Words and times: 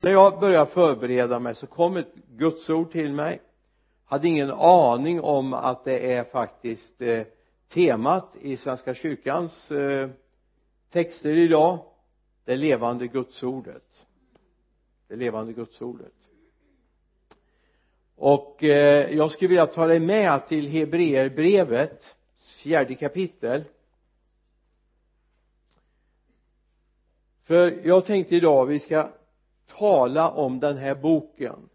när 0.00 0.10
jag 0.10 0.40
började 0.40 0.70
förbereda 0.70 1.38
mig 1.38 1.54
så 1.54 1.66
kom 1.66 1.96
ett 1.96 2.14
gudsord 2.28 2.92
till 2.92 3.12
mig. 3.12 3.40
Hade 4.04 4.28
ingen 4.28 4.50
aning 4.50 5.20
om 5.20 5.54
att 5.54 5.84
det 5.84 6.12
är 6.14 6.24
faktiskt 6.24 7.02
eh, 7.02 7.22
temat 7.68 8.36
i 8.40 8.56
svenska 8.56 8.94
kyrkans 8.94 9.70
eh, 9.70 10.10
texter 10.90 11.36
idag. 11.36 11.78
Det 12.44 12.56
levande 12.56 13.06
gudsordet. 13.06 14.06
Det 15.08 15.16
levande 15.16 15.52
gudsordet. 15.52 16.12
Och 18.16 18.64
eh, 18.64 19.16
jag 19.16 19.30
skulle 19.30 19.48
vilja 19.48 19.66
ta 19.66 19.86
dig 19.86 20.00
med 20.00 20.48
till 20.48 20.68
Hebreerbrevet 20.68 22.16
fjärde 22.62 22.94
kapitel. 22.94 23.64
För 27.44 27.86
jag 27.86 28.04
tänkte 28.04 28.36
idag 28.36 28.66
vi 28.66 28.80
ska 28.80 29.10
tala 29.80 30.30
om 30.30 30.60
den 30.60 30.76
här 30.76 30.94
boken. 30.94 31.68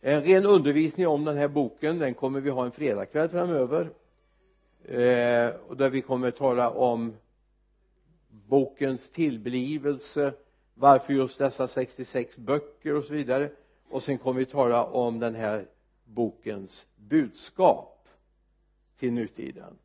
En 0.00 0.22
ren 0.22 0.46
undervisning 0.46 1.06
om 1.06 1.24
den 1.24 1.36
här 1.36 1.48
boken 1.48 1.98
den 1.98 2.14
kommer 2.14 2.40
vi 2.40 2.50
ha 2.50 2.64
en 2.64 2.70
fredagkväll 2.70 3.28
framöver 3.28 3.90
eh, 4.84 5.54
och 5.68 5.76
där 5.76 5.90
vi 5.90 6.00
kommer 6.00 6.30
tala 6.30 6.70
om 6.70 7.14
bokens 8.28 9.10
tillblivelse 9.10 10.32
varför 10.74 11.12
just 11.12 11.38
dessa 11.38 11.68
66 11.68 12.36
böcker 12.36 12.94
och 12.94 13.04
så 13.04 13.14
vidare 13.14 13.50
och 13.90 14.02
sen 14.02 14.18
kommer 14.18 14.38
vi 14.38 14.46
tala 14.46 14.84
om 14.84 15.18
den 15.18 15.34
här 15.34 15.66
bokens 16.04 16.86
budskap 16.96 18.08
till 18.98 19.12
nutiden. 19.12 19.78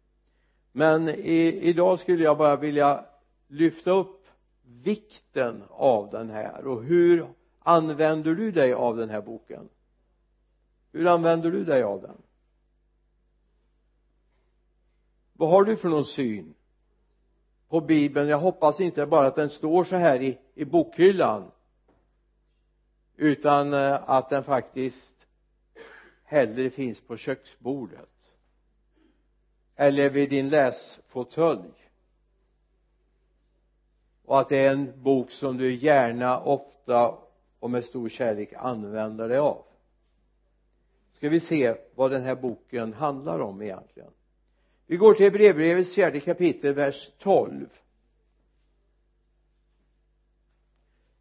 Men 0.71 1.09
i, 1.09 1.59
idag 1.61 1.99
skulle 1.99 2.23
jag 2.23 2.38
bara 2.38 2.55
vilja 2.55 3.05
lyfta 3.47 3.91
upp 3.91 4.22
vikten 4.81 5.63
av 5.69 6.09
den 6.09 6.29
här? 6.29 6.67
Och 6.67 6.83
hur 6.83 7.27
använder 7.59 8.35
du 8.35 8.51
dig 8.51 8.73
av 8.73 8.97
den 8.97 9.09
här 9.09 9.21
boken? 9.21 9.69
Hur 10.91 11.07
använder 11.07 11.52
du 11.52 11.65
dig 11.65 11.83
av 11.83 12.02
den? 12.02 12.17
Vad 15.33 15.49
har 15.49 15.63
du 15.63 15.77
för 15.77 15.89
någon 15.89 16.05
syn 16.05 16.53
på 17.69 17.81
bibeln? 17.81 18.30
Jag 18.30 18.39
hoppas 18.39 18.80
inte 18.80 19.05
bara 19.05 19.27
att 19.27 19.35
den 19.35 19.49
står 19.49 19.83
så 19.83 19.95
här 19.95 20.21
i, 20.21 20.39
i 20.53 20.65
bokhyllan 20.65 21.52
utan 23.15 23.73
eh, 23.73 24.09
att 24.09 24.30
den 24.30 24.43
faktiskt 24.43 25.13
hellre 26.23 26.69
finns 26.69 27.02
på 27.02 27.17
köksbordet 27.17 28.09
eller 29.75 30.09
vid 30.09 30.30
din 30.30 30.49
läsfåtölj 30.49 31.83
och 34.25 34.39
att 34.39 34.49
det 34.49 34.57
är 34.57 34.71
en 34.71 35.03
bok 35.03 35.31
som 35.31 35.57
du 35.57 35.75
gärna 35.75 36.39
ofta 36.39 37.17
och 37.59 37.71
med 37.71 37.85
stor 37.85 38.09
kärlek 38.09 38.53
använder 38.57 39.30
dig 39.30 39.38
av. 39.38 39.65
Ska 41.17 41.30
vi 41.30 41.39
se 41.39 41.75
vad 41.95 42.11
den 42.11 42.23
här 42.23 42.35
boken 42.35 42.93
handlar 42.93 43.39
om 43.39 43.61
egentligen? 43.61 44.11
Vi 44.88 44.97
går 44.97 45.13
till 45.13 45.31
brevbrevets 45.31 45.95
fjärde 45.95 46.19
kapitel 46.19 46.73
vers 46.73 47.11
12 47.19 47.67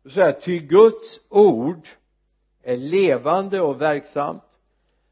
så 0.04 0.20
här 0.20 0.32
ty 0.32 0.58
Guds 0.58 1.20
ord 1.28 1.88
är 2.62 2.76
levande 2.76 3.60
och 3.60 3.80
verksamt. 3.80 4.42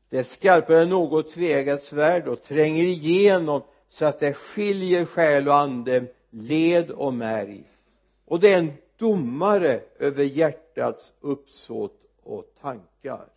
Det 0.08 0.19
är 0.19 0.25
skarpare 0.25 0.82
än 0.82 0.88
något 0.88 1.30
tveeggat 1.30 1.82
svärd 1.82 2.28
och 2.28 2.42
tränger 2.42 2.84
igenom 2.84 3.62
så 3.88 4.04
att 4.04 4.20
det 4.20 4.34
skiljer 4.34 5.04
själ 5.04 5.48
och 5.48 5.56
ande 5.56 6.06
led 6.30 6.91
och 6.91 7.14
märg 7.14 7.64
och 8.31 8.41
det 8.41 8.53
är 8.53 8.59
en 8.59 8.73
domare 8.97 9.81
över 9.98 10.25
hjärtats 10.25 11.12
uppsåt 11.20 12.00
och 12.23 12.45
tankar. 12.61 13.28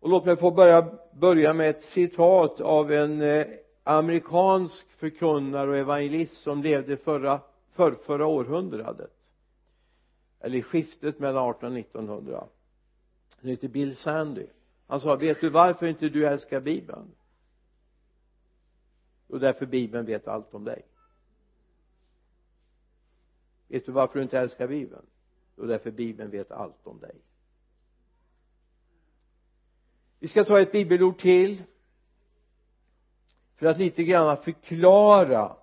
Och 0.00 0.08
låt 0.08 0.24
mig 0.24 0.36
få 0.36 0.50
börja, 0.50 0.98
börja 1.12 1.52
med 1.52 1.70
ett 1.70 1.82
citat 1.82 2.60
av 2.60 2.92
en 2.92 3.22
eh, 3.22 3.46
amerikansk 3.82 4.90
förkunnare 4.90 5.70
och 5.70 5.76
evangelist 5.76 6.36
som 6.42 6.62
levde 6.62 6.96
förra, 6.96 7.40
för 7.70 7.92
förra 7.92 8.26
århundradet. 8.26 9.12
Eller 10.40 10.58
i 10.58 10.62
skiftet 10.62 11.18
mellan 11.18 11.44
18 11.44 11.72
och 11.72 11.78
1900 11.78 12.44
han 13.40 13.50
heter 13.50 13.68
Bill 13.68 13.96
Sandy. 13.96 14.46
Han 14.86 15.00
sa 15.00 15.16
vet 15.16 15.40
du 15.40 15.48
varför 15.48 15.86
inte 15.86 16.08
du 16.08 16.26
älskar 16.26 16.60
bibeln? 16.60 17.14
Och 19.30 19.40
därför 19.40 19.66
bibeln 19.66 20.06
vet 20.06 20.28
allt 20.28 20.54
om 20.54 20.64
dig. 20.64 20.82
Vet 23.68 23.86
du 23.86 23.92
varför 23.92 24.14
du 24.14 24.22
inte 24.22 24.38
älskar 24.38 24.68
bibeln? 24.68 25.06
Och 25.56 25.66
därför 25.66 25.90
bibeln 25.90 26.30
vet 26.30 26.50
allt 26.50 26.86
om 26.86 27.00
dig. 27.00 27.16
Vi 30.18 30.28
ska 30.28 30.44
ta 30.44 30.60
ett 30.60 30.72
bibelord 30.72 31.18
till. 31.18 31.62
För 33.56 33.66
att 33.66 33.78
lite 33.78 34.04
grann 34.04 34.36
förklara 34.36 35.56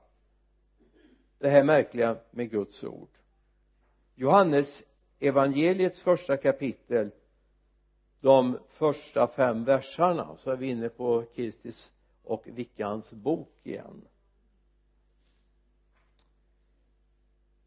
det 1.37 1.49
här 1.49 1.63
märkliga 1.63 2.17
med 2.31 2.51
Guds 2.51 2.83
ord. 2.83 3.09
Johannes 4.15 4.83
evangeliets 5.19 6.01
första 6.01 6.37
kapitel 6.37 7.11
de 8.19 8.59
första 8.69 9.27
fem 9.27 9.63
versarna 9.63 10.37
så 10.37 10.51
är 10.51 10.57
vi 10.57 10.67
inne 10.67 10.89
på 10.89 11.25
Kirstis 11.35 11.91
och 12.27 12.43
Vickans 12.45 13.13
bok 13.13 13.59
igen. 13.63 14.01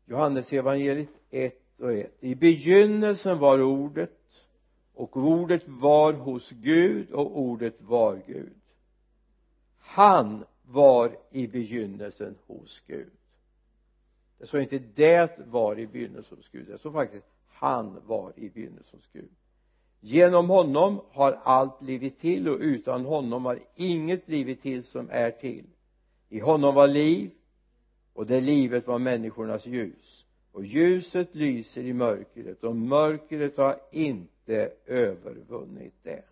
Johannes 0.04 0.52
evangeliet 0.52 1.08
1 1.30 1.54
och 1.78 1.92
1 1.92 2.12
i 2.20 2.34
begynnelsen 2.34 3.38
var 3.38 3.62
ordet 3.62 4.18
och 4.94 5.16
ordet 5.16 5.62
var 5.66 6.12
hos 6.12 6.50
Gud 6.50 7.10
och 7.10 7.38
ordet 7.40 7.80
var 7.80 8.22
Gud. 8.26 8.60
Han 9.78 10.44
var 10.62 11.18
i 11.30 11.46
begynnelsen 11.46 12.38
hos 12.46 12.82
Gud. 12.86 13.10
Det 14.38 14.46
står 14.46 14.60
inte 14.60 14.78
det 14.78 15.38
var 15.46 15.78
i 15.78 15.86
begynnelsen 15.86 16.36
hos 16.36 16.48
Gud 16.48 16.66
det 16.66 16.78
står 16.78 16.92
faktiskt 16.92 17.26
han 17.60 18.06
var 18.06 18.32
i 18.36 18.50
begynnelsen 18.50 18.98
hos 18.98 19.08
Gud 19.12 19.30
genom 20.00 20.48
honom 20.48 21.00
har 21.10 21.38
allt 21.42 21.80
blivit 21.80 22.18
till 22.18 22.48
och 22.48 22.58
utan 22.60 23.04
honom 23.04 23.44
har 23.44 23.58
inget 23.76 24.26
blivit 24.26 24.62
till 24.62 24.84
som 24.84 25.08
är 25.10 25.30
till. 25.30 25.64
I 26.28 26.40
honom 26.40 26.74
var 26.74 26.88
liv 26.88 27.30
och 28.12 28.26
det 28.26 28.40
livet 28.40 28.86
var 28.86 28.98
människornas 28.98 29.66
ljus. 29.66 30.24
Och 30.52 30.64
ljuset 30.64 31.34
lyser 31.34 31.84
i 31.84 31.92
mörkret 31.92 32.64
och 32.64 32.76
mörkret 32.76 33.56
har 33.56 33.76
inte 33.90 34.72
övervunnit 34.86 35.94
det. 36.02 36.22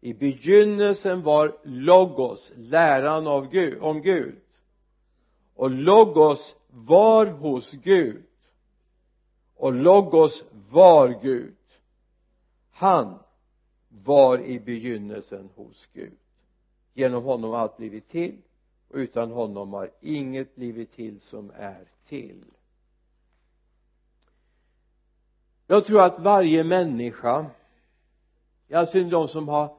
I 0.00 0.14
begynnelsen 0.14 1.22
var 1.22 1.56
logos 1.62 2.52
läran 2.56 3.26
av 3.26 3.50
Gud, 3.50 3.78
om 3.80 4.02
Gud. 4.02 4.34
Och 5.54 5.70
logos 5.70 6.54
var 6.68 7.26
hos 7.26 7.72
Gud. 7.72 8.22
Och 9.56 9.72
logos 9.72 10.44
var 10.70 11.20
Gud 11.22 11.54
han 12.72 13.18
var 13.88 14.38
i 14.38 14.60
begynnelsen 14.60 15.50
hos 15.54 15.88
Gud. 15.92 16.18
Genom 16.94 17.24
honom 17.24 17.50
har 17.50 17.58
allt 17.58 17.76
blivit 17.76 18.08
till 18.08 18.38
och 18.88 18.96
utan 18.96 19.30
honom 19.30 19.72
har 19.72 19.90
inget 20.00 20.54
blivit 20.54 20.92
till 20.92 21.20
som 21.20 21.52
är 21.56 21.88
till. 22.04 22.44
Jag 25.66 25.84
tror 25.84 26.02
att 26.02 26.18
varje 26.18 26.64
människa 26.64 27.46
alltså 28.72 29.00
de 29.00 29.28
som 29.28 29.48
har 29.48 29.76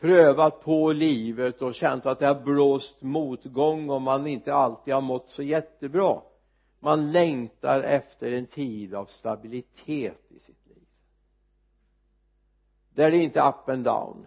prövat 0.00 0.60
på 0.60 0.92
livet 0.92 1.62
och 1.62 1.74
känt 1.74 2.06
att 2.06 2.18
det 2.18 2.26
har 2.26 2.40
blåst 2.40 3.02
motgång 3.02 3.90
och 3.90 4.02
man 4.02 4.26
inte 4.26 4.54
alltid 4.54 4.94
har 4.94 5.00
mått 5.00 5.28
så 5.28 5.42
jättebra 5.42 6.20
man 6.84 7.12
längtar 7.12 7.80
efter 7.80 8.32
en 8.32 8.46
tid 8.46 8.94
av 8.94 9.04
stabilitet 9.04 10.20
i 10.28 10.38
sitt 10.38 10.48
liv 10.48 10.63
där 12.94 13.10
det 13.10 13.18
inte 13.18 13.40
är 13.40 13.48
up 13.48 13.68
and 13.68 13.84
down. 13.84 14.26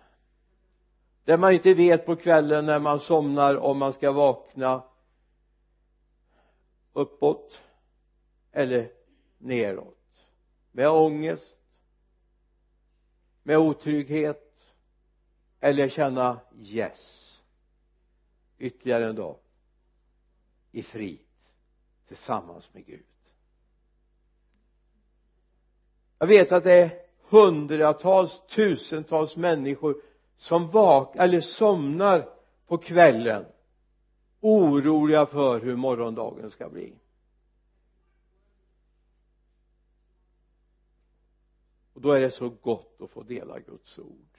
Där 1.24 1.38
man 1.38 1.54
inte 1.54 1.74
vet 1.74 2.06
på 2.06 2.16
kvällen 2.16 2.66
när 2.66 2.80
man 2.80 3.00
somnar 3.00 3.56
om 3.56 3.78
man 3.78 3.94
ska 3.94 4.12
vakna 4.12 4.84
uppåt 6.94 7.62
eller 8.52 8.92
neråt. 9.38 9.94
Med 10.72 10.90
ångest 10.90 11.58
med 13.48 13.58
otrygghet 13.58 14.54
eller 15.60 15.90
känna 15.90 16.40
yes. 16.60 17.34
Ytterligare 18.58 19.06
en 19.10 19.16
dag 19.16 19.38
i 20.72 20.84
frid 20.84 21.20
tillsammans 22.08 22.74
med 22.74 22.86
Gud. 22.86 23.06
Jag 26.20 26.28
vet 26.28 26.52
att 26.52 26.64
det 26.64 26.74
är 26.74 27.07
hundratals 27.30 28.42
tusentals 28.48 29.36
människor 29.36 30.02
som 30.36 30.72
vak 30.72 31.16
eller 31.16 31.42
somnar 31.42 32.30
på 32.68 32.78
kvällen 32.78 33.46
oroliga 34.40 35.26
för 35.26 35.60
hur 35.60 35.76
morgondagen 35.76 36.52
ska 36.52 36.70
bli. 36.70 36.94
Och 41.94 42.02
då 42.02 42.12
är 42.12 42.20
det 42.20 42.32
så 42.32 42.50
gott 42.50 43.02
att 43.02 43.10
få 43.10 43.24
dela 43.24 43.60
Guds 43.60 44.00
ord. 44.00 44.38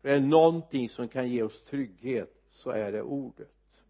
För 0.00 0.08
är 0.08 0.20
det 0.20 0.26
någonting 0.26 0.88
som 0.88 1.08
kan 1.08 1.28
ge 1.28 1.42
oss 1.42 1.62
trygghet 1.62 2.42
så 2.48 2.70
är 2.70 2.92
det 2.92 3.02
ordet. 3.02 3.82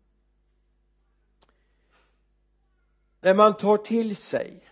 När 3.20 3.34
man 3.34 3.56
tar 3.56 3.76
till 3.76 4.16
sig 4.16 4.64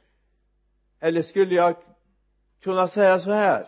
eller 1.01 1.23
skulle 1.23 1.55
jag 1.55 1.77
kunna 2.61 2.89
säga 2.89 3.21
så 3.21 3.31
här. 3.31 3.67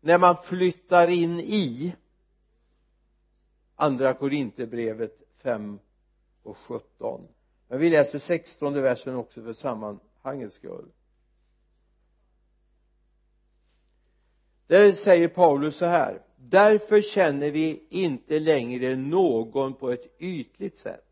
När 0.00 0.18
man 0.18 0.36
flyttar 0.36 1.08
in 1.08 1.40
i 1.40 1.94
andra 3.76 4.14
korinterbrevet 4.14 5.22
5 5.42 5.78
och 6.42 6.56
17 6.56 7.28
men 7.70 7.78
vi 7.78 7.90
läser 7.90 8.18
16 8.18 8.82
versen 8.82 9.14
också 9.14 9.42
för 9.42 9.52
sammanhangets 9.52 10.54
skull. 10.54 10.88
Där 14.66 14.92
säger 14.92 15.28
Paulus 15.28 15.76
så 15.76 15.84
här. 15.84 16.22
Därför 16.36 17.02
känner 17.02 17.50
vi 17.50 17.86
inte 17.90 18.38
längre 18.38 18.96
någon 18.96 19.74
på 19.74 19.90
ett 19.90 20.16
ytligt 20.18 20.78
sätt 20.78 21.04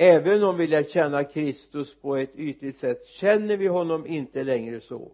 även 0.00 0.44
om 0.44 0.56
vi 0.56 0.66
lär 0.66 0.84
känna 0.84 1.24
Kristus 1.24 2.00
på 2.00 2.16
ett 2.16 2.36
ytligt 2.36 2.76
sätt 2.76 3.04
känner 3.06 3.56
vi 3.56 3.66
honom 3.66 4.06
inte 4.06 4.44
längre 4.44 4.80
så. 4.80 5.12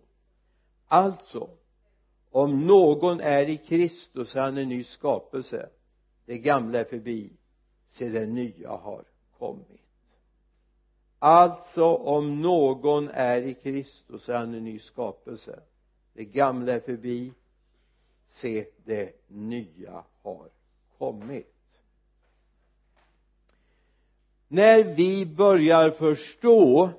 Alltså 0.86 1.50
om 2.30 2.66
någon 2.66 3.20
är 3.20 3.48
i 3.48 3.56
Kristus 3.56 4.36
är 4.36 4.40
han 4.40 4.58
en 4.58 4.68
ny 4.68 4.84
skapelse. 4.84 5.68
Det 6.26 6.38
gamla 6.38 6.78
är 6.78 6.84
förbi 6.84 7.32
se 7.90 8.08
det 8.08 8.26
nya 8.26 8.70
har 8.70 9.04
kommit. 9.38 9.80
Alltså 11.18 11.84
om 11.84 12.42
någon 12.42 13.08
är 13.08 13.42
i 13.42 13.54
Kristus 13.54 14.28
är 14.28 14.34
han 14.34 14.54
en 14.54 14.64
ny 14.64 14.78
skapelse. 14.78 15.60
Det 16.12 16.24
gamla 16.24 16.72
är 16.72 16.80
förbi 16.80 17.32
se 18.28 18.66
det 18.84 19.12
nya 19.28 20.04
har 20.22 20.48
kommit 20.98 21.53
när 24.54 24.82
vi 24.82 25.26
börjar 25.26 25.90
förstå 25.90 26.90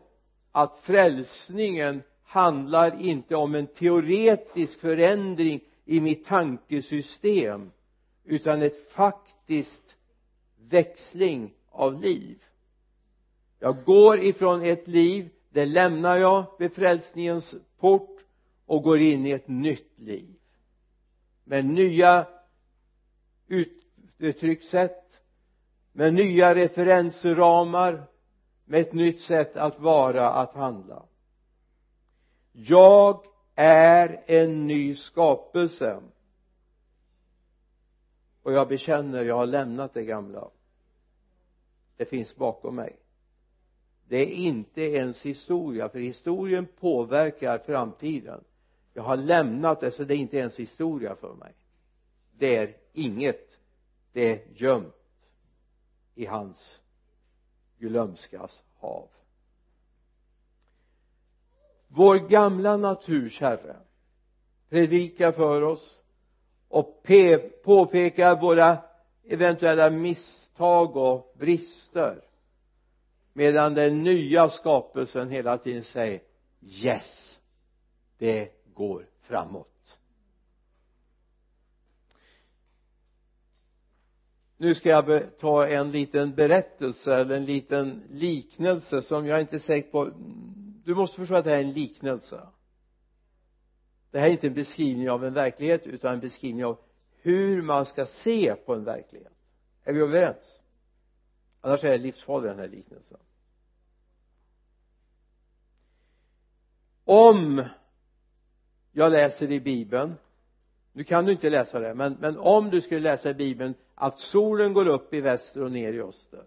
att 0.51 0.79
frälsningen 0.81 2.03
handlar 2.23 3.01
inte 3.01 3.35
om 3.35 3.55
en 3.55 3.67
teoretisk 3.67 4.79
förändring 4.79 5.61
i 5.85 6.01
mitt 6.01 6.25
tankesystem 6.25 7.71
utan 8.23 8.61
ett 8.61 8.91
faktiskt 8.91 9.95
växling 10.69 11.53
av 11.69 12.01
liv. 12.01 12.37
Jag 13.59 13.83
går 13.83 14.19
ifrån 14.19 14.61
ett 14.61 14.87
liv 14.87 15.29
det 15.49 15.65
lämnar 15.65 16.17
jag 16.17 16.45
vid 16.59 16.73
frälsningens 16.73 17.55
port 17.79 18.17
och 18.65 18.83
går 18.83 18.99
in 18.99 19.25
i 19.25 19.31
ett 19.31 19.47
nytt 19.47 19.99
liv. 19.99 20.35
Med 21.43 21.65
nya 21.65 22.27
uttryckssätt 24.17 25.04
med 25.95 26.13
nya 26.13 26.55
referensramar 26.55 28.07
med 28.65 28.81
ett 28.81 28.93
nytt 28.93 29.21
sätt 29.21 29.55
att 29.55 29.79
vara, 29.79 30.29
att 30.29 30.53
handla. 30.53 31.05
Jag 32.51 33.25
är 33.55 34.23
en 34.25 34.67
ny 34.67 34.95
skapelse. 34.95 36.01
Och 38.41 38.53
jag 38.53 38.67
bekänner 38.67 39.23
jag 39.23 39.35
har 39.35 39.45
lämnat 39.45 39.93
det 39.93 40.03
gamla. 40.03 40.49
Det 41.97 42.05
finns 42.05 42.35
bakom 42.35 42.75
mig. 42.75 42.95
Det 44.07 44.17
är 44.17 44.35
inte 44.35 44.81
ens 44.81 45.21
historia 45.21 45.89
för 45.89 45.99
historien 45.99 46.67
påverkar 46.79 47.57
framtiden. 47.57 48.43
Jag 48.93 49.03
har 49.03 49.17
lämnat 49.17 49.79
det 49.79 49.91
så 49.91 50.03
det 50.03 50.15
är 50.15 50.17
inte 50.17 50.37
ens 50.37 50.59
historia 50.59 51.15
för 51.15 51.33
mig. 51.33 51.53
Det 52.37 52.55
är 52.55 52.75
inget. 52.93 53.59
Det 54.13 54.31
är 54.31 54.47
gömt 54.53 55.04
i 56.15 56.25
hans 56.25 56.81
glömskas 57.77 58.63
hav. 58.75 59.09
Vår 61.87 62.15
gamla 62.15 62.77
naturs 62.77 63.41
herre 63.41 63.75
predikar 64.69 65.31
för 65.31 65.61
oss 65.61 66.01
och 66.67 67.03
påpekar 67.63 68.41
våra 68.41 68.77
eventuella 69.23 69.89
misstag 69.89 70.97
och 70.97 71.35
brister 71.39 72.21
medan 73.33 73.73
den 73.73 74.03
nya 74.03 74.49
skapelsen 74.49 75.29
hela 75.29 75.57
tiden 75.57 75.83
säger 75.83 76.21
yes 76.61 77.39
det 78.17 78.51
går 78.73 79.09
framåt. 79.21 79.74
Nu 84.57 84.75
ska 84.75 84.89
jag 84.89 85.37
ta 85.37 85.67
en 85.67 85.91
liten 85.91 86.35
berättelse 86.35 87.15
eller 87.15 87.35
en 87.37 87.45
liten 87.45 88.03
liknelse 88.09 89.01
som 89.01 89.27
jag 89.27 89.41
inte 89.41 89.55
är 89.55 89.59
säker 89.59 89.91
på. 89.91 90.11
Du 90.83 90.95
måste 90.95 91.17
förstå 91.17 91.35
att 91.35 91.43
det 91.43 91.49
här 91.49 91.57
är 91.57 91.63
en 91.63 91.73
liknelse. 91.73 92.47
Det 94.11 94.19
här 94.19 94.27
är 94.27 94.31
inte 94.31 94.47
en 94.47 94.53
beskrivning 94.53 95.09
av 95.09 95.25
en 95.25 95.33
verklighet 95.33 95.87
utan 95.87 96.13
en 96.13 96.19
beskrivning 96.19 96.65
av 96.65 96.77
hur 97.21 97.61
man 97.61 97.85
ska 97.85 98.05
se 98.05 98.55
på 98.55 98.75
en 98.75 98.83
verklighet. 98.83 99.33
Är 99.83 99.93
vi 99.93 99.99
överens? 99.99 100.59
Annars 101.61 101.83
är 101.83 101.89
det 101.89 101.97
livsfarlig 101.97 102.49
den 102.49 102.59
här 102.59 102.67
liknelsen. 102.67 103.17
Om 107.03 107.63
jag 108.91 109.11
läser 109.11 109.51
i 109.51 109.59
bibeln 109.59 110.15
nu 110.95 111.03
kan 111.03 111.25
du 111.25 111.31
inte 111.31 111.49
läsa 111.49 111.79
det 111.79 111.95
men, 111.95 112.17
men 112.19 112.37
om 112.37 112.69
du 112.69 112.81
skulle 112.81 112.99
läsa 112.99 113.29
i 113.29 113.33
bibeln 113.33 113.73
att 113.95 114.19
solen 114.19 114.73
går 114.73 114.87
upp 114.87 115.13
i 115.13 115.21
väster 115.21 115.63
och 115.63 115.71
ner 115.71 115.93
i 115.93 116.01
öster. 116.01 116.43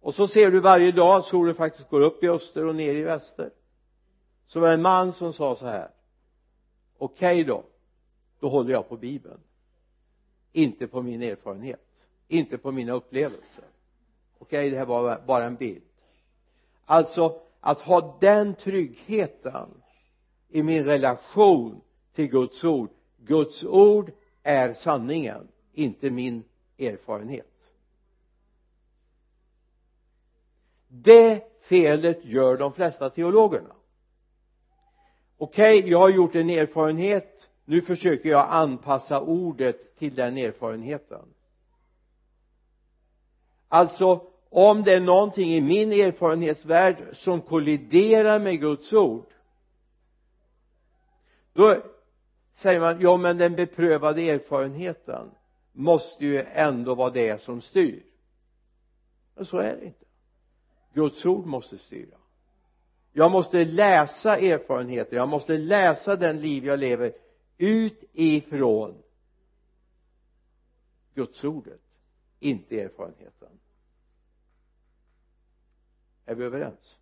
Och 0.00 0.14
så 0.14 0.26
ser 0.26 0.50
du 0.50 0.60
varje 0.60 0.92
dag 0.92 1.18
att 1.18 1.24
solen 1.24 1.54
faktiskt 1.54 1.88
går 1.88 2.00
upp 2.00 2.24
i 2.24 2.28
öster 2.28 2.66
och 2.66 2.74
ner 2.74 2.94
i 2.94 3.02
väster. 3.02 3.50
Så 4.46 4.60
var 4.60 4.68
det 4.68 4.74
en 4.74 4.82
man 4.82 5.12
som 5.12 5.32
sa 5.32 5.56
så 5.56 5.66
här 5.66 5.90
okej 6.98 7.40
okay 7.40 7.44
då 7.44 7.64
då 8.40 8.48
håller 8.48 8.72
jag 8.72 8.88
på 8.88 8.96
bibeln. 8.96 9.40
Inte 10.52 10.86
på 10.86 11.02
min 11.02 11.22
erfarenhet 11.22 11.90
inte 12.30 12.58
på 12.58 12.72
mina 12.72 12.92
upplevelser. 12.92 13.64
Okej 14.38 14.58
okay, 14.58 14.70
det 14.70 14.78
här 14.78 14.84
var 14.84 15.20
bara 15.26 15.44
en 15.44 15.56
bild. 15.56 15.82
Alltså 16.84 17.40
att 17.60 17.80
ha 17.80 18.18
den 18.20 18.54
tryggheten 18.54 19.68
i 20.48 20.62
min 20.62 20.84
relation 20.84 21.80
till 22.14 22.26
Guds 22.26 22.64
ord. 22.64 22.90
Guds 23.18 23.64
ord 23.64 24.12
är 24.42 24.74
sanningen 24.74 25.48
inte 25.72 26.10
min 26.10 26.44
erfarenhet. 26.78 27.46
Det 30.88 31.42
felet 31.60 32.24
gör 32.24 32.56
de 32.56 32.72
flesta 32.72 33.10
teologerna. 33.10 33.74
Okej 35.38 35.78
okay, 35.78 35.90
jag 35.90 35.98
har 35.98 36.08
gjort 36.08 36.34
en 36.34 36.50
erfarenhet. 36.50 37.50
Nu 37.64 37.82
försöker 37.82 38.28
jag 38.28 38.46
anpassa 38.50 39.20
ordet 39.20 39.96
till 39.96 40.14
den 40.14 40.36
erfarenheten. 40.36 41.34
Alltså 43.68 44.26
om 44.50 44.82
det 44.82 44.94
är 44.94 45.00
någonting 45.00 45.54
i 45.54 45.60
min 45.60 45.92
erfarenhetsvärld 45.92 46.96
som 47.12 47.40
kolliderar 47.40 48.38
med 48.38 48.60
Guds 48.60 48.92
ord 48.92 49.26
då 51.52 51.82
säger 52.54 52.80
man 52.80 53.00
ja 53.00 53.16
men 53.16 53.38
den 53.38 53.54
beprövade 53.54 54.22
erfarenheten 54.22 55.30
måste 55.72 56.24
ju 56.24 56.42
ändå 56.42 56.94
vara 56.94 57.10
det 57.10 57.42
som 57.42 57.60
styr. 57.60 58.02
Men 59.34 59.46
så 59.46 59.58
är 59.58 59.76
det 59.76 59.84
inte. 59.84 60.04
Guds 60.92 61.26
ord 61.26 61.46
måste 61.46 61.78
styra. 61.78 62.16
Jag 63.12 63.30
måste 63.30 63.64
läsa 63.64 64.36
erfarenheter 64.38 65.16
jag 65.16 65.28
måste 65.28 65.58
läsa 65.58 66.16
den 66.16 66.40
liv 66.40 66.64
jag 66.64 66.78
lever 66.78 67.12
utifrån 67.58 69.02
Guds 71.14 71.44
ordet 71.44 71.80
inte 72.40 72.80
erfarenheten. 72.80 73.48
Är 76.24 76.34
vi 76.34 76.44
överens? 76.44 76.96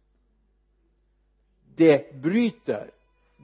Det 1.77 2.15
bryter 2.15 2.91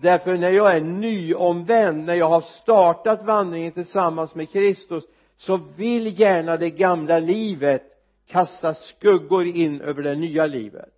därför 0.00 0.36
när 0.36 0.50
jag 0.50 0.76
är 0.76 0.80
nyomvänd 0.80 2.04
när 2.04 2.14
jag 2.14 2.28
har 2.28 2.40
startat 2.40 3.22
vandringen 3.22 3.72
tillsammans 3.72 4.34
med 4.34 4.50
Kristus 4.50 5.04
så 5.36 5.56
vill 5.76 6.20
gärna 6.20 6.56
det 6.56 6.70
gamla 6.70 7.18
livet 7.18 7.82
kasta 8.26 8.74
skuggor 8.74 9.46
in 9.46 9.80
över 9.80 10.02
det 10.02 10.14
nya 10.14 10.46
livet. 10.46 10.94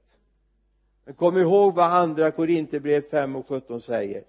Men 1.04 1.14
kom 1.14 1.38
ihåg 1.38 1.74
vad 1.74 1.92
andra 1.92 2.30
Korinthierbrev 2.30 3.00
5 3.00 3.36
och 3.36 3.48
17 3.48 3.80
säger. 3.80 4.24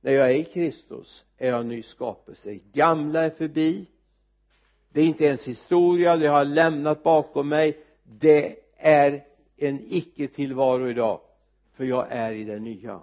När 0.00 0.12
jag 0.12 0.30
är 0.30 0.34
i 0.34 0.44
Kristus 0.44 1.24
är 1.38 1.48
jag 1.48 1.60
en 1.60 1.68
ny 1.68 1.82
skapelse. 1.82 2.58
Gamla 2.72 3.22
är 3.24 3.30
förbi. 3.30 3.86
Det 4.92 5.00
är 5.00 5.04
inte 5.04 5.24
ens 5.24 5.44
historia 5.44 6.16
det 6.16 6.26
har 6.26 6.38
jag 6.38 6.46
lämnat 6.46 7.02
bakom 7.02 7.48
mig. 7.48 7.78
Det 8.02 8.56
är 8.76 9.24
en 9.56 9.80
icke-tillvaro 9.88 10.88
idag 10.90 11.20
för 11.80 11.84
jag 11.84 12.06
är 12.10 12.32
i 12.32 12.44
det 12.44 12.58
nya. 12.58 13.02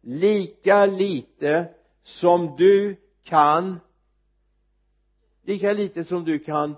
Lika 0.00 0.86
lite 0.86 1.74
som 2.02 2.56
du 2.56 2.96
kan 3.22 3.80
lika 5.42 5.72
lite 5.72 6.04
som 6.04 6.24
du 6.24 6.38
kan 6.38 6.76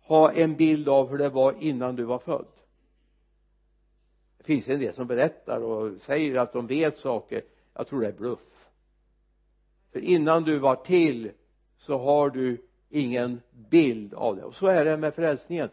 ha 0.00 0.32
en 0.32 0.56
bild 0.56 0.88
av 0.88 1.08
hur 1.08 1.18
det 1.18 1.28
var 1.28 1.54
innan 1.62 1.96
du 1.96 2.04
var 2.04 2.18
född. 2.18 2.46
Det 4.38 4.44
finns 4.44 4.68
en 4.68 4.80
del 4.80 4.94
som 4.94 5.06
berättar 5.06 5.60
och 5.60 6.00
säger 6.00 6.36
att 6.36 6.52
de 6.52 6.66
vet 6.66 6.98
saker. 6.98 7.42
Jag 7.74 7.86
tror 7.86 8.00
det 8.00 8.08
är 8.08 8.12
bluff. 8.12 8.68
För 9.92 10.00
innan 10.00 10.42
du 10.44 10.58
var 10.58 10.76
till 10.76 11.30
så 11.78 11.98
har 11.98 12.30
du 12.30 12.66
ingen 12.88 13.40
bild 13.50 14.14
av 14.14 14.36
det. 14.36 14.44
Och 14.44 14.54
så 14.54 14.66
är 14.66 14.84
det 14.84 14.96
med 14.96 15.14
frälsningen 15.14 15.68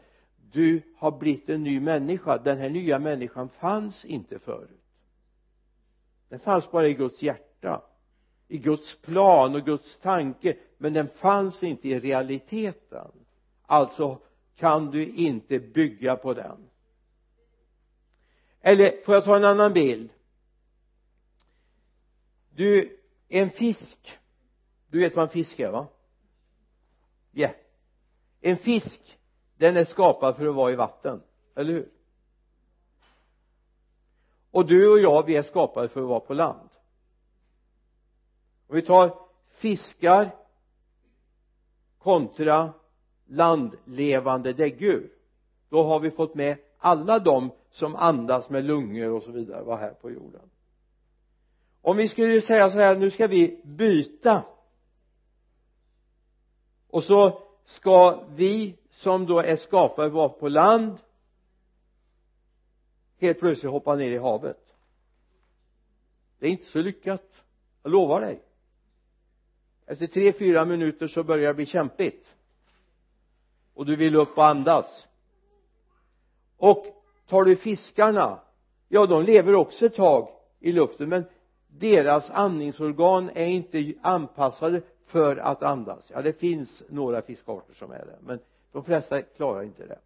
du 0.51 0.81
har 0.97 1.19
blivit 1.19 1.49
en 1.49 1.63
ny 1.63 1.79
människa. 1.79 2.37
Den 2.37 2.57
här 2.57 2.69
nya 2.69 2.99
människan 2.99 3.49
fanns 3.49 4.05
inte 4.05 4.39
förut. 4.39 4.69
Den 6.29 6.39
fanns 6.39 6.71
bara 6.71 6.87
i 6.87 6.93
Guds 6.93 7.21
hjärta 7.21 7.81
i 8.51 8.57
Guds 8.57 8.95
plan 8.95 9.55
och 9.55 9.65
Guds 9.65 9.99
tanke 9.99 10.57
men 10.77 10.93
den 10.93 11.07
fanns 11.07 11.63
inte 11.63 11.89
i 11.89 11.99
realiteten. 11.99 13.11
Alltså 13.61 14.19
kan 14.55 14.91
du 14.91 15.07
inte 15.07 15.59
bygga 15.59 16.15
på 16.15 16.33
den. 16.33 16.69
Eller 18.61 19.03
får 19.05 19.15
jag 19.15 19.23
ta 19.23 19.35
en 19.35 19.43
annan 19.43 19.73
bild? 19.73 20.09
Du 22.49 22.99
en 23.27 23.49
fisk. 23.49 24.19
Du 24.87 24.99
vet 24.99 25.15
vad 25.15 25.23
en 25.23 25.29
fisk 25.29 25.59
är 25.59 25.71
va? 25.71 25.87
Ja. 27.31 27.39
Yeah. 27.41 27.55
en 28.41 28.57
fisk 28.57 29.18
den 29.59 29.77
är 29.77 29.85
skapad 29.85 30.35
för 30.35 30.47
att 30.47 30.55
vara 30.55 30.71
i 30.71 30.75
vatten 30.75 31.21
eller 31.55 31.73
hur? 31.73 31.89
Och 34.51 34.65
du 34.65 34.91
och 34.91 34.99
jag 34.99 35.25
vi 35.25 35.35
är 35.35 35.43
skapade 35.43 35.89
för 35.89 36.01
att 36.01 36.07
vara 36.07 36.19
på 36.19 36.33
land. 36.33 36.69
Om 38.67 38.75
vi 38.75 38.81
tar 38.81 39.15
fiskar 39.49 40.35
kontra 41.97 42.73
landlevande 43.25 44.53
däggdjur. 44.53 45.11
Då 45.69 45.83
har 45.83 45.99
vi 45.99 46.11
fått 46.11 46.35
med 46.35 46.57
alla 46.77 47.19
de 47.19 47.51
som 47.71 47.95
andas 47.95 48.49
med 48.49 48.65
lungor 48.65 49.11
och 49.11 49.23
så 49.23 49.31
vidare 49.31 49.63
var 49.63 49.77
här 49.77 49.93
på 49.93 50.11
jorden. 50.11 50.49
Om 51.81 51.97
vi 51.97 52.07
skulle 52.07 52.41
säga 52.41 52.71
så 52.71 52.77
här 52.77 52.95
nu 52.95 53.11
ska 53.11 53.27
vi 53.27 53.61
byta. 53.63 54.43
Och 56.89 57.03
så 57.03 57.41
ska 57.65 58.23
vi 58.35 58.78
som 58.99 59.25
då 59.25 59.39
är 59.39 59.55
skapade 59.55 60.09
var 60.09 60.29
på 60.29 60.49
land 60.49 60.97
helt 63.17 63.39
plötsligt 63.39 63.71
hoppar 63.71 63.95
ner 63.95 64.11
i 64.11 64.17
havet. 64.17 64.75
Det 66.39 66.47
är 66.47 66.51
inte 66.51 66.65
så 66.65 66.79
lyckat. 66.79 67.43
Jag 67.83 67.91
lovar 67.91 68.21
dig. 68.21 68.41
Efter 69.85 70.07
tre 70.07 70.33
fyra 70.33 70.65
minuter 70.65 71.07
så 71.07 71.23
börjar 71.23 71.47
det 71.47 71.53
bli 71.53 71.65
kämpigt. 71.65 72.35
Och 73.73 73.85
du 73.85 73.95
vill 73.95 74.15
upp 74.15 74.37
och 74.37 74.45
andas. 74.45 75.07
Och 76.57 76.85
tar 77.27 77.43
du 77.43 77.55
fiskarna 77.55 78.39
ja 78.87 79.05
de 79.05 79.23
lever 79.23 79.55
också 79.55 79.85
ett 79.85 79.95
tag 79.95 80.29
i 80.59 80.71
luften 80.71 81.09
men 81.09 81.23
deras 81.67 82.29
andningsorgan 82.29 83.29
är 83.35 83.45
inte 83.45 83.93
anpassade 84.01 84.81
för 85.05 85.37
att 85.37 85.63
andas. 85.63 86.11
Ja 86.13 86.21
det 86.21 86.33
finns 86.33 86.83
några 86.89 87.21
fiskarter 87.21 87.73
som 87.73 87.91
är 87.91 88.05
det 88.05 88.17
men 88.21 88.39
de 88.71 88.83
flesta 88.83 89.21
klarar 89.21 89.63
inte 89.63 89.85
det. 89.85 89.99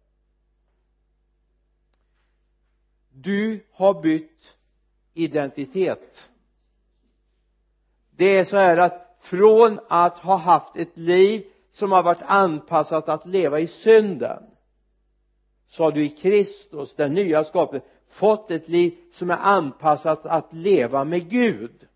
Du 3.12 3.64
har 3.72 4.02
bytt 4.02 4.56
identitet. 5.14 6.30
Det 8.10 8.36
är 8.36 8.44
så 8.44 8.56
här 8.56 8.76
att 8.76 9.18
från 9.20 9.80
att 9.88 10.18
ha 10.18 10.36
haft 10.36 10.76
ett 10.76 10.96
liv 10.96 11.46
som 11.70 11.92
har 11.92 12.02
varit 12.02 12.22
anpassat 12.22 13.08
att 13.08 13.26
leva 13.26 13.60
i 13.60 13.66
synden 13.66 14.42
så 15.68 15.82
har 15.84 15.92
du 15.92 16.04
i 16.04 16.08
Kristus, 16.08 16.94
den 16.94 17.14
nya 17.14 17.44
skapelsen 17.44 17.88
fått 18.08 18.50
ett 18.50 18.68
liv 18.68 18.98
som 19.12 19.30
är 19.30 19.36
anpassat 19.36 20.26
att 20.26 20.52
leva 20.52 21.04
med 21.04 21.30
Gud. 21.30 21.88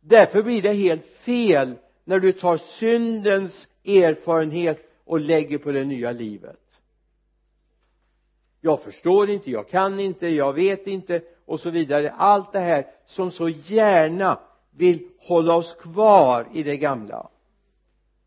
Därför 0.00 0.42
blir 0.42 0.62
det 0.62 0.72
helt 0.72 1.06
fel 1.06 1.74
när 2.04 2.20
du 2.20 2.32
tar 2.32 2.56
syndens 2.56 3.68
erfarenhet 3.84 4.90
och 5.04 5.20
lägger 5.20 5.58
på 5.58 5.72
det 5.72 5.84
nya 5.84 6.12
livet. 6.12 6.60
Jag 8.60 8.82
förstår 8.82 9.30
inte, 9.30 9.50
jag 9.50 9.68
kan 9.68 10.00
inte, 10.00 10.28
jag 10.28 10.52
vet 10.52 10.86
inte 10.86 11.22
och 11.44 11.60
så 11.60 11.70
vidare. 11.70 12.10
Allt 12.10 12.52
det 12.52 12.58
här 12.58 12.86
som 13.06 13.30
så 13.30 13.48
gärna 13.48 14.40
vill 14.70 15.08
hålla 15.18 15.54
oss 15.54 15.74
kvar 15.74 16.48
i 16.52 16.62
det 16.62 16.76
gamla. 16.76 17.28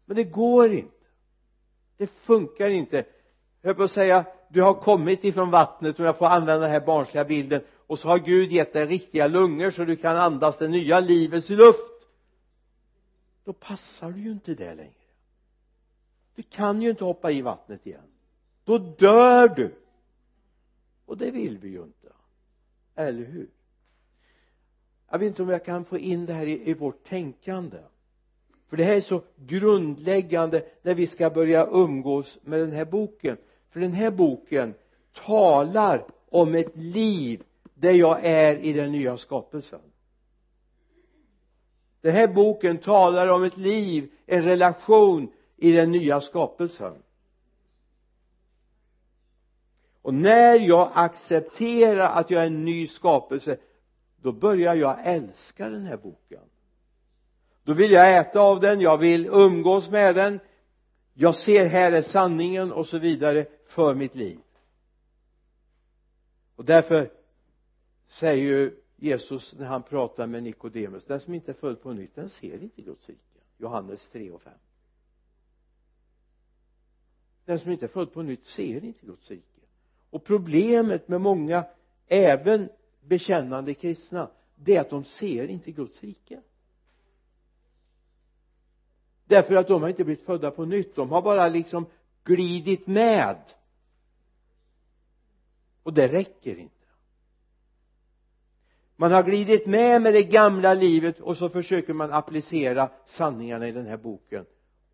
Men 0.05 0.15
det 0.15 0.23
går 0.23 0.73
inte. 0.73 0.91
Det 1.97 2.07
funkar 2.07 2.69
inte. 2.69 3.05
Jag 3.61 3.69
höll 3.69 3.75
på 3.75 3.83
att 3.83 3.91
säga 3.91 4.25
du 4.49 4.61
har 4.61 4.73
kommit 4.73 5.23
ifrån 5.23 5.51
vattnet 5.51 5.99
om 5.99 6.05
jag 6.05 6.17
får 6.17 6.25
använda 6.25 6.61
den 6.61 6.71
här 6.71 6.85
barnsliga 6.85 7.25
bilden 7.25 7.61
och 7.87 7.99
så 7.99 8.07
har 8.07 8.19
Gud 8.19 8.51
gett 8.51 8.73
dig 8.73 8.85
riktiga 8.85 9.27
lungor 9.27 9.71
så 9.71 9.85
du 9.85 9.95
kan 9.95 10.17
andas 10.17 10.57
det 10.57 10.67
nya 10.67 10.99
livets 10.99 11.49
luft. 11.49 12.07
Då 13.45 13.53
passar 13.53 14.11
du 14.11 14.21
ju 14.21 14.31
inte 14.31 14.53
det 14.53 14.75
längre 14.75 15.02
du 16.35 16.43
kan 16.43 16.81
ju 16.81 16.89
inte 16.89 17.03
hoppa 17.03 17.31
i 17.31 17.41
vattnet 17.41 17.87
igen. 17.87 18.07
Då 18.63 18.77
dör 18.77 19.47
du. 19.47 19.75
Och 21.05 21.17
det 21.17 21.31
vill 21.31 21.57
vi 21.57 21.69
ju 21.69 21.83
inte 21.83 22.13
eller 22.95 23.23
hur? 23.23 23.47
Jag 25.11 25.19
vet 25.19 25.27
inte 25.27 25.43
om 25.43 25.49
jag 25.49 25.65
kan 25.65 25.85
få 25.85 25.97
in 25.97 26.25
det 26.25 26.33
här 26.33 26.45
i, 26.45 26.69
i 26.69 26.73
vårt 26.73 27.03
tänkande. 27.03 27.77
För 28.69 28.77
det 28.77 28.83
här 28.83 28.95
är 28.95 29.01
så 29.01 29.21
grundläggande 29.35 30.65
när 30.81 30.95
vi 30.95 31.07
ska 31.07 31.29
börja 31.29 31.67
umgås 31.67 32.39
med 32.41 32.59
den 32.59 32.71
här 32.71 32.85
boken. 32.85 33.37
För 33.69 33.79
den 33.79 33.93
här 33.93 34.11
boken 34.11 34.73
talar 35.25 36.05
om 36.29 36.55
ett 36.55 36.77
liv 36.77 37.43
där 37.73 37.91
jag 37.91 38.19
är 38.25 38.55
i 38.55 38.73
den 38.73 38.91
nya 38.91 39.17
skapelsen. 39.17 39.79
Den 42.01 42.13
här 42.13 42.27
boken 42.27 42.77
talar 42.77 43.27
om 43.27 43.43
ett 43.43 43.57
liv, 43.57 44.11
en 44.25 44.43
relation 44.43 45.31
i 45.57 45.71
den 45.71 45.91
nya 45.91 46.21
skapelsen. 46.21 46.93
Och 50.01 50.13
när 50.13 50.59
jag 50.59 50.91
accepterar 50.93 52.09
att 52.09 52.29
jag 52.29 52.41
är 52.43 52.47
en 52.47 52.65
ny 52.65 52.87
skapelse 52.87 53.57
då 54.21 54.31
börjar 54.31 54.75
jag 54.75 54.97
älska 55.03 55.69
den 55.69 55.85
här 55.85 55.97
boken. 55.97 56.43
Då 57.63 57.73
vill 57.73 57.91
jag 57.91 58.17
äta 58.17 58.39
av 58.39 58.59
den, 58.59 58.81
jag 58.81 58.97
vill 58.97 59.27
umgås 59.27 59.89
med 59.89 60.15
den. 60.15 60.39
Jag 61.13 61.35
ser 61.35 61.65
här 61.65 61.91
är 61.91 62.01
sanningen 62.01 62.71
och 62.71 62.87
så 62.87 62.99
vidare 62.99 63.45
för 63.67 63.95
mitt 63.95 64.15
liv. 64.15 64.39
Och 66.55 66.65
därför 66.65 67.11
säger 68.07 68.43
ju 68.43 68.79
Jesus 68.95 69.53
när 69.57 69.65
han 69.65 69.83
pratar 69.83 70.27
med 70.27 70.43
Nikodemus 70.43 71.05
den 71.05 71.19
som 71.19 71.33
inte 71.33 71.51
är 71.51 71.55
född 71.55 71.81
på 71.81 71.93
nytt 71.93 72.15
den 72.15 72.29
ser 72.29 72.63
inte 72.63 72.81
Guds 72.81 73.09
rike. 73.09 73.21
Johannes 73.57 74.09
3 74.09 74.31
och 74.31 74.41
5 74.41 74.53
den 77.45 77.59
som 77.59 77.71
inte 77.71 77.85
är 77.85 77.87
född 77.87 78.13
på 78.13 78.21
nytt 78.21 78.45
ser 78.45 78.83
inte 78.83 79.05
Guds 79.05 79.31
rike. 79.31 79.61
Och 80.09 80.23
problemet 80.23 81.07
med 81.07 81.21
många 81.21 81.65
även 82.07 82.69
bekännande 83.01 83.73
kristna 83.73 84.29
det 84.55 84.75
är 84.75 84.81
att 84.81 84.89
de 84.89 85.05
ser 85.05 85.47
inte 85.47 85.71
Guds 85.71 86.03
rike. 86.03 86.41
Därför 89.25 89.55
att 89.55 89.67
de 89.67 89.81
har 89.81 89.89
inte 89.89 90.03
blivit 90.03 90.25
födda 90.25 90.51
på 90.51 90.65
nytt. 90.65 90.95
De 90.95 91.11
har 91.11 91.21
bara 91.21 91.47
liksom 91.47 91.85
glidit 92.23 92.87
med. 92.87 93.37
Och 95.83 95.93
det 95.93 96.07
räcker 96.07 96.57
inte. 96.57 96.73
Man 98.95 99.11
har 99.11 99.23
glidit 99.23 99.65
med 99.67 100.01
med 100.01 100.13
det 100.13 100.23
gamla 100.23 100.73
livet 100.73 101.19
och 101.19 101.37
så 101.37 101.49
försöker 101.49 101.93
man 101.93 102.11
applicera 102.13 102.89
sanningarna 103.05 103.67
i 103.67 103.71
den 103.71 103.85
här 103.85 103.97
boken. 103.97 104.45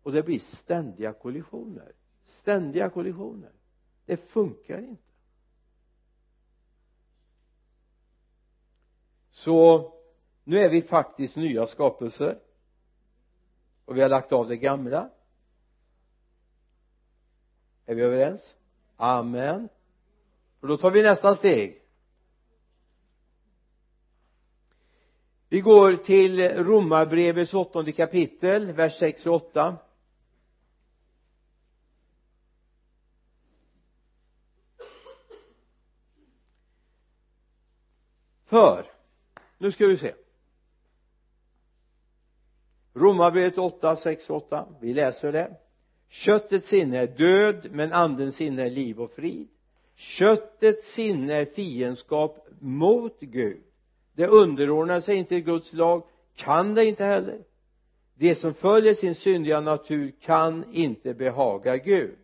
Och 0.02 0.12
det 0.12 0.22
blir 0.22 0.38
ständiga 0.38 1.12
kollisioner 1.12 1.92
ständiga 2.30 2.90
kollisioner. 2.90 3.52
Det 4.04 4.16
funkar 4.16 4.78
inte. 4.78 5.02
Så 9.30 9.92
nu 10.44 10.58
är 10.58 10.70
vi 10.70 10.82
faktiskt 10.82 11.36
nya 11.36 11.66
skapelser. 11.66 12.38
Och 13.84 13.96
vi 13.96 14.02
har 14.02 14.08
lagt 14.08 14.32
av 14.32 14.48
det 14.48 14.56
gamla. 14.56 15.10
Är 17.86 17.94
vi 17.94 18.02
överens? 18.02 18.54
Amen. 18.96 19.68
Och 20.60 20.68
då 20.68 20.76
tar 20.76 20.90
vi 20.90 21.02
nästa 21.02 21.36
steg. 21.36 21.82
Vi 25.48 25.60
går 25.60 25.96
till 25.96 26.64
romarbrevets 26.64 27.54
åttonde 27.54 27.92
kapitel 27.92 28.72
vers 28.72 28.98
6 28.98 29.26
och 29.26 29.34
8 29.34 29.76
för 38.50 38.86
nu 39.58 39.72
ska 39.72 39.86
vi 39.86 39.96
se. 39.96 40.14
Romarbrevet 42.94 43.58
8, 43.58 43.96
6 43.96 44.30
8 44.30 44.66
vi 44.80 44.94
läser 44.94 45.32
det. 45.32 45.56
Köttets 46.08 46.68
sinne 46.68 46.98
är 46.98 47.06
död 47.06 47.68
men 47.70 47.92
andens 47.92 48.36
sinne 48.36 48.62
är 48.62 48.70
liv 48.70 49.00
och 49.00 49.10
frid. 49.10 49.48
Köttets 49.94 50.92
sinne 50.92 51.34
är 51.34 51.44
fiendskap 51.44 52.46
mot 52.58 53.20
Gud. 53.20 53.62
Det 54.12 54.26
underordnar 54.26 55.00
sig 55.00 55.16
inte 55.16 55.40
Guds 55.40 55.72
lag 55.72 56.02
kan 56.36 56.74
det 56.74 56.84
inte 56.84 57.04
heller. 57.04 57.38
Det 58.14 58.34
som 58.34 58.54
följer 58.54 58.94
sin 58.94 59.14
syndiga 59.14 59.60
natur 59.60 60.12
kan 60.20 60.74
inte 60.74 61.14
behaga 61.14 61.76
Gud. 61.76 62.18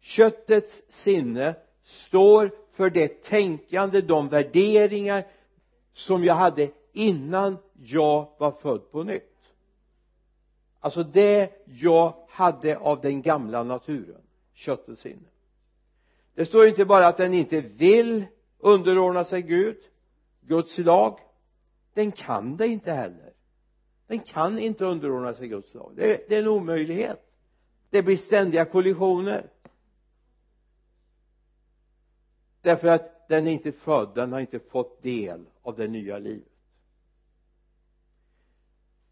Köttets 0.00 0.82
sinne 0.88 1.54
står 1.82 2.63
för 2.74 2.90
det 2.90 3.22
tänkande, 3.22 4.00
de 4.00 4.28
värderingar 4.28 5.24
som 5.92 6.24
jag 6.24 6.34
hade 6.34 6.70
innan 6.92 7.58
jag 7.74 8.28
var 8.38 8.52
född 8.52 8.90
på 8.90 9.02
nytt. 9.02 9.30
Alltså 10.80 11.02
det 11.02 11.50
jag 11.64 12.14
hade 12.28 12.78
av 12.78 13.00
den 13.00 13.22
gamla 13.22 13.62
naturen 13.62 14.20
köttets 14.54 15.02
sinne 15.02 15.28
det 16.34 16.46
står 16.46 16.66
inte 16.68 16.84
bara 16.84 17.06
att 17.06 17.16
den 17.16 17.34
inte 17.34 17.60
vill 17.60 18.24
underordna 18.58 19.24
sig 19.24 19.42
Gud 19.42 19.76
Guds 20.40 20.78
lag. 20.78 21.18
Den 21.94 22.12
kan 22.12 22.56
det 22.56 22.66
inte 22.66 22.92
heller. 22.92 23.32
Den 24.06 24.18
kan 24.18 24.58
inte 24.58 24.84
underordna 24.84 25.34
sig 25.34 25.48
Guds 25.48 25.74
lag. 25.74 25.92
Det 25.96 26.28
det 26.28 26.36
är 26.36 26.42
en 26.42 26.48
omöjlighet. 26.48 27.20
Det 27.90 28.02
blir 28.02 28.16
ständiga 28.16 28.64
kollisioner. 28.64 29.50
Därför 32.64 32.88
att 32.88 33.28
den 33.28 33.46
är 33.46 33.52
inte 33.52 33.72
född, 33.72 34.14
den 34.14 34.32
har 34.32 34.40
inte 34.40 34.58
fått 34.58 35.02
del 35.02 35.44
av 35.62 35.76
det 35.76 35.88
nya 35.88 36.18
livet. 36.18 36.48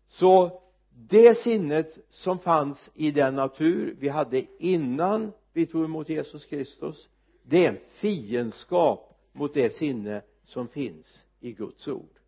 Så 0.07 0.63
det 0.91 1.35
sinnet 1.35 1.99
som 2.11 2.39
fanns 2.39 2.91
i 2.95 3.11
den 3.11 3.35
natur 3.35 3.97
vi 3.99 4.09
hade 4.09 4.47
innan 4.59 5.33
vi 5.53 5.67
tog 5.67 5.85
emot 5.85 6.09
Jesus 6.09 6.45
Kristus 6.45 7.09
det 7.43 7.67
är 7.67 7.69
en 7.69 7.81
fiendskap 7.91 9.19
mot 9.33 9.55
det 9.55 9.71
sinne 9.71 10.23
som 10.45 10.69
finns 10.69 11.25
i 11.41 11.53
Guds 11.53 11.89
ord. 11.89 12.19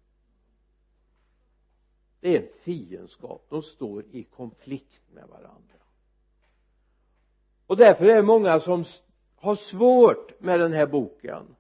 Det 2.21 2.37
är 2.37 2.43
en 2.43 2.49
fiendskap. 2.63 3.47
De 3.49 3.63
står 3.63 4.05
i 4.11 4.23
konflikt 4.23 5.03
med 5.13 5.29
varandra. 5.29 5.79
Och 7.67 7.77
därför 7.77 8.05
är 8.05 8.17
det 8.17 8.23
många 8.23 8.61
som 8.61 8.85
har 9.45 9.57
svårt 9.57 10.41
med 10.41 10.61
den 10.61 10.73
här 10.73 10.87
boken. 10.87 11.57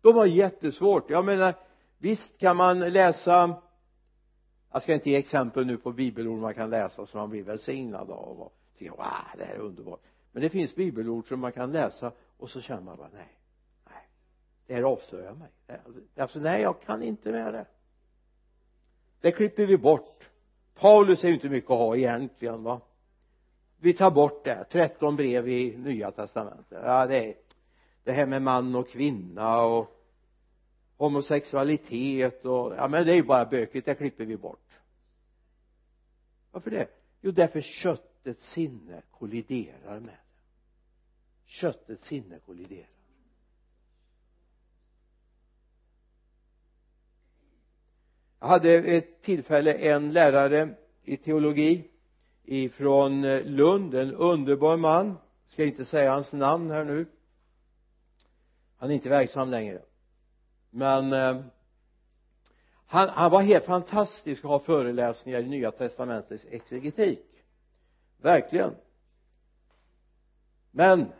De 0.00 0.16
har 0.16 0.26
jättesvårt. 0.26 1.10
Jag 1.10 1.24
menar 1.24 1.54
visst 1.98 2.38
kan 2.38 2.56
man 2.56 2.80
läsa 2.80 3.62
jag 4.74 4.82
ska 4.82 4.94
inte 4.94 5.10
ge 5.10 5.16
exempel 5.16 5.66
nu 5.66 5.76
på 5.76 5.92
bibelord 5.92 6.38
man 6.38 6.54
kan 6.54 6.70
läsa 6.70 7.06
som 7.06 7.20
man 7.20 7.30
blir 7.30 7.42
välsignad 7.42 8.10
av 8.10 8.40
och 8.40 8.54
tycker 8.78 8.90
wow 8.90 9.06
det 9.38 9.44
här 9.44 9.54
är 9.54 9.58
underbart. 9.58 10.00
Men 10.32 10.42
det 10.42 10.50
finns 10.50 10.74
bibelord 10.74 11.28
som 11.28 11.40
man 11.40 11.52
kan 11.52 11.72
läsa 11.72 12.12
och 12.36 12.50
så 12.50 12.60
känner 12.60 12.82
man 12.82 12.96
bara 12.96 13.08
nej 13.12 13.38
nej 13.84 14.08
det 14.66 14.74
här 14.74 14.82
avslöjar 14.82 15.34
mig. 15.34 15.50
Alltså 16.16 16.38
nej 16.38 16.62
jag 16.62 16.82
kan 16.82 17.02
inte 17.02 17.32
med 17.32 17.54
det. 17.54 17.66
Det 19.20 19.30
klipper 19.30 19.66
vi 19.66 19.78
bort. 19.78 20.30
Paulus 20.74 21.24
är 21.24 21.28
ju 21.28 21.34
inte 21.34 21.48
mycket 21.48 21.70
att 21.70 21.78
ha 21.78 21.96
egentligen 21.96 22.62
va? 22.62 22.80
Vi 23.84 23.92
tar 23.92 24.10
bort 24.10 24.44
det. 24.44 24.64
13 24.70 25.16
brev 25.16 25.48
i 25.48 25.76
nya 25.76 26.10
testamentet. 26.10 26.78
Ja 26.82 27.06
det 27.06 27.28
är 27.28 27.34
det 28.04 28.12
här 28.12 28.26
med 28.26 28.42
man 28.42 28.74
och 28.74 28.88
kvinna 28.88 29.62
och 29.62 30.00
homosexualitet 30.96 32.44
och 32.44 32.74
ja 32.76 32.88
men 32.88 33.06
det 33.06 33.12
är 33.12 33.16
ju 33.16 33.22
bara 33.22 33.44
bökigt. 33.44 33.86
Det 33.86 33.94
klipper 33.94 34.24
vi 34.24 34.36
bort. 34.36 34.78
Varför 36.50 36.70
det? 36.70 36.88
Jo 37.20 37.30
därför 37.30 37.60
köttets 37.60 38.50
sinne 38.50 39.02
kolliderar 39.10 40.00
med 40.00 40.14
det. 40.14 40.20
Köttets 41.44 42.06
sinne 42.06 42.38
kolliderar. 42.46 42.88
Jag 48.40 48.46
hade 48.46 48.74
ett 48.74 49.22
tillfälle 49.22 49.74
en 49.74 50.12
lärare 50.12 50.74
i 51.02 51.16
teologi 51.16 51.90
ifrån 52.44 53.24
eh, 53.24 53.44
Lund 53.44 53.94
en 53.94 54.14
underbar 54.14 54.76
man. 54.76 55.18
Ska 55.48 55.64
inte 55.64 55.84
säga 55.84 56.12
hans 56.12 56.32
namn 56.32 56.70
här 56.70 56.84
nu. 56.84 57.06
Han 58.76 58.90
är 58.90 58.94
inte 58.94 59.08
verksam 59.08 59.50
längre. 59.50 59.82
Men 60.70 61.12
eh, 61.12 61.40
han, 62.86 63.08
han 63.08 63.30
var 63.30 63.42
helt 63.42 63.64
fantastisk 63.64 64.44
att 64.44 64.50
ha 64.50 64.58
föreläsningar 64.58 65.40
i 65.40 65.48
nya 65.48 65.70
testamentets 65.70 66.44
exegetik. 66.50 67.26
Verkligen. 68.16 68.74
Men 70.70 71.12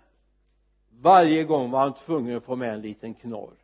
varje 0.91 1.45
gång 1.45 1.71
var 1.71 1.81
han 1.81 1.95
tvungen 1.95 2.37
att 2.37 2.45
få 2.45 2.57
med 2.57 2.75
en 2.75 2.81
liten 2.81 3.15
knorr. 3.15 3.55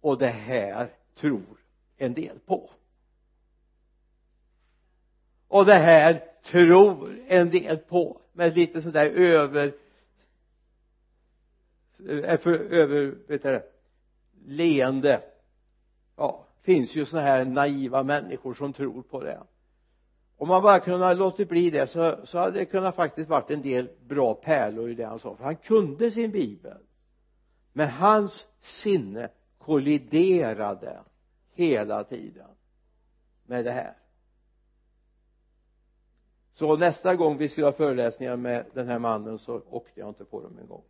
Och 0.00 0.18
det 0.18 0.28
här 0.28 0.90
tror 1.14 1.58
en 1.96 2.14
del 2.14 2.38
på. 2.38 2.70
Och 5.48 5.64
det 5.64 5.74
här 5.74 6.27
tror 6.42 7.18
en 7.26 7.50
del 7.50 7.78
på 7.78 8.20
med 8.32 8.56
lite 8.56 8.82
sådär 8.82 9.10
över 9.10 9.74
eh, 12.08 12.40
för, 12.40 12.54
över 12.54 13.14
vet 13.28 13.42
du 13.42 13.62
leende. 14.46 15.22
Ja 16.16 16.44
finns 16.68 16.96
ju 16.96 17.04
sådana 17.04 17.26
här 17.26 17.44
naiva 17.44 18.02
människor 18.02 18.54
som 18.54 18.72
tror 18.72 19.02
på 19.02 19.22
det. 19.22 19.40
Om 20.36 20.48
man 20.48 20.62
bara 20.62 20.80
kunde 20.80 21.06
ha 21.06 21.12
låtit 21.12 21.48
bli 21.48 21.70
det 21.70 21.86
så, 21.86 22.16
så 22.24 22.38
hade 22.38 22.58
det 22.58 22.64
kunnat 22.64 22.94
faktiskt 22.94 23.30
varit 23.30 23.50
en 23.50 23.62
del 23.62 23.88
bra 24.06 24.34
pärlor 24.34 24.90
i 24.90 24.94
det 24.94 25.06
han 25.06 25.18
sa. 25.18 25.36
För 25.36 25.44
han 25.44 25.56
kunde 25.56 26.10
sin 26.10 26.30
bibel. 26.30 26.78
Men 27.72 27.88
hans 27.88 28.46
sinne 28.60 29.28
kolliderade 29.58 30.98
hela 31.54 32.04
tiden 32.04 32.48
med 33.46 33.64
det 33.64 33.72
här 33.72 33.96
så 36.58 36.76
nästa 36.76 37.16
gång 37.16 37.36
vi 37.36 37.48
skulle 37.48 37.66
ha 37.66 37.72
föreläsningar 37.72 38.36
med 38.36 38.66
den 38.74 38.88
här 38.88 38.98
mannen 38.98 39.38
så 39.38 39.62
åkte 39.70 40.00
jag 40.00 40.08
inte 40.08 40.24
på 40.24 40.40
dem 40.42 40.58
en 40.60 40.66
gång. 40.66 40.82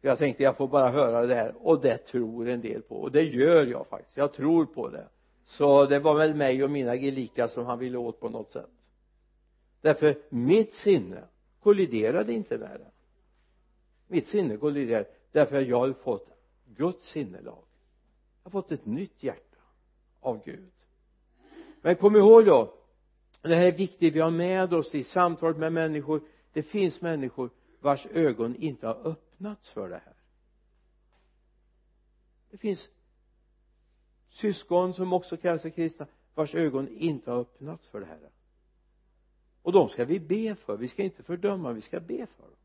För 0.00 0.08
jag 0.08 0.18
tänkte 0.18 0.42
jag 0.42 0.56
får 0.56 0.68
bara 0.68 0.90
höra 0.90 1.26
det 1.26 1.34
här. 1.34 1.54
Och 1.58 1.80
det 1.80 1.98
tror 1.98 2.48
en 2.48 2.60
del 2.60 2.82
på. 2.82 2.96
Och 2.96 3.12
det 3.12 3.22
gör 3.22 3.66
jag 3.66 3.86
faktiskt. 3.86 4.16
Jag 4.16 4.32
tror 4.32 4.66
på 4.66 4.88
det. 4.88 5.08
Så 5.44 5.86
det 5.86 5.98
var 5.98 6.14
väl 6.14 6.34
mig 6.34 6.64
och 6.64 6.70
mina 6.70 6.96
gelikar 6.96 7.48
som 7.48 7.66
han 7.66 7.78
ville 7.78 7.98
åt 7.98 8.20
på 8.20 8.28
något 8.28 8.50
sätt. 8.50 8.70
Därför 9.80 10.18
mitt 10.28 10.74
sinne 10.74 11.24
kolliderade 11.62 12.32
inte 12.32 12.58
med 12.58 12.80
det. 12.80 12.90
Mitt 14.06 14.28
sinne 14.28 14.56
kolliderade 14.56 15.08
därför 15.32 15.60
att 15.60 15.68
jag 15.68 15.78
har 15.78 15.92
fått 15.92 16.28
Guds 16.76 17.08
sinnelag. 17.08 17.64
Jag 18.42 18.50
har 18.50 18.62
fått 18.62 18.72
ett 18.72 18.86
nytt 18.86 19.22
hjärta 19.22 19.58
av 20.20 20.44
Gud. 20.44 20.72
Men 21.80 21.96
kom 21.96 22.16
ihåg 22.16 22.46
då 22.46 22.75
det 23.42 23.54
här 23.54 23.64
är 23.66 23.72
viktigt. 23.72 24.14
Vi 24.14 24.20
har 24.20 24.30
med 24.30 24.74
oss 24.74 24.94
i 24.94 25.04
samtalet 25.04 25.56
med 25.56 25.72
människor. 25.72 26.22
Det 26.52 26.62
finns 26.62 27.00
människor 27.00 27.50
vars 27.80 28.06
ögon 28.06 28.56
inte 28.56 28.86
har 28.86 29.06
öppnats 29.06 29.70
för 29.70 29.88
det 29.88 30.00
här. 30.04 30.14
Det 32.50 32.56
finns 32.56 32.88
syskon 34.28 34.94
som 34.94 35.12
också 35.12 35.36
kallar 35.36 35.58
sig 35.58 35.70
kristna 35.70 36.06
vars 36.34 36.54
ögon 36.54 36.88
inte 36.88 37.30
har 37.30 37.40
öppnats 37.40 37.86
för 37.86 38.00
det 38.00 38.06
här. 38.06 38.30
Och 39.62 39.72
de 39.72 39.88
ska 39.88 40.04
vi 40.04 40.20
be 40.20 40.54
för. 40.54 40.76
Vi 40.76 40.88
ska 40.88 41.02
inte 41.02 41.22
fördöma. 41.22 41.72
Vi 41.72 41.80
ska 41.80 42.00
be 42.00 42.26
för 42.26 42.42
dem. 42.42 42.56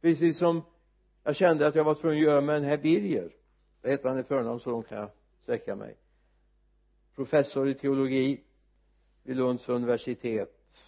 Precis 0.00 0.38
som 0.38 0.62
jag 1.24 1.36
kände 1.36 1.66
att 1.66 1.74
jag 1.74 1.84
var 1.84 1.94
tvungen 1.94 2.18
att 2.18 2.24
göra 2.24 2.40
med 2.40 2.54
den 2.54 2.64
här 2.64 2.78
Birger. 2.78 3.32
Vad 3.82 3.92
heter 3.92 4.08
han 4.08 4.18
i 4.18 4.22
förnamn? 4.22 4.60
Så 4.60 4.70
långt 4.70 4.88
kan 4.88 4.98
jag 4.98 5.10
sträcka 5.40 5.76
mig. 5.76 5.96
Professor 7.14 7.68
i 7.68 7.74
teologi 7.74 8.40
vid 9.28 9.36
Lunds 9.36 9.68
universitet 9.68 10.84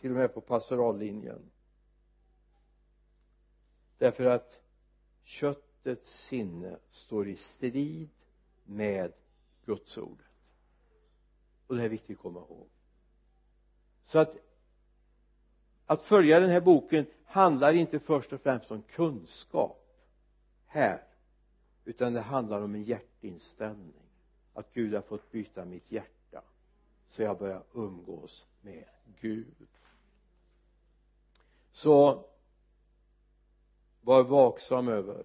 till 0.00 0.10
och 0.10 0.16
med 0.16 0.34
på 0.34 0.40
pastorallinjen. 0.40 1.50
Därför 3.98 4.24
att 4.24 4.60
köttets 5.24 6.26
sinne 6.26 6.78
står 6.88 7.28
i 7.28 7.36
strid 7.36 8.08
med 8.64 9.12
gudsordet 9.64 10.26
och 11.66 11.76
det 11.76 11.82
är 11.84 11.88
viktigt 11.88 12.16
att 12.16 12.22
komma 12.22 12.40
ihåg. 12.40 12.68
Så 14.02 14.18
att 14.18 14.36
att 15.86 16.02
följa 16.02 16.40
den 16.40 16.50
här 16.50 16.60
boken 16.60 17.06
handlar 17.24 17.72
inte 17.72 17.98
först 17.98 18.32
och 18.32 18.40
främst 18.40 18.70
om 18.70 18.82
kunskap 18.82 19.96
här 20.66 21.02
utan 21.84 22.12
det 22.12 22.20
handlar 22.20 22.60
om 22.60 22.74
en 22.74 22.84
hjärtinställning. 22.84 24.02
Att 24.54 24.74
Gud 24.74 24.94
har 24.94 25.02
fått 25.02 25.30
byta 25.30 25.64
mitt 25.64 25.92
hjärta 25.92 26.21
så 27.12 27.22
jag 27.22 27.38
börjar 27.38 27.62
umgås 27.72 28.46
med 28.60 28.84
Gud. 29.20 29.68
Så 31.72 32.24
var 34.00 34.22
vaksam 34.22 34.88
över 34.88 35.24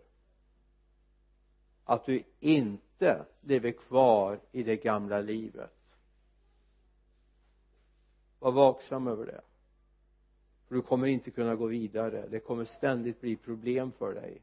att 1.83 2.05
du 2.05 2.23
inte 2.39 3.25
lever 3.41 3.71
kvar 3.71 4.39
i 4.51 4.63
det 4.63 4.75
gamla 4.75 5.21
livet. 5.21 5.73
Var 8.39 8.51
vaksam 8.51 9.07
över 9.07 9.25
det. 9.25 9.41
För 10.67 10.75
du 10.75 10.81
kommer 10.81 11.07
inte 11.07 11.31
kunna 11.31 11.55
gå 11.55 11.65
vidare. 11.65 12.27
Det 12.27 12.39
kommer 12.39 12.65
ständigt 12.65 13.21
bli 13.21 13.35
problem 13.35 13.91
för 13.91 14.13
dig. 14.13 14.41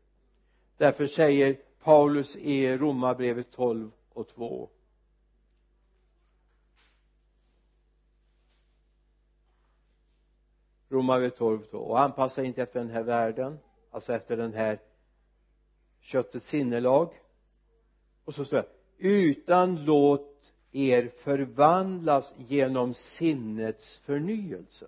Därför 0.76 1.07
säger 1.07 1.54
Paulus 1.83 2.37
i 2.37 2.76
Romarbrevet 2.76 3.50
12 3.50 3.90
och 4.12 4.28
2 4.28 4.68
Romarbrevet 10.94 11.37
12 11.37 11.66
då 11.70 11.78
och 11.78 12.00
anpassa 12.00 12.44
inte 12.44 12.62
efter 12.62 12.80
den 12.80 12.90
här 12.90 13.02
världen 13.02 13.59
alltså 13.90 14.12
efter 14.12 14.37
den 14.37 14.52
här 14.52 14.80
köttets 16.00 16.48
sinnelag. 16.48 17.20
Och 18.24 18.35
så 18.35 18.44
står 18.44 18.57
det 18.57 18.68
utan 18.98 19.85
låt 19.85 20.52
er 20.72 21.09
förvandlas 21.09 22.35
genom 22.37 22.94
sinnets 22.94 23.98
förnyelse. 23.98 24.87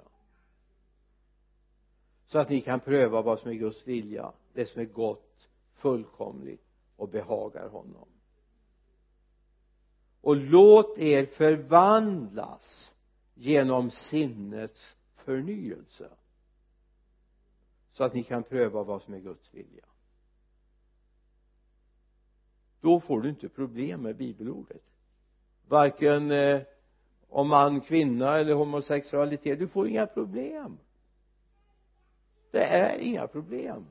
Så 2.26 2.38
att 2.38 2.50
ni 2.50 2.60
kan 2.60 2.80
pröva 2.80 3.22
vad 3.22 3.38
som 3.38 3.50
är 3.50 3.54
Guds 3.54 3.86
vilja 3.86 4.32
det 4.52 4.66
som 4.66 4.80
är 4.80 4.84
gott 4.84 5.48
fullkomligt 5.74 6.66
och 6.96 7.08
behagar 7.08 7.68
honom. 7.68 8.08
Och 10.20 10.36
låt 10.36 10.98
er 10.98 11.26
förvandlas 11.26 12.92
genom 13.34 13.90
sinnets 13.90 14.95
förnyelse. 15.26 16.08
Så 17.92 18.04
att 18.04 18.14
ni 18.14 18.22
kan 18.22 18.42
pröva 18.42 18.82
vad 18.82 19.02
som 19.02 19.14
är 19.14 19.18
Guds 19.18 19.54
vilja. 19.54 19.84
Då 22.80 23.00
får 23.00 23.20
du 23.20 23.28
inte 23.28 23.48
problem 23.48 24.02
med 24.02 24.16
bibelordet. 24.16 24.82
Varken 25.68 26.30
eh, 26.30 26.62
om 27.28 27.48
man, 27.48 27.80
kvinna 27.80 28.38
eller 28.38 28.54
homosexualitet 28.54 29.58
du 29.58 29.68
får 29.68 29.88
inga 29.88 30.06
problem. 30.06 30.78
Det 32.50 32.64
är 32.64 32.98
inga 32.98 33.26
problem. 33.26 33.86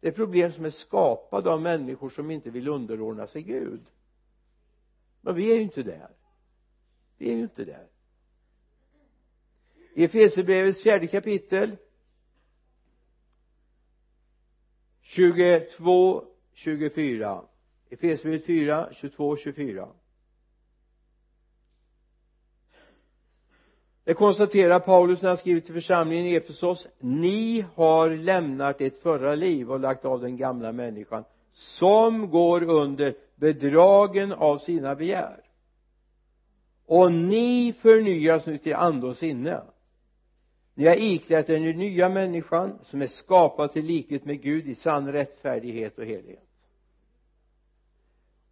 Det 0.00 0.08
är 0.08 0.12
problem 0.12 0.52
som 0.52 0.64
är 0.64 0.70
skapade 0.70 1.50
av 1.50 1.62
människor 1.62 2.10
som 2.10 2.30
inte 2.30 2.50
vill 2.50 2.68
underordna 2.68 3.26
sig 3.26 3.42
Gud. 3.42 3.90
Men 5.20 5.34
vi 5.34 5.52
är 5.52 5.54
ju 5.54 5.62
inte 5.62 5.82
där. 5.82 6.10
Vi 7.16 7.30
är 7.30 7.34
ju 7.34 7.42
inte 7.42 7.64
där 7.64 7.88
i 9.94 10.04
Efesierbrevets 10.04 10.82
fjärde 10.82 11.06
kapitel 11.06 11.76
22 15.02 16.24
24 16.52 17.42
Efesierbrevet 17.90 18.46
4 18.46 18.88
22 18.92 19.36
24 19.36 19.88
det 24.04 24.14
konstaterar 24.14 24.80
Paulus 24.80 25.22
när 25.22 25.28
han 25.28 25.38
skriver 25.38 25.60
till 25.60 25.74
församlingen 25.74 26.26
i 26.26 26.34
Efesos 26.34 26.86
ni 26.98 27.64
har 27.74 28.10
lämnat 28.10 28.80
ert 28.80 29.02
förra 29.02 29.34
liv 29.34 29.72
och 29.72 29.80
lagt 29.80 30.04
av 30.04 30.20
den 30.20 30.36
gamla 30.36 30.72
människan 30.72 31.24
som 31.52 32.30
går 32.30 32.62
under 32.62 33.14
bedragen 33.36 34.32
av 34.32 34.58
sina 34.58 34.94
begär. 34.94 35.40
Och 36.86 37.12
ni 37.12 37.74
förnyas 37.78 38.46
nu 38.46 38.58
till 38.58 38.74
ande 38.74 39.06
och 39.06 39.16
sinne 39.16 39.62
ni 40.74 40.86
har 40.86 40.96
iklätt 40.96 41.50
er 41.50 41.58
den 41.58 41.78
nya 41.78 42.08
människan 42.08 42.78
som 42.82 43.02
är 43.02 43.06
skapad 43.06 43.72
till 43.72 43.84
likhet 43.84 44.24
med 44.24 44.42
Gud 44.42 44.68
i 44.68 44.74
sann 44.74 45.12
rättfärdighet 45.12 45.98
och 45.98 46.04
helhet 46.04 46.44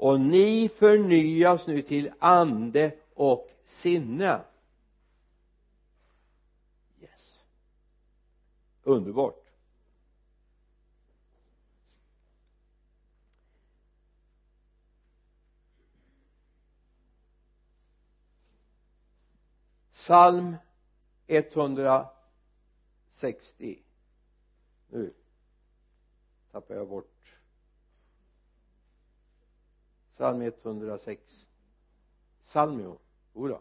och 0.03 0.21
ni 0.21 0.69
förnyas 0.69 1.67
nu 1.67 1.83
till 1.83 2.13
ande 2.19 2.95
och 3.15 3.51
sinne. 3.65 4.41
Yes. 7.01 7.43
Underbart. 8.83 9.45
Psalm 19.93 20.57
160 21.37 23.83
nu 24.89 25.15
tappar 26.51 26.75
jag 26.75 26.89
bort. 26.89 27.37
Psalm 30.13 30.43
106 30.43 31.47
psalmio 32.45 32.99
jodå 33.35 33.61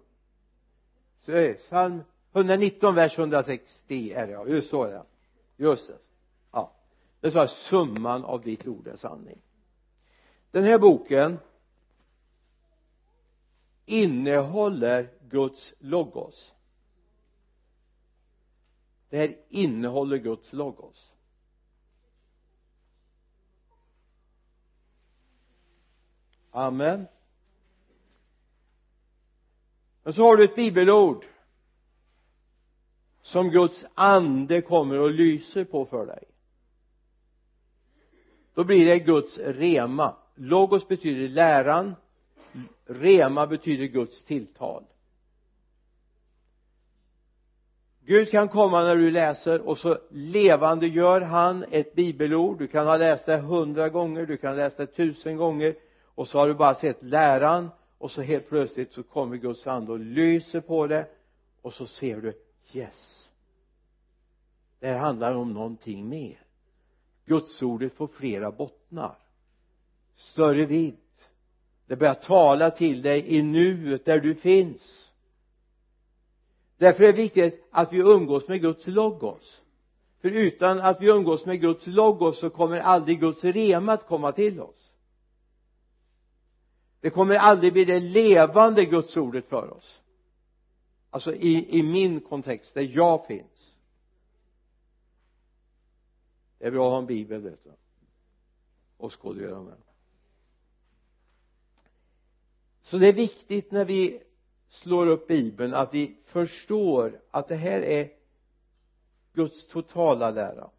så 1.22 1.32
är 1.32 1.54
psalm 1.54 2.04
119 2.34 2.96
vers 2.96 3.20
160 3.20 4.14
är 4.14 4.28
det 4.28 4.34
ja. 4.34 4.48
Just 4.48 4.70
så 4.70 4.84
är 4.84 4.92
det. 4.92 5.04
Just 5.58 5.88
det. 5.88 5.98
Ja. 6.52 6.72
Det 7.20 7.32
sa 7.32 7.48
summan 7.48 8.26
av 8.26 8.42
ditt 8.42 8.68
ord 8.68 8.88
är 8.88 8.96
sanning. 8.96 9.42
Den 10.52 10.64
här 10.64 10.80
boken 10.80 11.40
innehåller 13.86 15.10
Guds 15.30 15.74
logos 15.80 16.54
det 19.12 19.17
här 19.17 19.38
innehåller 19.50 20.17
Guds 20.17 20.54
logos. 20.54 21.13
Amen. 26.52 27.08
Men 30.04 30.13
så 30.13 30.24
har 30.24 30.38
du 30.38 30.43
ett 30.43 30.56
bibelord 30.56 31.26
som 33.21 33.50
Guds 33.50 33.86
ande 33.93 34.62
kommer 34.62 35.00
och 35.00 35.12
lyser 35.12 35.63
på 35.63 35.86
för 35.86 36.06
dig. 36.06 36.24
Då 38.54 38.63
blir 38.63 38.86
det 38.86 39.00
Guds 39.00 39.38
rema. 39.38 40.15
Logos 40.36 40.88
betyder 40.88 41.28
läran. 41.28 41.95
Rema 42.86 43.47
betyder 43.47 43.86
Guds 43.86 44.24
tilltal. 44.24 44.84
Gud 48.06 48.32
kan 48.32 48.48
komma 48.48 48.84
när 48.84 48.96
du 48.96 49.12
läser 49.12 49.62
och 49.62 49.78
så 49.78 49.98
levande 50.10 50.88
gör 50.88 51.22
han 51.22 51.66
ett 51.72 51.96
bibelord. 51.96 52.60
Du 52.60 52.68
kan 52.68 52.88
ha 52.88 52.98
läst 52.98 53.26
det 53.26 53.38
hundra 53.38 53.90
gånger 53.90 54.26
du 54.26 54.38
kan 54.38 54.50
ha 54.50 54.58
läst 54.58 54.78
det 54.78 54.88
tusen 54.88 55.38
gånger 55.38 55.76
och 56.16 56.28
så 56.28 56.40
har 56.40 56.48
du 56.48 56.54
bara 56.54 56.76
sett 56.76 57.04
läran 57.04 57.70
och 57.98 58.12
så 58.12 58.22
helt 58.22 58.50
plötsligt 58.50 58.94
så 58.94 59.04
kommer 59.04 59.38
Guds 59.38 59.68
ande 59.68 59.92
och 59.92 60.00
lyser 60.00 60.62
på 60.62 60.88
det 60.88 61.08
och 61.62 61.74
så 61.74 61.86
ser 61.86 62.22
du 62.22 62.34
yes 62.74 63.22
det 64.82 64.88
här 64.88 64.98
handlar 64.98 65.36
om 65.36 65.54
någonting 65.54 66.10
mer. 66.10 66.40
Gudsordet 67.26 67.94
får 67.94 68.08
flera 68.08 68.52
bottnar. 68.52 69.18
Större 70.16 70.66
vidd. 70.66 70.96
Det 71.86 71.96
börjar 71.96 72.14
tala 72.14 72.72
till 72.72 73.02
dig 73.02 73.38
i 73.38 73.42
nuet 73.42 74.06
där 74.06 74.20
du 74.20 74.36
finns 74.36 75.11
därför 76.82 77.04
är 77.04 77.08
det 77.08 77.13
viktigt 77.13 77.67
att 77.72 77.94
vi 77.94 77.98
umgås 77.98 78.48
med 78.48 78.62
Guds 78.62 78.88
logos. 78.88 79.62
För 80.20 80.30
utan 80.30 80.80
att 80.80 81.02
vi 81.02 81.08
umgås 81.08 81.46
med 81.46 81.62
Guds 81.62 81.88
logos 81.88 82.39
så 82.39 82.50
kommer 82.50 82.80
aldrig 82.80 83.20
Guds 83.20 83.44
rema 83.44 83.94
att 83.94 84.08
komma 84.08 84.32
till 84.32 84.62
oss. 84.62 84.94
Det 87.00 87.10
kommer 87.10 87.36
aldrig 87.36 87.74
bli 87.74 87.86
det 87.86 88.00
levande 88.00 88.86
gudsordet 88.86 89.46
för 89.46 89.74
oss. 89.74 90.02
Alltså 91.10 91.34
i, 91.34 91.80
i 91.80 91.84
min 91.84 92.22
kontext 92.22 92.74
där 92.74 92.89
jag 92.94 93.28
finns. 93.28 93.74
Det 96.58 96.65
är 96.65 96.72
bra 96.72 96.88
att 96.88 96.91
ha 96.91 96.98
en 96.98 97.06
bibel 97.06 97.41
vet 97.41 97.63
du. 97.63 97.72
Och 98.98 99.22
skådegöra 99.22 99.62
med 99.62 99.78
så 102.82 102.98
det 102.98 103.08
är 103.08 103.13
viktigt 103.13 103.72
när 103.72 103.86
vi 103.86 104.24
slår 104.72 105.08
upp 105.08 105.28
bibeln 105.28 105.74
att 105.74 105.94
vi 105.94 106.16
förstår 106.26 107.22
att 107.32 107.48
det 107.48 107.56
här 107.56 107.82
är 107.82 108.10
Guds 109.34 109.68
totala 109.68 110.32
lära. 110.32 110.70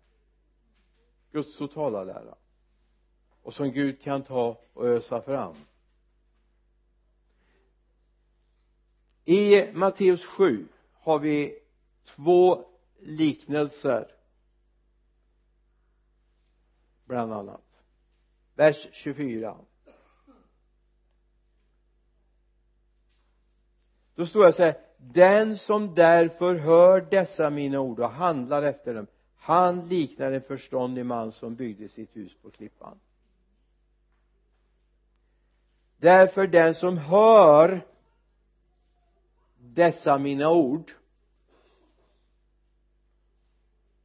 Guds 1.32 1.56
totala 1.56 2.04
lära. 2.04 2.34
Och 3.42 3.54
som 3.54 3.72
Gud 3.72 4.00
kan 4.00 4.22
ta 4.22 4.60
och 4.72 4.86
ösa 4.86 5.22
fram. 5.22 5.54
I 9.24 9.72
Matteus 9.72 10.24
7 10.24 10.68
har 10.92 11.18
vi 11.18 11.58
två 12.04 12.64
liknelser. 13.00 14.14
Bland 17.04 17.32
annat. 17.32 17.64
Vers 18.54 18.88
24 18.92 19.56
då 24.14 24.26
står 24.26 24.44
det 24.44 24.52
så 24.52 24.62
här 24.62 24.78
den 24.98 25.58
som 25.58 25.94
därför 25.94 26.54
hör 26.54 27.00
dessa 27.10 27.50
mina 27.50 27.80
ord 27.80 28.00
och 28.00 28.10
handlar 28.10 28.62
efter 28.62 28.94
dem 28.94 29.06
han 29.36 29.88
liknar 29.88 30.32
en 30.32 30.42
förståndig 30.42 31.06
man 31.06 31.32
som 31.32 31.54
byggde 31.54 31.88
sitt 31.88 32.16
hus 32.16 32.32
på 32.42 32.50
klippan. 32.50 32.98
Därför 35.96 36.46
den 36.46 36.74
som 36.74 36.98
hör 36.98 37.86
dessa 39.58 40.18
mina 40.18 40.50
ord 40.50 40.92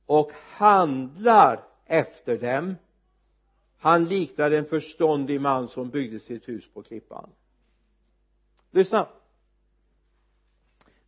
och 0.05 0.31
handlar 0.33 1.63
efter 1.85 2.37
dem 2.37 2.75
han 3.77 4.05
liknar 4.05 4.51
en 4.51 4.65
förståndig 4.65 5.41
man 5.41 5.67
som 5.67 5.89
byggde 5.89 6.19
sitt 6.19 6.49
hus 6.49 6.69
på 6.73 6.83
klippan. 6.83 7.29
Lyssna 8.71 9.07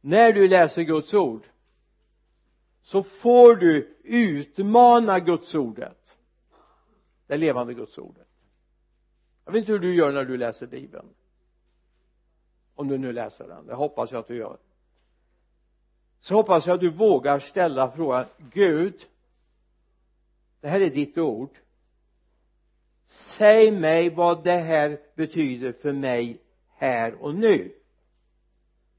när 0.01 0.33
du 0.33 0.47
läser 0.47 0.81
Guds 0.81 1.13
ord 1.13 1.43
så 2.81 3.03
får 3.03 3.55
du 3.55 3.97
utmana 4.03 5.19
Guds 5.19 5.55
ordet. 5.55 6.17
Det 7.27 7.37
levande 7.37 7.73
Guds 7.73 7.97
ordet. 7.97 8.27
Jag 9.45 9.51
vet 9.51 9.59
inte 9.59 9.71
hur 9.71 9.79
du 9.79 9.95
gör 9.95 10.11
när 10.11 10.25
du 10.25 10.37
läser 10.37 10.67
bibeln. 10.67 11.09
Om 12.75 12.87
du 12.87 12.97
nu 12.97 13.13
läser 13.13 13.47
den. 13.47 13.65
Det 13.65 13.73
hoppas 13.73 14.11
jag 14.11 14.19
att 14.19 14.27
du 14.27 14.35
gör. 14.35 14.57
Så 16.19 16.35
hoppas 16.35 16.67
jag 16.67 16.73
att 16.73 16.81
du 16.81 16.89
vågar 16.89 17.39
ställa 17.39 17.91
frågan 17.91 18.25
Gud 18.37 19.05
det 20.61 20.67
här 20.67 20.81
är 20.81 20.89
ditt 20.89 21.17
ord. 21.17 21.57
Säg 23.05 23.71
mig 23.71 24.09
vad 24.09 24.43
det 24.43 24.51
här 24.57 24.99
betyder 25.15 25.71
för 25.71 25.91
mig 25.91 26.41
här 26.67 27.13
och 27.13 27.35
nu 27.35 27.78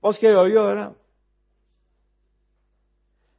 vad 0.00 0.14
ska 0.14 0.30
jag 0.30 0.50
göra? 0.50 0.92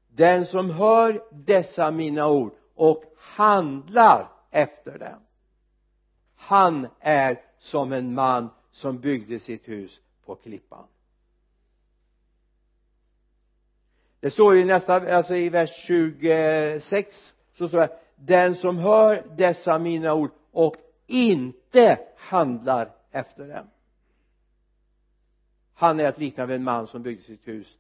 Den 0.08 0.45
som 0.45 0.69
hör 0.69 1.24
dessa 1.32 1.91
mina 1.91 2.30
ord 2.30 2.54
och 2.76 3.04
handlar 3.17 4.32
efter 4.52 5.00
dem. 5.00 5.19
Han 6.36 6.88
är 7.00 7.41
som 7.60 7.93
en 7.93 8.13
man 8.13 8.50
som 8.71 9.00
byggde 9.00 9.39
sitt 9.39 9.67
hus 9.67 10.00
på 10.26 10.36
klippan. 10.36 10.88
Det 14.19 14.32
står 14.32 14.58
i 14.58 14.65
nästa, 14.65 15.15
alltså 15.15 15.36
i 15.36 15.50
vers 15.50 15.69
26 15.88 17.34
så 17.54 17.67
står 17.67 17.80
det 17.80 18.00
den 18.15 18.56
som 18.56 18.78
hör 18.78 19.26
dessa 19.38 19.80
mina 19.80 20.13
ord 20.13 20.32
och 20.52 20.76
inte 21.08 22.00
handlar 22.17 22.91
efter 23.12 23.47
dem 23.47 23.67
han 25.81 25.99
är 25.99 26.07
att 26.07 26.17
likna 26.17 26.45
vid 26.45 26.55
en 26.55 26.63
man 26.63 26.87
som 26.87 27.01
byggde 27.01 27.23
sitt 27.23 27.47
hus 27.47 27.77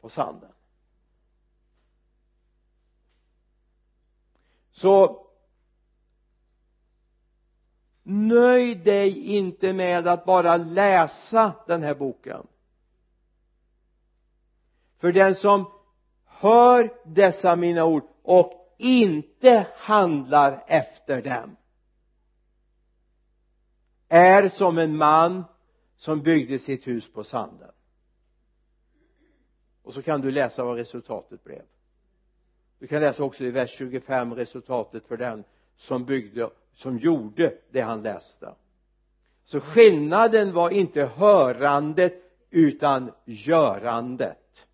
på 0.00 0.08
sanden. 0.08 0.50
Så 4.70 5.26
nöj 8.02 8.74
dig 8.74 9.36
inte 9.36 9.72
med 9.72 10.06
att 10.06 10.24
bara 10.24 10.56
läsa 10.56 11.52
den 11.66 11.82
här 11.82 11.94
boken. 11.94 12.46
För 14.98 15.12
den 15.12 15.34
som 15.34 15.70
hör 16.24 16.94
dessa 17.04 17.56
mina 17.56 17.84
ord 17.84 18.04
och 18.22 18.74
inte 18.78 19.66
handlar 19.76 20.64
efter 20.66 21.22
dem 21.22 21.56
är 24.08 24.48
som 24.48 24.78
en 24.78 24.96
man 24.96 25.44
som 25.96 26.22
byggde 26.22 26.58
sitt 26.58 26.86
hus 26.86 27.12
på 27.12 27.24
sanden. 27.24 27.70
Och 29.82 29.94
så 29.94 30.02
kan 30.02 30.20
du 30.20 30.30
läsa 30.30 30.64
vad 30.64 30.76
resultatet 30.76 31.44
blev. 31.44 31.62
Du 32.78 32.86
kan 32.86 33.00
läsa 33.00 33.22
också 33.24 33.44
i 33.44 33.50
vers 33.50 33.70
25 33.70 34.34
resultatet 34.34 35.06
för 35.06 35.16
den 35.16 35.44
som 35.76 36.04
byggde 36.04 36.50
som 36.72 36.98
gjorde 36.98 37.54
det 37.70 37.80
han 37.80 38.02
läste. 38.02 38.54
Så 39.44 39.60
skillnaden 39.60 40.52
var 40.52 40.70
inte 40.70 41.04
hörandet 41.04 42.14
utan 42.50 43.12
görandet. 43.24 44.66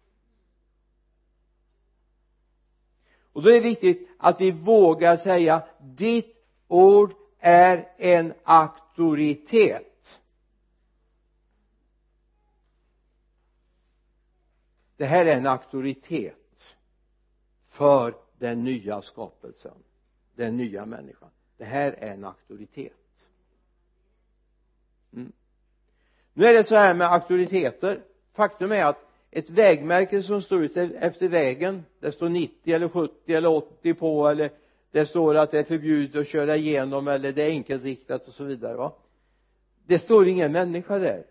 Och 3.32 3.42
då 3.42 3.48
är 3.48 3.54
det 3.54 3.60
viktigt 3.60 4.08
att 4.18 4.40
vi 4.40 4.50
vågar 4.50 5.16
säga 5.16 5.62
ditt 5.80 6.36
ord 6.68 7.14
är 7.38 7.88
en 7.96 8.32
auktoritet. 8.44 9.91
Det 14.96 15.04
här 15.04 15.26
är 15.26 15.36
en 15.36 15.46
auktoritet 15.46 16.76
för 17.68 18.14
den 18.38 18.64
nya 18.64 19.02
skapelsen 19.02 19.74
den 20.34 20.56
nya 20.56 20.86
människan. 20.86 21.28
Det 21.56 21.64
här 21.64 21.92
är 21.98 22.12
en 22.12 22.24
auktoritet. 22.24 22.92
Mm. 25.12 25.32
nu 26.32 26.46
är 26.46 26.54
det 26.54 26.64
så 26.64 26.76
här 26.76 26.94
med 26.94 27.12
auktoriteter. 27.12 28.02
Faktum 28.32 28.72
är 28.72 28.84
att 28.84 29.08
ett 29.30 29.50
vägmärke 29.50 30.22
som 30.22 30.42
står 30.42 30.62
ut 30.62 30.76
efter 30.76 31.28
vägen 31.28 31.84
det 32.00 32.12
står 32.12 32.28
90 32.28 32.74
eller 32.74 32.88
70 32.88 33.34
eller 33.34 33.48
80 33.48 33.94
på 33.94 34.28
eller 34.28 34.50
det 34.90 35.06
står 35.06 35.34
att 35.34 35.50
det 35.50 35.58
är 35.58 35.64
förbjudet 35.64 36.20
att 36.20 36.28
köra 36.28 36.56
igenom 36.56 37.08
eller 37.08 37.32
det 37.32 37.42
är 37.42 37.50
enkelriktat 37.50 38.28
och 38.28 38.34
så 38.34 38.44
vidare 38.44 38.76
va. 38.76 38.92
Det 39.86 39.98
står 39.98 40.28
ingen 40.28 40.52
människa 40.52 40.98
där 40.98 41.24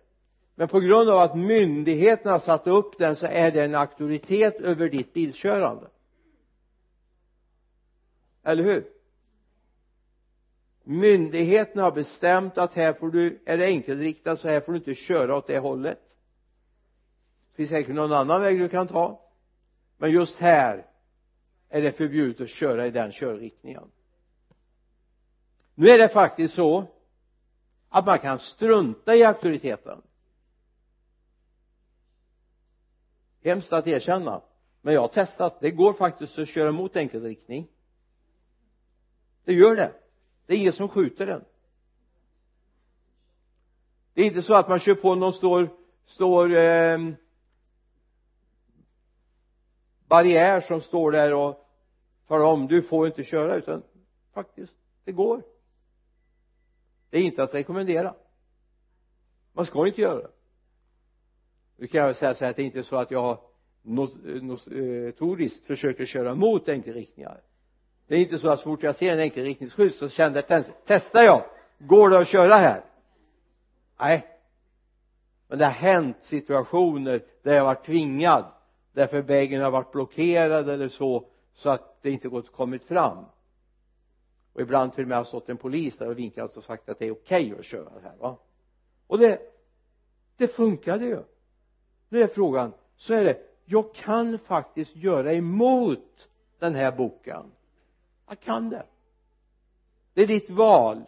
men 0.62 0.68
på 0.68 0.80
grund 0.80 1.10
av 1.10 1.20
att 1.20 1.36
myndigheterna 1.36 2.40
satt 2.40 2.68
upp 2.68 2.98
den 2.98 3.16
så 3.16 3.26
är 3.26 3.52
det 3.52 3.64
en 3.64 3.76
auktoritet 3.76 4.56
över 4.56 4.90
ditt 4.90 5.14
bilkörande. 5.14 5.88
Eller 8.44 8.64
hur? 8.64 8.90
Myndigheterna 10.84 11.84
har 11.84 11.92
bestämt 11.92 12.58
att 12.58 12.74
här 12.74 12.94
får 12.94 13.12
du 13.12 13.42
är 13.46 13.58
det 13.58 13.66
enkelriktat 13.66 14.40
så 14.40 14.48
här 14.48 14.62
får 14.62 14.72
du 14.72 14.78
inte 14.78 14.96
köra 14.96 15.36
åt 15.36 15.48
det 15.48 15.60
hållet. 15.60 16.00
Det 17.52 17.56
finns 17.56 17.70
säkert 17.70 17.96
någon 17.96 18.14
annan 18.14 18.42
väg 18.42 18.60
du 18.60 18.70
kan 18.70 18.88
ta. 18.88 19.22
Men 19.98 20.12
just 20.12 20.38
här 20.38 20.86
är 21.70 21.82
det 21.82 21.92
förbjudet 21.92 22.42
att 22.42 22.50
köra 22.50 22.88
i 22.88 22.92
den 22.92 23.12
körriktningen. 23.12 23.92
Nu 25.76 25.90
är 25.90 25.98
det 25.98 26.10
faktiskt 26.10 26.54
så 26.54 26.86
att 27.90 28.06
man 28.06 28.20
kan 28.20 28.40
strunta 28.40 29.16
i 29.16 29.24
auktoriteten. 29.24 30.02
Hemskt 33.44 33.74
att 33.74 33.88
erkänna. 33.88 34.42
Men 34.82 34.94
jag 34.94 35.02
har 35.02 35.08
testat. 35.08 35.60
Det 35.60 35.72
går 35.72 35.94
faktiskt 35.94 36.40
att 36.40 36.48
köra 36.48 36.72
mot 36.72 36.96
enkelriktning 36.96 37.68
det 39.44 39.54
gör 39.54 39.76
det. 39.76 39.94
Det 40.46 40.54
är 40.54 40.58
ingen 40.58 40.74
som 40.74 40.90
skjuter 40.90 41.26
den. 41.26 41.46
Det 44.14 44.22
är 44.22 44.26
inte 44.26 44.42
så 44.42 44.54
att 44.54 44.70
man 44.70 44.80
kör 44.80 44.96
på 44.96 45.16
någon 45.16 45.34
står 45.34 45.70
står 46.06 46.56
eh, 46.56 47.00
barriär 50.08 50.62
som 50.62 50.82
står 50.82 51.12
där 51.12 51.34
och 51.34 51.68
talar 52.28 52.46
om 52.46 52.68
du 52.68 52.82
får 52.82 53.08
inte 53.08 53.24
köra 53.24 53.56
utan 53.56 53.84
faktiskt 54.34 54.74
det 55.04 55.12
går. 55.12 55.44
Det 57.10 57.18
är 57.18 57.24
inte 57.24 57.44
att 57.44 57.54
rekommendera. 57.54 58.16
Man 59.54 59.66
ska 59.66 59.88
inte 59.88 60.02
göra 60.02 60.22
det 60.22 60.32
nu 61.82 61.88
kan 61.88 62.00
jag 62.00 62.08
väl 62.08 62.16
säga 62.16 62.36
så 62.36 62.44
här 62.44 62.52
att 62.52 62.56
det 62.56 62.62
är 62.62 62.66
inte 62.66 62.84
så 62.84 62.96
att 62.96 63.12
jag 63.12 63.40
notoriskt 63.82 65.62
eh, 65.64 65.68
försöker 65.68 66.06
köra 66.06 66.36
mot 66.36 66.70
enkelriktningar. 66.70 67.42
Det 68.08 68.16
är 68.16 68.20
inte 68.20 68.40
så 68.40 68.50
att 68.50 68.60
så 68.60 68.64
fort 68.64 68.84
jag 68.84 68.96
ser 68.96 69.14
en 69.14 69.20
enkelriktningsskylt 69.20 69.96
så 69.96 70.10
känner 70.10 70.44
jag 70.48 70.66
testar 70.86 71.24
jag? 71.24 71.44
Går 71.78 72.10
det 72.10 72.20
att 72.20 72.28
köra 72.28 72.56
här? 72.56 72.84
Nej. 74.00 74.28
Men 75.48 75.58
det 75.58 75.66
har 75.66 75.72
hänt 75.72 76.18
situationer 76.22 77.24
där 77.44 77.54
jag 77.54 77.64
varit 77.64 77.86
tvingad 77.86 78.46
därför 78.94 79.22
vägen 79.22 79.62
har 79.62 79.72
varit 79.72 79.92
blockerad 79.92 80.70
eller 80.70 80.88
så 80.88 81.28
så 81.54 81.70
att 81.70 82.02
det 82.02 82.12
inte 82.12 82.30
gått 82.30 82.52
kommit 82.52 82.84
fram. 82.84 83.26
Och 84.54 84.62
ibland 84.62 84.94
till 84.94 85.04
och 85.04 85.10
med 85.10 85.18
har 85.18 85.26
stått 85.26 85.50
en 85.50 85.58
polis 85.58 85.98
där 85.98 86.10
och 86.10 86.20
vinkat 86.20 86.58
och 86.58 86.64
sagt 86.64 86.90
att 86.90 87.00
det 87.00 87.06
är 87.06 87.12
okej 87.12 87.48
okay 87.48 87.60
att 87.60 87.66
köra 87.66 87.90
här 88.04 88.18
va? 88.18 88.38
Och 89.08 89.18
det 89.18 89.42
det 90.38 90.48
funkade 90.48 91.06
ju 91.06 91.24
nu 92.12 92.24
är 92.24 92.28
frågan. 92.28 92.74
Så 92.96 93.14
är 93.14 93.24
det. 93.24 93.42
Jag 93.66 93.94
kan 93.96 94.40
faktiskt 94.40 94.96
göra 94.96 95.34
emot 95.34 96.30
den 96.60 96.76
här 96.76 96.92
boken. 96.92 97.52
Jag 98.28 98.40
kan 98.40 98.70
det. 98.70 98.86
Det 100.14 100.22
är 100.22 100.28
ditt 100.28 100.50
val. 100.50 101.04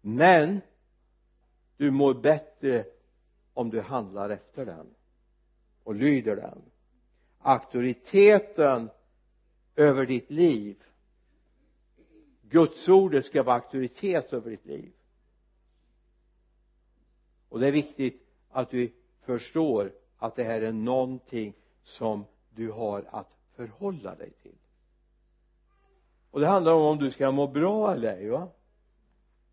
Men 0.00 0.60
du 1.76 1.90
mår 1.90 2.14
bättre 2.14 2.84
om 3.54 3.70
du 3.70 3.80
handlar 3.80 4.30
efter 4.30 4.66
den 4.66 4.86
och 5.84 5.94
lyder 5.94 6.36
den. 6.36 6.62
Auktoriteten 7.38 8.90
över 9.76 10.06
ditt 10.06 10.30
liv. 10.30 10.76
Guds 12.42 12.88
ordet 12.88 13.24
ska 13.24 13.42
vara 13.42 13.56
auktoritet 13.56 14.32
över 14.32 14.50
ditt 14.50 14.66
liv 14.66 14.92
och 17.50 17.60
det 17.60 17.66
är 17.66 17.72
viktigt 17.72 18.26
att 18.50 18.74
vi 18.74 18.92
förstår 19.20 19.92
att 20.18 20.36
det 20.36 20.44
här 20.44 20.62
är 20.62 20.72
någonting 20.72 21.54
som 21.82 22.24
du 22.50 22.70
har 22.70 23.04
att 23.10 23.36
förhålla 23.54 24.14
dig 24.14 24.30
till. 24.30 24.58
Och 26.30 26.40
det 26.40 26.46
handlar 26.46 26.72
om 26.72 26.82
om 26.82 26.98
du 26.98 27.10
ska 27.10 27.30
må 27.30 27.46
bra 27.46 27.92
eller 27.92 28.16
ej 28.16 28.28
va? 28.28 28.48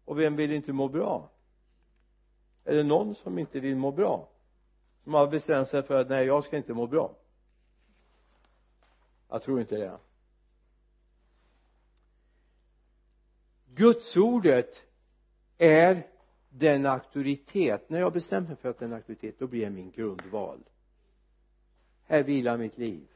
Och 0.05 0.19
vem 0.19 0.35
vill 0.35 0.51
inte 0.51 0.73
må 0.73 0.87
bra? 0.87 1.29
Är 2.63 2.75
det 2.75 2.83
någon 2.83 3.15
som 3.15 3.39
inte 3.39 3.59
vill 3.59 3.75
må 3.75 3.91
bra? 3.91 4.29
Som 5.03 5.13
har 5.13 5.27
bestämt 5.27 5.69
sig 5.69 5.83
för 5.83 6.01
att 6.01 6.09
nej 6.09 6.25
jag 6.25 6.43
ska 6.43 6.57
inte 6.57 6.73
må 6.73 6.87
bra. 6.87 7.15
Jag 9.29 9.41
tror 9.41 9.59
inte 9.59 9.77
det. 9.77 9.97
Gudsordet 13.65 14.83
är 15.57 16.07
den 16.49 16.85
auktoritet 16.85 17.89
när 17.89 17.99
jag 17.99 18.13
bestämmer 18.13 18.47
mig 18.47 18.55
för 18.55 18.69
att 18.69 18.79
det 18.79 18.85
är 18.85 18.89
en 18.89 18.93
auktoritet 18.93 19.39
då 19.39 19.47
blir 19.47 19.61
det 19.61 19.69
min 19.69 19.91
grundval. 19.91 20.59
Här 22.05 22.23
vilar 22.23 22.57
mitt 22.57 22.77
liv 22.77 23.07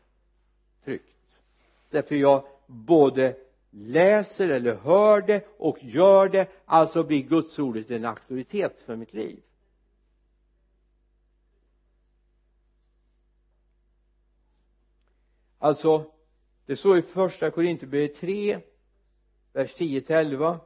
tryggt. 0.84 1.40
Därför 1.90 2.16
jag 2.16 2.44
både 2.68 3.36
läser 3.70 4.50
eller 4.50 4.76
hör 4.76 5.22
det 5.22 5.48
och 5.58 5.78
gör 5.82 6.30
det 6.30 6.48
alltså 6.66 7.04
blir 7.04 7.22
gudsordet 7.22 7.92
en 7.92 8.06
auktoritet 8.06 8.82
för 8.82 8.96
mitt 8.96 9.14
liv. 9.14 9.40
Alltså 15.58 16.12
det 16.66 16.76
står 16.76 16.98
i 16.98 17.02
första 17.02 17.52
Korinthierbrevet 17.52 18.16
3 18.16 18.60
vers 19.54 19.74
10 19.74 20.02
till 20.02 20.16
11 20.16 20.60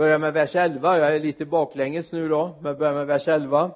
börjar 0.00 0.18
med 0.18 0.32
vers 0.32 0.54
11 0.54 0.98
jag 0.98 1.16
är 1.16 1.20
lite 1.20 1.44
baklänges 1.44 2.12
nu 2.12 2.28
då 2.28 2.58
men 2.60 2.78
börjar 2.78 2.94
med 2.94 3.06
vers 3.06 3.28
11 3.28 3.74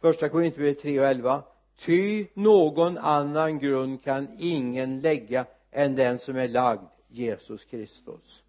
första 0.00 0.28
Korinthierbrevet 0.28 0.82
3 0.82 1.00
och 1.00 1.06
11 1.06 1.42
ty 1.76 2.26
någon 2.34 2.98
annan 2.98 3.58
grund 3.58 4.04
kan 4.04 4.28
ingen 4.38 5.00
lägga 5.00 5.46
än 5.70 5.96
den 5.96 6.18
som 6.18 6.36
är 6.36 6.48
lagd 6.48 6.82
Jesus 7.08 7.64
Kristus. 7.64 8.42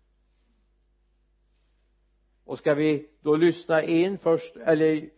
Och 2.45 2.57
ska 2.57 2.73
vi 2.73 3.09
då 3.21 3.35
lyssna 3.35 3.83
in 3.83 4.17
först 4.17 4.55
eller 4.55 5.09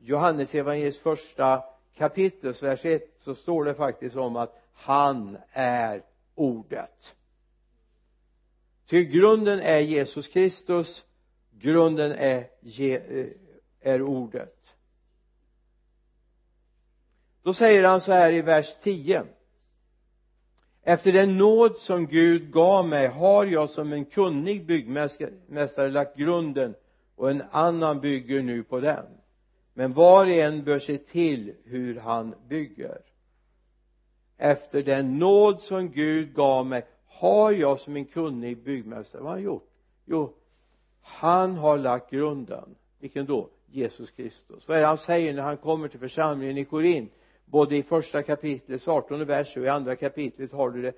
Johannes 0.00 0.54
evangeliets 0.54 0.98
första 0.98 1.64
kapitel 1.96 2.54
vers 2.62 2.84
1 2.84 3.02
så 3.18 3.34
står 3.34 3.64
det 3.64 3.74
faktiskt 3.74 4.16
om 4.16 4.36
att 4.36 4.62
han 4.72 5.38
är 5.52 6.02
ordet. 6.34 7.14
Ty 8.86 9.04
grunden 9.04 9.60
är 9.60 9.80
Jesus 9.80 10.28
Kristus 10.28 11.04
grunden 11.60 12.12
är, 12.12 12.48
eh, 12.78 13.26
är 13.80 14.02
ordet. 14.02 14.74
Då 17.42 17.54
säger 17.54 17.88
han 17.88 18.00
så 18.00 18.12
här 18.12 18.32
i 18.32 18.42
vers 18.42 18.76
10 18.82 19.26
efter 20.88 21.12
den 21.12 21.38
nåd 21.38 21.76
som 21.76 22.06
Gud 22.06 22.52
gav 22.52 22.88
mig 22.88 23.06
har 23.06 23.46
jag 23.46 23.70
som 23.70 23.92
en 23.92 24.04
kunnig 24.04 24.66
byggmästare 24.66 25.90
lagt 25.90 26.16
grunden 26.16 26.74
och 27.16 27.30
en 27.30 27.42
annan 27.50 28.00
bygger 28.00 28.42
nu 28.42 28.62
på 28.62 28.80
den. 28.80 29.06
Men 29.74 29.92
var 29.92 30.24
och 30.24 30.30
en 30.30 30.64
bör 30.64 30.78
se 30.78 30.98
till 30.98 31.54
hur 31.64 32.00
han 32.00 32.34
bygger. 32.48 32.98
Efter 34.36 34.82
den 34.82 35.18
nåd 35.18 35.60
som 35.60 35.90
Gud 35.90 36.34
gav 36.34 36.66
mig 36.66 36.86
har 37.06 37.52
jag 37.52 37.80
som 37.80 37.96
en 37.96 38.04
kunnig 38.04 38.64
byggmästare. 38.64 39.22
Vad 39.22 39.30
har 39.30 39.36
han 39.36 39.44
gjort? 39.44 39.70
Jo 40.04 40.34
han 41.06 41.56
har 41.56 41.78
lagt 41.78 42.10
grunden. 42.10 42.74
Vilken 42.98 43.26
då? 43.26 43.48
Jesus 43.66 44.10
Kristus. 44.10 44.68
Vad 44.68 44.76
är 44.76 44.80
det 44.80 44.86
han 44.86 44.98
säger 44.98 45.34
när 45.34 45.42
han 45.42 45.56
kommer 45.56 45.88
till 45.88 46.00
församlingen 46.00 46.58
i 46.58 46.64
Korint? 46.64 47.12
Både 47.44 47.76
i 47.76 47.82
första 47.82 48.22
kapitlet 48.22 48.88
18 48.88 49.24
vers 49.24 49.56
och 49.56 49.62
i 49.62 49.68
andra 49.68 49.96
kapitlet 49.96 50.52
har 50.52 50.70
du 50.70 50.82
det. 50.82 50.92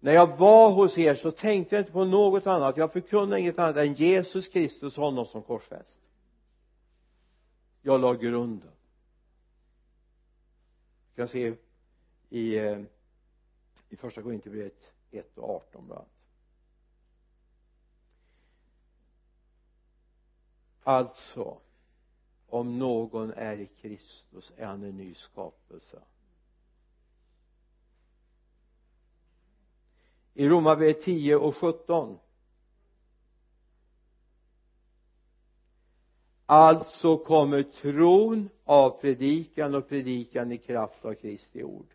När 0.00 0.12
jag 0.12 0.36
var 0.36 0.70
hos 0.70 0.98
er 0.98 1.14
så 1.14 1.30
tänkte 1.30 1.74
jag 1.74 1.82
inte 1.82 1.92
på 1.92 2.04
något 2.04 2.46
annat. 2.46 2.76
Jag 2.76 2.92
förkunnade 2.92 3.40
inget 3.40 3.58
annat 3.58 3.76
än 3.76 3.94
Jesus 3.94 4.48
Kristus 4.48 4.96
honom 4.96 5.26
som 5.26 5.42
korsfäst. 5.42 5.96
Jag 7.82 8.00
la 8.00 8.14
grunden. 8.14 8.70
Du 11.14 11.16
kan 11.16 11.28
se 11.28 11.54
i 12.30 12.58
eh, 12.58 12.78
i 13.88 13.96
första 13.96 14.22
Korinthierbrevet 14.22 14.92
1 15.10 15.38
och 15.38 15.50
18 15.50 15.86
bland 15.86 16.04
alltså 20.82 21.58
om 22.48 22.78
någon 22.78 23.32
är 23.32 23.56
i 23.60 23.66
Kristus 23.66 24.52
är 24.56 24.66
han 24.66 24.84
en 24.84 24.96
ny 24.96 25.14
skapelse. 25.14 25.98
I 30.34 30.48
Romarbrevet 30.48 31.00
10 31.00 31.36
och 31.36 31.56
17 31.56 32.18
alltså 36.46 37.16
kommer 37.16 37.62
tron 37.62 38.48
av 38.64 39.00
predikan 39.00 39.74
och 39.74 39.88
predikan 39.88 40.52
i 40.52 40.58
kraft 40.58 41.04
av 41.04 41.14
Kristi 41.14 41.62
ord. 41.62 41.86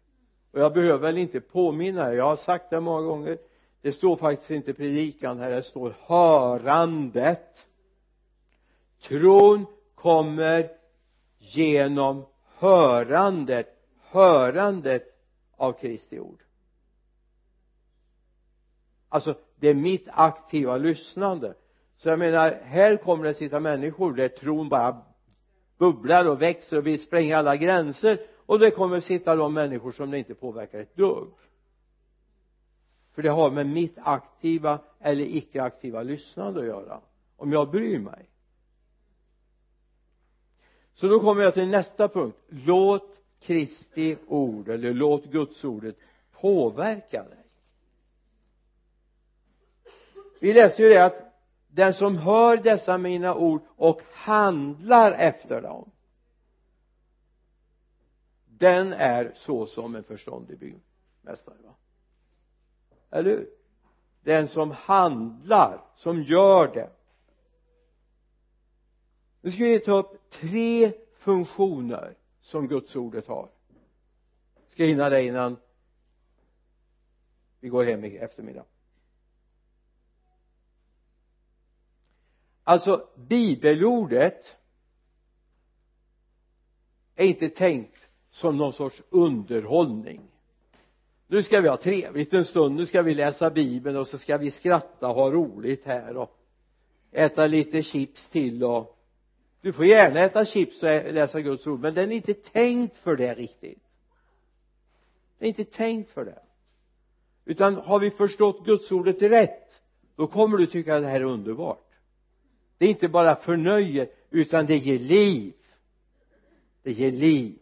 Och 0.52 0.60
jag 0.60 0.74
behöver 0.74 0.98
väl 0.98 1.18
inte 1.18 1.42
påminna 1.42 2.12
er. 2.12 2.14
Jag 2.14 2.26
har 2.26 2.36
sagt 2.36 2.70
det 2.70 2.80
många 2.80 3.02
gånger. 3.02 3.38
Det 3.82 3.92
står 3.92 4.16
faktiskt 4.16 4.52
inte 4.52 4.74
predikan 4.74 5.40
här. 5.40 5.52
Det 5.52 5.64
står 5.64 5.96
hörandet 6.00 7.68
tron 9.08 9.66
kommer 9.96 10.70
genom 11.38 12.26
hörandet 12.58 13.78
hörandet 14.10 15.04
av 15.56 15.74
Kristi 15.74 16.20
ord. 16.20 16.44
Alltså 19.10 19.36
det 19.56 19.70
är 19.70 19.74
mitt 19.74 20.08
aktiva 20.12 20.78
lyssnande. 20.78 21.54
Så 21.98 22.10
jag 22.10 22.20
menar 22.20 22.60
här 22.64 22.98
kommer 22.98 23.24
det 23.24 23.34
sitta 23.34 23.60
människor 23.60 24.14
där 24.14 24.28
tron 24.28 24.70
bara 24.70 25.02
bubblar 25.78 26.26
och 26.26 26.42
växer 26.42 26.78
och 26.78 26.88
vill 26.88 27.00
spränga 27.00 27.38
alla 27.38 27.56
gränser. 27.56 28.20
Och 28.46 28.60
det 28.60 28.72
kommer 28.72 29.00
sitta 29.00 29.36
de 29.36 29.54
människor 29.54 29.92
som 29.92 30.12
det 30.12 30.18
inte 30.18 30.36
påverkar 30.36 30.80
ett 30.80 30.96
dugg. 30.96 31.34
För 33.12 33.22
det 33.22 33.30
har 33.30 33.52
med 33.52 33.66
mitt 33.66 33.98
aktiva 33.98 34.80
eller 35.00 35.24
icke 35.24 35.64
aktiva 35.64 36.04
lyssnande 36.04 36.60
att 36.60 36.66
göra 36.66 37.02
om 37.38 37.52
jag 37.52 37.72
bryr 37.72 38.00
mig 38.00 38.30
så 40.98 41.08
då 41.08 41.20
kommer 41.20 41.44
jag 41.44 41.54
till 41.54 41.68
nästa 41.68 42.08
punkt. 42.08 42.38
Låt 42.48 43.22
Kristi 43.40 44.18
ord 44.28 44.70
eller 44.70 44.94
låt 44.94 45.26
Guds 45.26 45.64
ordet 45.64 45.96
påverka 46.32 47.24
dig. 47.24 47.46
Vi 50.40 50.54
läste 50.54 50.84
ju 50.84 50.90
det 50.90 51.06
att 51.06 51.34
den 51.68 51.94
som 51.94 52.18
hör 52.18 52.58
dessa 52.58 52.98
mina 52.98 53.36
ord 53.36 53.62
och 53.76 54.02
handlar 54.12 55.12
efter 55.12 55.62
dem 55.62 55.92
den 58.60 58.94
är 58.94 59.34
så 59.36 59.66
som 59.66 59.96
en 59.96 60.04
förståndig 60.04 60.60
byggmästare 60.60 61.58
va? 61.64 61.74
Eller 63.10 63.30
hur? 63.30 63.50
Den 64.24 64.48
som 64.48 64.72
handlar 64.72 65.82
som 65.96 66.24
gör 66.24 66.74
det 66.74 66.90
nu 69.42 69.52
ska 69.52 69.64
vi 69.64 69.80
ta 69.80 69.98
upp 69.98 70.30
tre 70.30 70.94
funktioner 71.18 72.16
som 72.42 72.68
Guds 72.68 72.96
ordet 72.96 73.28
har. 73.28 73.50
Ska 74.70 74.84
hinna 74.84 75.10
det 75.10 75.24
innan 75.24 75.58
vi 77.60 77.70
går 77.70 77.84
hem 77.84 78.04
i 78.04 78.18
eftermiddag? 78.18 78.66
Alltså 82.64 83.08
bibelordet 83.16 84.56
är 87.16 87.26
inte 87.26 87.50
tänkt 87.50 87.98
som 88.30 88.58
någon 88.58 88.74
sorts 88.74 89.02
underhållning. 89.10 90.22
Nu 91.28 91.44
ska 91.44 91.62
vi 91.62 91.68
ha 91.68 91.78
trevligt 91.78 92.34
en 92.34 92.46
stund 92.46 92.76
nu 92.76 92.86
ska 92.86 93.02
vi 93.02 93.14
läsa 93.14 93.50
bibeln 93.50 93.98
och 93.98 94.08
så 94.08 94.18
ska 94.18 94.38
vi 94.38 94.52
skratta 94.52 95.08
och 95.08 95.16
ha 95.16 95.32
roligt 95.32 95.86
här 95.86 96.18
och 96.18 96.40
äta 97.12 97.48
lite 97.48 97.84
chips 97.84 98.30
till 98.30 98.64
och 98.64 98.97
du 99.68 99.74
får 99.74 99.86
gärna 99.86 100.20
äta 100.20 100.46
chips 100.46 100.84
och 100.84 100.90
läsa 100.90 101.42
Guds 101.42 101.68
ord 101.68 101.80
men 101.80 101.94
den 101.94 102.12
är 102.12 102.16
inte 102.16 102.34
tänkt 102.34 102.98
för 102.98 103.16
det 103.16 103.34
riktigt. 103.34 103.84
Den 105.38 105.46
är 105.46 105.48
inte 105.48 105.66
tänkt 105.66 106.12
för 106.12 106.26
det. 106.26 106.42
Utan 107.46 107.76
har 107.76 108.00
vi 108.00 108.12
förstått 108.12 108.66
Guds 108.66 108.92
ordet 108.92 109.22
rätt 109.22 109.82
då 110.16 110.28
kommer 110.28 110.58
du 110.58 110.66
tycka 110.66 110.96
att 110.96 111.02
det 111.02 111.08
här 111.08 111.22
är 111.22 111.26
underbart. 111.26 111.90
Det 112.78 112.86
är 112.86 112.90
inte 112.90 113.08
bara 113.08 113.36
förnöje 113.36 114.10
utan 114.30 114.66
det 114.66 114.78
ger 114.78 115.00
liv. 115.00 115.54
Det 116.84 116.92
ger 116.92 117.12
liv. 117.12 117.60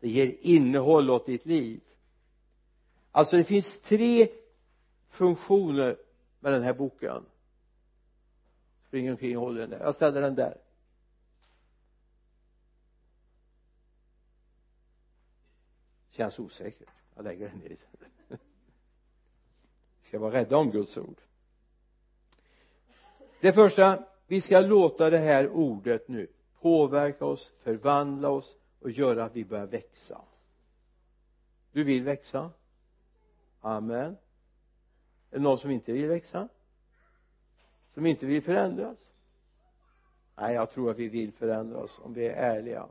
Det 0.00 0.08
ger 0.08 0.36
innehåll 0.40 1.10
åt 1.10 1.26
ditt 1.26 1.46
liv. 1.46 1.80
Alltså 3.10 3.36
det 3.36 3.44
finns 3.44 3.78
tre 3.80 4.28
funktioner 5.10 5.96
med 6.40 6.52
den 6.52 6.62
här 6.62 6.74
boken. 6.74 7.22
Springer 8.86 9.10
omkring 9.10 9.38
och 9.38 9.44
håller 9.44 9.60
den 9.60 9.70
där. 9.70 9.80
Jag 9.80 9.94
ställer 9.94 10.20
den 10.20 10.34
där. 10.34 10.67
Känns 16.18 16.38
osäkert. 16.38 16.88
Jag 17.14 17.24
lägger 17.24 17.48
den 17.48 17.58
ner 17.58 17.68
vi 17.68 18.36
ska 20.08 20.18
vara 20.18 20.32
rädda 20.32 20.56
om 20.56 20.70
Guds 20.70 20.96
ord? 20.96 21.20
Det 23.40 23.52
första 23.52 24.04
vi 24.26 24.40
ska 24.40 24.60
låta 24.60 25.10
det 25.10 25.18
här 25.18 25.48
ordet 25.48 26.08
nu 26.08 26.26
påverka 26.60 27.24
oss, 27.24 27.52
förvandla 27.58 28.28
oss 28.28 28.56
och 28.80 28.90
göra 28.90 29.24
att 29.24 29.36
vi 29.36 29.44
börjar 29.44 29.66
växa. 29.66 30.24
Du 31.72 31.84
vill 31.84 32.02
växa? 32.02 32.50
Amen. 33.60 34.16
Är 35.30 35.36
det 35.36 35.38
någon 35.38 35.58
som 35.58 35.70
inte 35.70 35.92
vill 35.92 36.06
växa? 36.06 36.48
Som 37.94 38.06
inte 38.06 38.26
vill 38.26 38.42
förändras? 38.42 39.12
Nej 40.36 40.54
jag 40.54 40.70
tror 40.70 40.90
att 40.90 40.98
vi 40.98 41.08
vill 41.08 41.32
förändras 41.32 41.98
om 41.98 42.14
vi 42.14 42.26
är 42.26 42.32
ärliga 42.32 42.88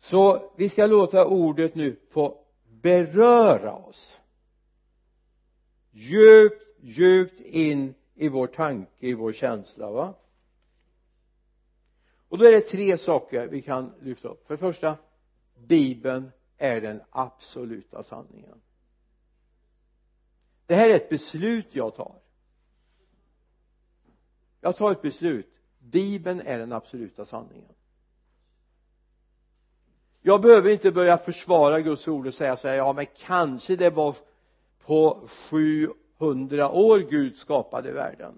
så 0.00 0.52
vi 0.56 0.68
ska 0.68 0.86
låta 0.86 1.26
ordet 1.26 1.74
nu 1.74 1.96
få 2.10 2.44
beröra 2.68 3.74
oss. 3.74 4.20
Djupt 5.90 6.70
djupt 6.80 7.40
in 7.40 7.94
i 8.14 8.28
vår 8.28 8.46
tanke, 8.46 9.06
i 9.06 9.14
vår 9.14 9.32
känsla 9.32 9.90
va? 9.90 10.14
Och 12.28 12.38
då 12.38 12.44
är 12.44 12.52
det 12.52 12.60
tre 12.60 12.98
saker 12.98 13.46
vi 13.46 13.62
kan 13.62 13.94
lyfta 14.00 14.28
upp. 14.28 14.46
För 14.46 14.54
det 14.54 14.58
första 14.58 14.96
bibeln 15.58 16.30
är 16.56 16.80
den 16.80 17.02
absoluta 17.10 18.02
sanningen. 18.02 18.60
Det 20.66 20.74
här 20.74 20.88
är 20.88 20.94
ett 20.94 21.08
beslut 21.08 21.66
jag 21.70 21.94
tar. 21.94 22.20
Jag 24.60 24.76
tar 24.76 24.92
ett 24.92 25.02
beslut. 25.02 25.54
Bibeln 25.78 26.40
är 26.40 26.58
den 26.58 26.72
absoluta 26.72 27.24
sanningen 27.24 27.74
jag 30.22 30.40
behöver 30.40 30.70
inte 30.70 30.92
börja 30.92 31.18
försvara 31.18 31.80
Guds 31.80 32.08
ord 32.08 32.26
och 32.26 32.34
säga 32.34 32.56
så 32.56 32.68
här 32.68 32.74
ja 32.74 32.92
men 32.92 33.06
kanske 33.16 33.76
det 33.76 33.90
var 33.90 34.16
på 34.78 35.28
700 35.50 36.70
år 36.70 36.98
Gud 36.98 37.36
skapade 37.36 37.92
världen. 37.92 38.34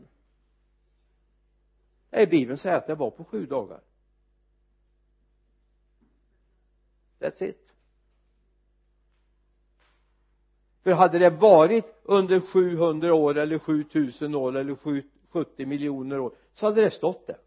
Nej 2.10 2.26
bibeln 2.26 2.58
säger 2.58 2.76
att 2.76 2.86
det 2.86 2.94
var 2.94 3.10
på 3.10 3.24
sju 3.24 3.46
dagar. 3.46 3.80
That's 7.18 7.42
it. 7.44 7.72
För 10.82 10.92
hade 10.92 11.18
det 11.18 11.30
varit 11.30 12.00
under 12.02 12.40
700 12.40 13.14
år 13.14 13.38
eller 13.38 13.58
7000 13.58 14.34
år 14.34 14.56
eller 14.56 15.02
70 15.28 15.66
miljoner 15.66 16.20
år 16.20 16.34
så 16.52 16.66
hade 16.66 16.80
det 16.80 16.90
stått 16.90 17.26
det 17.26 17.38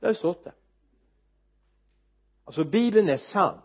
det 0.00 0.06
hade 0.06 0.18
stått 0.18 0.44
det 0.44 0.52
alltså 2.44 2.64
bibeln 2.64 3.08
är 3.08 3.16
sann. 3.16 3.60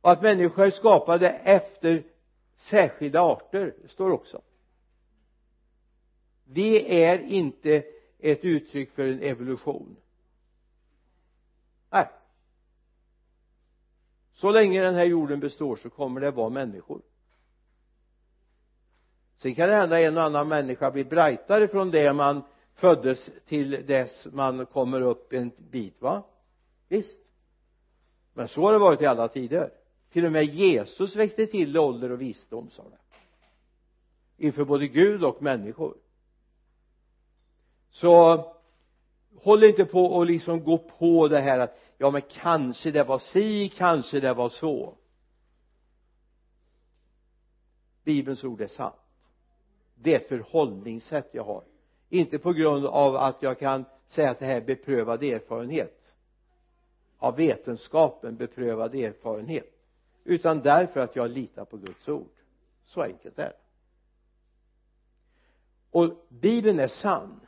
Och 0.00 0.10
att 0.10 0.22
människor 0.22 0.66
är 0.66 0.70
skapade 0.70 1.30
efter 1.30 2.04
särskilda 2.56 3.20
arter 3.20 3.74
det 3.82 3.88
står 3.88 4.10
också. 4.10 4.42
Vi 6.44 7.02
är 7.02 7.18
inte 7.18 7.82
ett 8.18 8.44
uttryck 8.44 8.90
för 8.90 9.02
en 9.08 9.20
evolution. 9.20 9.96
Nej. 11.90 12.08
Så 14.34 14.50
länge 14.50 14.82
den 14.82 14.94
här 14.94 15.04
jorden 15.04 15.40
består 15.40 15.76
så 15.76 15.90
kommer 15.90 16.20
det 16.20 16.30
vara 16.30 16.50
människor. 16.50 17.02
Sen 19.36 19.54
kan 19.54 19.68
det 19.68 19.74
hända 19.74 20.00
en 20.00 20.16
och 20.16 20.22
annan 20.22 20.48
människa 20.48 20.90
blir 20.90 21.04
brightare 21.04 21.68
från 21.68 21.90
det 21.90 22.12
man 22.12 22.42
föddes 22.74 23.30
till 23.46 23.86
dess 23.86 24.26
man 24.32 24.66
kommer 24.66 25.00
upp 25.00 25.32
en 25.32 25.50
bit 25.70 26.02
va? 26.02 26.22
Visst. 26.96 27.18
Men 28.32 28.48
så 28.48 28.60
har 28.60 28.72
det 28.72 28.78
varit 28.78 29.00
i 29.00 29.06
alla 29.06 29.28
tider. 29.28 29.70
Till 30.10 30.26
och 30.26 30.32
med 30.32 30.44
Jesus 30.44 31.16
växte 31.16 31.46
till 31.46 31.76
i 31.76 31.78
ålder 31.78 32.12
och 32.12 32.20
visdom 32.20 32.70
sa 32.70 32.82
det 32.82 32.98
inför 34.36 34.64
både 34.64 34.88
Gud 34.88 35.24
och 35.24 35.42
människor. 35.42 35.96
Så 37.90 38.44
håll 39.36 39.64
inte 39.64 39.84
på 39.84 40.04
och 40.06 40.26
liksom 40.26 40.64
gå 40.64 40.78
på 40.78 41.28
det 41.28 41.40
här 41.40 41.58
att 41.58 41.78
ja 41.98 42.10
men 42.10 42.22
kanske 42.22 42.90
det 42.90 43.04
var 43.04 43.18
si, 43.18 43.68
kanske 43.68 44.20
det 44.20 44.34
var 44.34 44.48
så. 44.48 44.94
Bibelns 48.04 48.44
ord 48.44 48.60
är 48.60 48.66
sant. 48.66 48.94
Det 49.94 50.14
är 50.14 50.20
ett 50.20 50.28
förhållningssätt 50.28 51.30
jag 51.32 51.44
har. 51.44 51.64
Inte 52.08 52.38
på 52.38 52.52
grund 52.52 52.86
av 52.86 53.16
att 53.16 53.42
jag 53.42 53.58
kan 53.58 53.84
säga 54.06 54.30
att 54.30 54.38
det 54.38 54.46
här 54.46 54.56
är 54.56 54.64
beprövad 54.64 55.22
erfarenhet 55.22 56.00
av 57.24 57.36
vetenskapen 57.36 58.36
beprövad 58.36 58.94
erfarenhet 58.94 59.70
utan 60.24 60.60
därför 60.60 61.00
att 61.00 61.16
jag 61.16 61.30
litar 61.30 61.64
på 61.64 61.76
Guds 61.76 62.08
ord. 62.08 62.32
Så 62.84 63.02
enkelt 63.02 63.38
är 63.38 63.42
det. 63.42 63.56
Och 65.90 66.26
bibeln 66.28 66.80
är 66.80 66.88
sann 66.88 67.40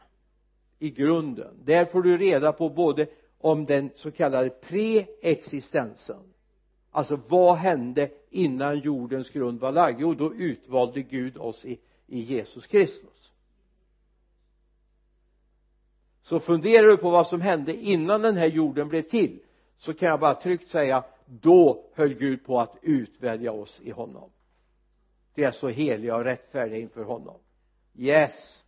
i 0.78 0.90
grunden. 0.90 1.54
Där 1.64 1.84
får 1.84 2.02
du 2.02 2.18
reda 2.18 2.52
på 2.52 2.68
både 2.68 3.06
om 3.38 3.66
den 3.66 3.90
så 3.94 4.10
kallade 4.10 4.50
preexistensen 4.50 6.32
alltså 6.90 7.20
vad 7.28 7.56
hände 7.56 8.10
innan 8.30 8.78
jordens 8.78 9.30
grund 9.30 9.60
var 9.60 9.72
lagd? 9.72 10.00
Jo 10.00 10.14
då 10.14 10.34
utvalde 10.34 11.02
Gud 11.02 11.36
oss 11.36 11.64
i, 11.64 11.78
i 12.06 12.20
Jesus 12.20 12.66
Kristus. 12.66 13.32
Så 16.22 16.40
funderar 16.40 16.86
du 16.86 16.96
på 16.96 17.10
vad 17.10 17.26
som 17.26 17.40
hände 17.40 17.74
innan 17.74 18.22
den 18.22 18.36
här 18.36 18.46
jorden 18.46 18.88
blev 18.88 19.02
till? 19.02 19.40
Så 19.76 19.94
kan 19.94 20.08
jag 20.08 20.20
bara 20.20 20.34
tryggt 20.34 20.68
säga 20.68 21.04
då 21.26 21.84
höll 21.94 22.14
Gud 22.14 22.44
på 22.44 22.60
att 22.60 22.76
utvälja 22.82 23.52
oss 23.52 23.80
i 23.80 23.90
honom. 23.90 24.30
Det 25.34 25.44
är 25.44 25.50
så 25.50 25.68
heliga 25.68 26.16
och 26.16 26.24
rättfärdiga 26.24 26.78
inför 26.78 27.04
honom. 27.04 27.38
Yes. 27.94 28.62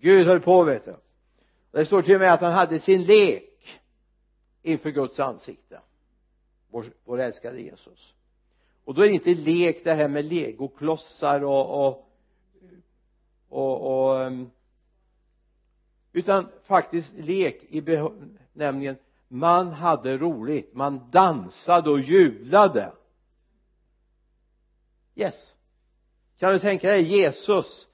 Gud 0.00 0.26
höll 0.26 0.40
på 0.40 0.64
vet 0.64 0.84
du. 0.84 0.96
Det 1.70 1.86
står 1.86 2.02
till 2.02 2.14
och 2.14 2.20
med 2.20 2.32
att 2.32 2.40
han 2.40 2.52
hade 2.52 2.80
sin 2.80 3.04
lek 3.04 3.80
inför 4.62 4.90
Guds 4.90 5.20
ansikte. 5.20 5.80
Vår, 6.70 6.84
vår 7.04 7.20
älskade 7.20 7.60
Jesus. 7.60 8.14
Och 8.84 8.94
då 8.94 9.02
är 9.02 9.06
det 9.06 9.14
inte 9.14 9.34
lek 9.34 9.84
det 9.84 9.92
här 9.92 10.08
med 10.08 10.24
legoklossar 10.24 11.44
och 11.44 11.86
och 11.86 12.08
och, 13.48 14.06
och 14.06 14.22
ehm, 14.22 14.50
utan 16.12 16.48
faktiskt 16.62 17.12
lek 17.12 17.64
i 17.68 17.80
benämningen 17.80 18.96
man 19.32 19.72
hade 19.72 20.16
roligt. 20.16 20.74
Man 20.74 21.10
dansade 21.10 21.90
och 21.90 22.00
jublade. 22.00 22.92
Yes. 25.14 25.54
Kan 26.38 26.52
du 26.52 26.58
tänka 26.58 26.90
dig 26.90 27.02
Jesus 27.02 27.86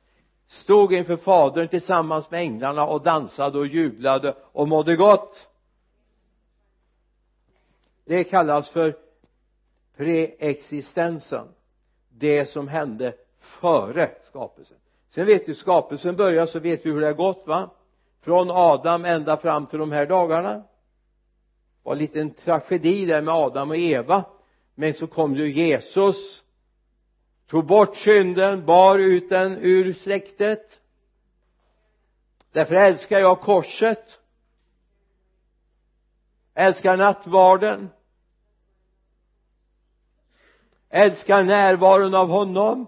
stod 0.46 0.92
inför 0.92 1.16
fadern 1.16 1.68
tillsammans 1.68 2.30
med 2.30 2.40
änglarna 2.40 2.86
och 2.86 3.02
dansade 3.02 3.58
och 3.58 3.66
jublade 3.66 4.34
och 4.52 4.68
mådde 4.68 4.96
gott? 4.96 5.48
Det 8.04 8.24
kallas 8.24 8.68
för 8.68 8.96
preexistensen. 9.96 11.48
Det 12.08 12.46
som 12.46 12.68
hände 12.68 13.14
före 13.38 14.10
skapelsen. 14.24 14.76
Sen 15.08 15.26
vet 15.26 15.46
du 15.46 15.54
skapelsen 15.54 16.16
börjar 16.16 16.46
så 16.46 16.58
vet 16.58 16.86
vi 16.86 16.90
hur 16.90 17.00
det 17.00 17.06
har 17.06 17.14
gått 17.14 17.46
va? 17.46 17.70
Från 18.20 18.50
Adam 18.50 19.04
ända 19.04 19.36
fram 19.36 19.66
till 19.66 19.78
de 19.78 19.92
här 19.92 20.06
dagarna 20.06 20.62
var 21.88 21.94
en 21.94 21.98
liten 21.98 22.30
tragedi 22.34 23.06
där 23.06 23.20
med 23.20 23.34
Adam 23.34 23.70
och 23.70 23.76
Eva. 23.76 24.24
Men 24.74 24.94
så 24.94 25.06
kom 25.06 25.36
ju 25.36 25.52
Jesus 25.52 26.42
tog 27.48 27.66
bort 27.66 27.96
synden, 27.96 28.66
bar 28.66 28.98
ut 28.98 29.28
den 29.28 29.58
ur 29.60 29.92
släktet. 29.92 30.80
Därför 32.52 32.74
älskar 32.74 33.20
jag 33.20 33.40
korset. 33.40 34.20
Älskar 36.54 36.96
nattvarden. 36.96 37.90
Älskar 40.88 41.42
närvaron 41.42 42.14
av 42.14 42.28
honom. 42.28 42.86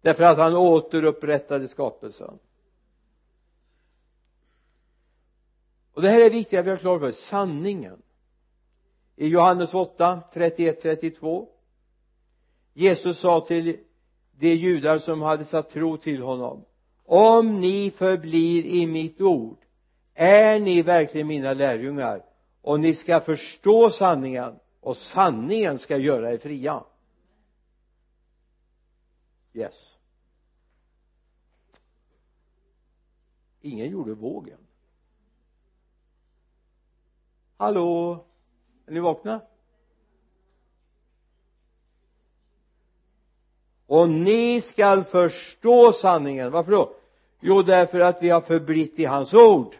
Därför 0.00 0.24
att 0.24 0.38
han 0.38 0.56
återupprättade 0.56 1.68
skapelsen. 1.68 2.38
Och 5.94 6.02
det 6.02 6.08
här 6.08 6.20
är 6.20 6.30
viktigt 6.30 6.58
att 6.58 6.66
vi 6.66 6.70
har 6.70 6.76
klart 6.76 7.00
för 7.00 7.08
oss. 7.08 7.26
Sanningen. 7.26 8.02
I 9.16 9.26
Johannes 9.26 9.74
8 9.74 10.20
31 10.32 10.80
32 10.82 11.48
Jesus 12.72 13.18
sa 13.18 13.40
till 13.40 13.76
de 14.38 14.54
judar 14.54 14.98
som 14.98 15.22
hade 15.22 15.44
satt 15.44 15.70
tro 15.70 15.96
till 15.96 16.22
honom 16.22 16.64
om 17.04 17.60
ni 17.60 17.90
förblir 17.90 18.64
i 18.64 18.86
mitt 18.86 19.20
ord 19.20 19.56
är 20.14 20.60
ni 20.60 20.82
verkligen 20.82 21.26
mina 21.26 21.52
lärjungar? 21.52 22.24
Och 22.62 22.80
ni 22.80 22.94
ska 22.94 23.20
förstå 23.20 23.90
sanningen 23.90 24.58
och 24.80 24.96
sanningen 24.96 25.78
ska 25.78 25.96
göra 25.96 26.32
er 26.32 26.38
fria. 26.38 26.84
Yes. 29.52 29.96
Ingen 33.60 33.90
gjorde 33.90 34.14
vågen 34.14 34.63
hallå 37.64 38.24
är 38.86 38.92
ni 38.92 39.00
vakna? 39.00 39.40
Och 43.86 44.08
ni 44.08 44.60
skall 44.60 45.04
förstå 45.04 45.92
sanningen. 45.92 46.50
Varför 46.50 46.72
då? 46.72 46.94
Jo 47.40 47.62
därför 47.62 48.00
att 48.00 48.22
vi 48.22 48.30
har 48.30 48.40
förblitt 48.40 48.98
i 48.98 49.04
hans 49.04 49.34
ord. 49.34 49.76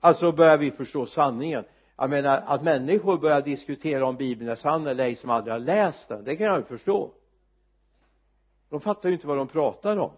Alltså 0.00 0.32
börjar 0.32 0.58
vi 0.58 0.70
förstå 0.70 1.06
sanningen. 1.06 1.64
Jag 1.96 2.10
menar 2.10 2.42
att 2.46 2.62
människor 2.62 3.18
börjar 3.18 3.42
diskutera 3.42 4.06
om 4.06 4.16
bibeln 4.16 4.50
är 4.50 4.56
sann 4.56 4.86
eller 4.86 5.04
ej 5.04 5.16
som 5.16 5.30
aldrig 5.30 5.54
har 5.54 5.60
läst 5.60 6.08
den 6.08 6.24
det 6.24 6.36
kan 6.36 6.46
jag 6.46 6.58
ju 6.58 6.64
förstå. 6.64 7.12
De 8.68 8.80
fattar 8.80 9.08
ju 9.08 9.14
inte 9.14 9.26
vad 9.26 9.36
de 9.36 9.48
pratar 9.48 9.96
om. 9.96 10.10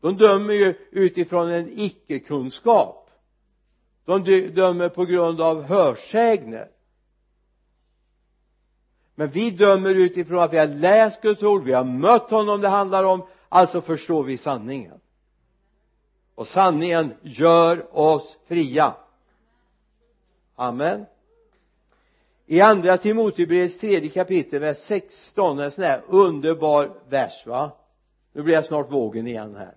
De 0.00 0.16
dömer 0.16 0.54
ju 0.54 0.74
utifrån 0.90 1.50
en 1.50 1.78
icke-kunskap 1.78 3.01
de 4.04 4.48
dömer 4.48 4.88
på 4.88 5.04
grund 5.04 5.40
av 5.40 5.62
hörsägner. 5.62 6.68
Men 9.14 9.28
vi 9.28 9.50
dömer 9.50 9.94
utifrån 9.94 10.38
att 10.38 10.52
vi 10.52 10.58
har 10.58 10.66
läst 10.66 11.22
Guds 11.22 11.42
ord, 11.42 11.64
vi 11.64 11.72
har 11.72 11.84
mött 11.84 12.30
honom 12.30 12.60
det 12.60 12.68
handlar 12.68 13.04
om 13.04 13.22
alltså 13.48 13.80
förstår 13.80 14.22
vi 14.22 14.38
sanningen. 14.38 15.00
Och 16.34 16.48
sanningen 16.48 17.14
gör 17.22 17.98
oss 17.98 18.38
fria. 18.46 18.94
Amen. 20.54 21.06
I 22.46 22.60
andra 22.60 22.98
Timotebrevets 22.98 23.78
tredje 23.78 24.10
kapitel 24.10 24.60
vers 24.60 24.78
16 24.78 25.58
en 25.58 25.70
sån 25.70 25.84
här 25.84 26.02
underbar 26.08 26.90
vers 27.08 27.46
va? 27.46 27.70
Nu 28.32 28.42
blir 28.42 28.54
jag 28.54 28.66
snart 28.66 28.92
vågen 28.92 29.26
igen 29.26 29.56
här 29.56 29.74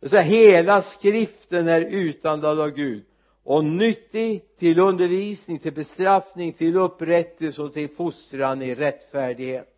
det 0.00 0.08
säger 0.08 0.24
hela 0.24 0.82
skriften 0.82 1.68
är 1.68 1.80
utandad 1.80 2.60
av 2.60 2.70
Gud. 2.70 3.04
Och 3.44 3.64
nyttig 3.64 4.56
till 4.58 4.80
undervisning, 4.80 5.58
till 5.58 5.72
bestraffning, 5.72 6.52
till 6.52 6.76
upprättelse 6.76 7.62
och 7.62 7.72
till 7.72 7.88
fostran 7.88 8.62
i 8.62 8.74
rättfärdighet. 8.74 9.68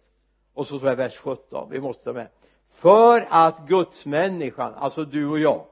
Och 0.55 0.67
så 0.67 0.79
står 0.79 0.89
det 0.89 0.95
vers 0.95 1.17
17, 1.17 1.71
vi 1.71 1.81
måste 1.81 2.05
ta 2.05 2.13
med. 2.13 2.29
För 2.75 3.27
att 3.31 3.69
gudsmänniskan, 3.69 4.75
alltså 4.75 5.05
du 5.05 5.27
och 5.27 5.39
jag 5.39 5.67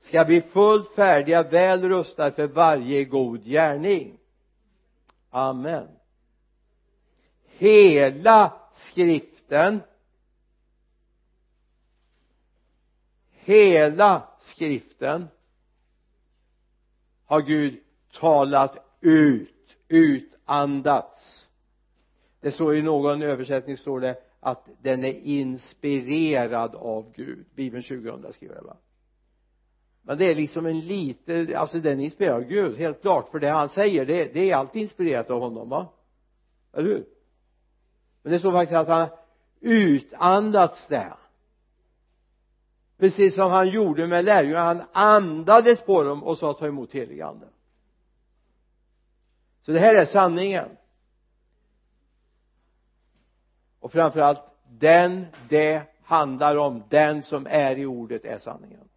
ska 0.00 0.24
bli 0.24 0.40
fullt 0.40 0.90
färdiga, 0.90 1.42
väl 1.42 1.88
rustad 1.88 2.30
för 2.30 2.46
varje 2.46 3.04
god 3.04 3.44
gärning. 3.44 4.18
Amen. 5.30 5.88
Hela 7.58 8.52
skriften 8.76 9.80
hela 13.48 14.22
skriften 14.40 15.28
har 17.24 17.40
Gud 17.40 17.80
talat 18.12 18.76
ut 19.00 19.76
utandats. 19.88 21.46
Det 22.40 22.52
står 22.52 22.76
i 22.76 22.82
någon 22.82 23.22
översättning 23.22 23.76
står 23.76 24.00
det 24.00 24.16
att 24.40 24.68
den 24.82 25.04
är 25.04 25.14
inspirerad 25.14 26.74
av 26.74 27.12
Gud. 27.12 27.46
Bibeln 27.54 27.82
2000 27.82 28.32
skriver 28.32 28.54
det 28.54 28.62
va? 28.62 28.76
Men 30.02 30.18
det 30.18 30.24
är 30.24 30.34
liksom 30.34 30.66
en 30.66 30.80
lite 30.80 31.58
alltså 31.58 31.80
den 31.80 32.00
är 32.00 32.04
inspirerad 32.04 32.36
av 32.36 32.48
Gud 32.48 32.78
helt 32.78 33.00
klart. 33.00 33.28
För 33.28 33.38
det 33.40 33.48
han 33.48 33.68
säger 33.68 34.06
det, 34.06 34.34
det 34.34 34.50
är 34.50 34.56
alltid 34.56 34.82
inspirerat 34.82 35.30
av 35.30 35.40
honom 35.40 35.68
va? 35.68 35.86
Eller 36.72 36.88
hur? 36.88 37.06
Men 38.22 38.32
det 38.32 38.38
står 38.38 38.52
faktiskt 38.52 38.78
att 38.78 38.88
han 38.88 39.08
utandats 39.60 40.86
det 40.88 41.12
precis 42.98 43.34
som 43.34 43.50
han 43.50 43.68
gjorde 43.68 44.06
med 44.06 44.24
lärjungarna 44.24 44.64
han 44.64 44.82
andades 44.92 45.82
på 45.82 46.02
dem 46.02 46.24
och 46.24 46.38
sa 46.38 46.52
ta 46.52 46.66
emot 46.66 46.92
helig 46.92 47.20
ande. 47.20 47.48
Så 49.62 49.72
det 49.72 49.78
här 49.78 49.94
är 49.94 50.06
sanningen. 50.06 50.68
Och 53.80 53.92
framförallt 53.92 54.40
den 54.68 55.26
det 55.48 55.82
handlar 56.02 56.56
om 56.56 56.82
den 56.88 57.22
som 57.22 57.46
är 57.50 57.78
i 57.78 57.86
ordet 57.86 58.24
är 58.24 58.38
sanningen. 58.38 58.88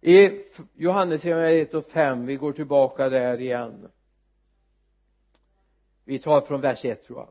I 0.00 0.44
Johannes 0.74 1.24
1 1.24 1.74
och 1.74 1.86
5 1.86 2.26
vi 2.26 2.36
går 2.36 2.52
tillbaka 2.52 3.08
där 3.08 3.40
igen. 3.40 3.88
Vi 6.04 6.18
tar 6.18 6.40
från 6.40 6.60
vers 6.60 6.84
1 6.84 7.04
tror 7.04 7.18
jag. 7.18 7.28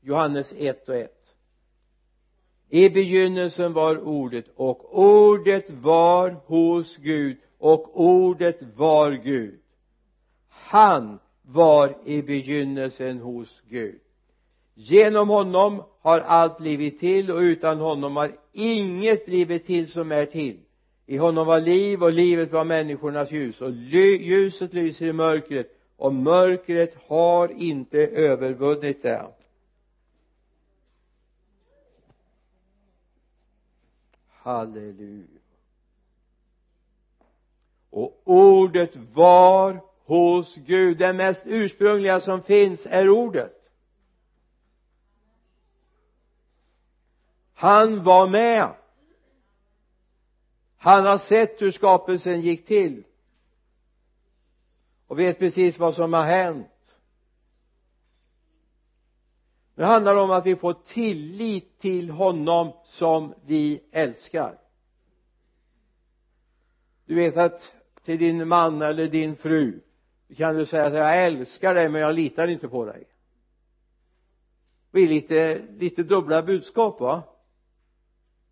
Johannes 0.00 0.52
1 0.56 0.88
och 0.88 0.96
1 0.96 1.19
i 2.70 2.90
begynnelsen 2.90 3.72
var 3.72 3.98
ordet 3.98 4.44
och 4.56 4.98
ordet 4.98 5.70
var 5.70 6.36
hos 6.46 6.96
Gud 6.96 7.36
och 7.58 8.00
ordet 8.00 8.58
var 8.76 9.10
Gud. 9.12 9.58
Han 10.48 11.18
var 11.42 11.96
i 12.04 12.22
begynnelsen 12.22 13.18
hos 13.18 13.62
Gud. 13.68 14.00
Genom 14.74 15.28
honom 15.28 15.82
har 16.00 16.20
allt 16.20 16.58
blivit 16.58 17.00
till 17.00 17.30
och 17.30 17.38
utan 17.38 17.78
honom 17.78 18.16
har 18.16 18.32
inget 18.52 19.26
blivit 19.26 19.66
till 19.66 19.88
som 19.88 20.12
är 20.12 20.26
till. 20.26 20.56
I 21.06 21.16
honom 21.16 21.46
var 21.46 21.60
liv 21.60 22.02
och 22.02 22.12
livet 22.12 22.52
var 22.52 22.64
människornas 22.64 23.32
ljus 23.32 23.60
och 23.60 23.70
ljuset 23.70 24.74
lyser 24.74 25.06
i 25.06 25.12
mörkret 25.12 25.66
och 25.96 26.14
mörkret 26.14 26.96
har 27.06 27.48
inte 27.48 27.98
övervunnit 27.98 29.02
det. 29.02 29.26
Halleluja. 34.42 35.40
Och 37.90 38.22
ordet 38.24 38.96
var 38.96 39.80
hos 40.04 40.54
Gud. 40.54 40.98
Det 40.98 41.12
mest 41.12 41.42
ursprungliga 41.44 42.20
som 42.20 42.42
finns 42.42 42.86
är 42.86 43.08
ordet. 43.08 43.56
Han 47.54 48.04
var 48.04 48.28
med. 48.28 48.74
Han 50.76 51.06
har 51.06 51.18
sett 51.18 51.62
hur 51.62 51.70
skapelsen 51.70 52.40
gick 52.40 52.66
till. 52.66 53.04
Och 55.06 55.18
vet 55.18 55.38
precis 55.38 55.78
vad 55.78 55.94
som 55.94 56.12
har 56.12 56.24
hänt 56.24 56.66
nu 59.80 59.86
handlar 59.86 60.14
det 60.14 60.20
om 60.20 60.30
att 60.30 60.46
vi 60.46 60.56
får 60.56 60.72
tillit 60.72 61.78
till 61.78 62.10
honom 62.10 62.72
som 62.84 63.34
vi 63.46 63.82
älskar. 63.92 64.58
Du 67.06 67.14
vet 67.14 67.36
att 67.36 67.72
till 68.04 68.18
din 68.18 68.48
man 68.48 68.82
eller 68.82 69.08
din 69.08 69.36
fru 69.36 69.80
kan 70.36 70.56
du 70.56 70.66
säga 70.66 70.86
att 70.86 70.94
jag 70.94 71.24
älskar 71.24 71.74
dig 71.74 71.88
men 71.88 72.00
jag 72.00 72.14
litar 72.14 72.48
inte 72.48 72.68
på 72.68 72.84
dig. 72.84 72.98
Det 74.90 74.92
blir 74.92 75.08
lite, 75.08 75.62
lite 75.78 76.02
dubbla 76.02 76.42
budskap 76.42 77.00
va? 77.00 77.22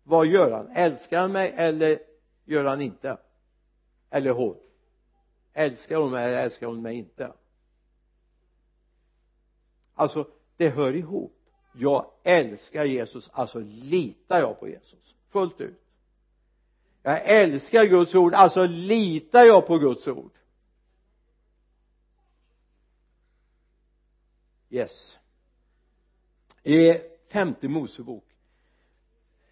Vad 0.03 0.27
gör 0.27 0.51
han? 0.51 0.71
Älskar 0.71 1.21
han 1.21 1.31
mig 1.31 1.53
eller 1.55 1.99
gör 2.45 2.65
han 2.65 2.81
inte? 2.81 3.17
Eller 4.09 4.31
hon? 4.31 4.57
Älskar 5.53 5.97
hon 5.97 6.11
mig 6.11 6.25
eller 6.25 6.43
älskar 6.43 6.67
hon 6.67 6.81
mig 6.81 6.95
inte? 6.95 7.33
Alltså 9.95 10.27
det 10.59 10.69
hör 10.69 10.95
ihop. 10.95 11.33
Jag 11.73 12.11
älskar 12.23 12.85
Jesus. 12.85 13.29
Alltså 13.33 13.59
litar 13.59 14.39
jag 14.39 14.59
på 14.59 14.67
Jesus? 14.67 15.15
Fullt 15.29 15.61
ut. 15.61 15.81
Jag 17.01 17.21
älskar 17.25 17.85
Guds 17.85 18.15
ord. 18.15 18.33
Alltså 18.33 18.65
litar 18.65 19.43
jag 19.43 19.67
på 19.67 19.77
Guds 19.77 20.07
ord? 20.07 20.31
Yes. 24.69 25.19
I 26.63 26.93
femte 27.29 27.67
Mosebok. 27.67 28.25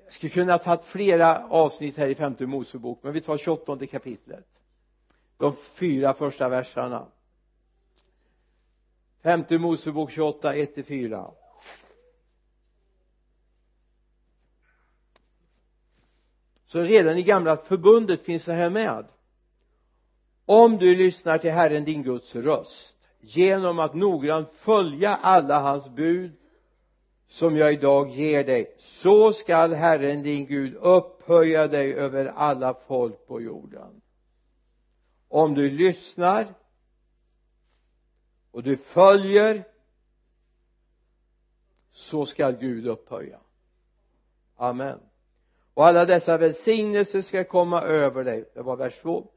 Jag 0.06 0.14
skulle 0.14 0.30
kunna 0.30 0.52
ha 0.52 0.60
tagit 0.60 0.86
flera 0.86 1.48
avsnitt 1.48 1.98
här 1.98 2.08
i 2.08 2.16
femte 2.16 2.46
Mosebok 2.46 3.04
men 3.04 3.14
vi 3.14 3.22
tar 3.22 3.38
28 3.38 3.86
kapitlet. 3.88 4.48
De 5.38 5.56
fyra 5.56 6.14
första 6.14 6.50
verserna 6.50 7.08
femte 9.24 9.58
Mosebok 9.58 10.12
28 10.12 10.56
1 10.56 10.88
4 10.88 11.32
så 16.68 16.82
redan 16.82 17.18
i 17.18 17.24
gamla 17.24 17.58
förbundet 17.58 18.26
finns 18.26 18.46
det 18.46 18.54
här 18.54 18.70
med. 18.70 19.06
Om 20.46 20.78
du 20.78 20.96
lyssnar 20.96 21.38
till 21.38 21.52
Herren 21.52 21.86
din 21.86 22.04
Guds 22.04 22.36
röst 22.36 22.98
genom 23.20 23.80
att 23.80 23.94
noggrant 23.94 24.54
följa 24.54 25.16
alla 25.16 25.60
hans 25.60 25.90
bud 25.90 26.32
som 27.30 27.58
jag 27.58 27.74
idag 27.74 28.10
ger 28.10 28.44
dig 28.44 28.76
så 28.80 29.34
skall 29.34 29.74
Herren 29.74 30.24
din 30.24 30.46
Gud 30.46 30.76
upphöja 30.76 31.68
dig 31.68 31.94
över 31.94 32.26
alla 32.26 32.74
folk 32.74 33.28
på 33.28 33.42
jorden. 33.42 34.02
Om 35.30 35.54
du 35.54 35.70
lyssnar 35.70 36.46
och 38.58 38.64
du 38.64 38.78
följer 38.78 39.64
så 41.92 42.26
skall 42.26 42.54
Gud 42.54 42.88
upphöja. 42.88 43.40
Amen. 44.56 45.00
Och 45.74 45.86
alla 45.86 46.06
dessa 46.06 46.38
välsignelser 46.38 47.22
ska 47.22 47.44
komma 47.44 47.82
över 47.82 48.24
dig. 48.24 48.50
Det 48.54 48.62
var 48.62 48.76
vers 48.76 49.00
2 49.00 49.28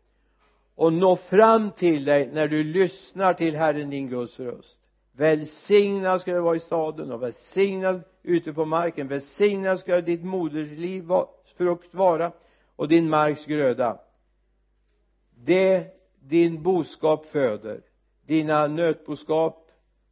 och 0.75 0.93
nå 0.93 1.16
fram 1.16 1.71
till 1.71 2.05
dig 2.05 2.31
när 2.33 2.49
du 2.49 2.64
lyssnar 2.64 3.35
till 3.35 3.57
Herren 3.57 3.91
din 3.91 4.09
Guds 4.09 4.41
röst. 4.41 4.79
Välsignad 5.12 6.21
ska 6.21 6.35
du 6.35 6.41
vara 6.41 6.57
i 6.57 6.61
staden 6.61 7.12
och 7.12 7.23
välsignad 7.23 8.03
ute 8.23 8.53
på 8.53 8.64
marken. 8.64 9.09
Välsignad 9.09 9.81
ska 9.81 10.01
ditt 10.01 10.25
modersliv 10.25 11.09
frukt 11.57 11.95
vara 11.95 12.33
och 12.77 12.89
din 12.89 13.09
marks 13.09 13.45
gröda. 13.45 14.01
Det 15.35 15.87
din 16.21 16.62
boskap 16.62 17.27
föder 17.27 17.81
dina 18.31 18.66
nötboskap 18.66 19.70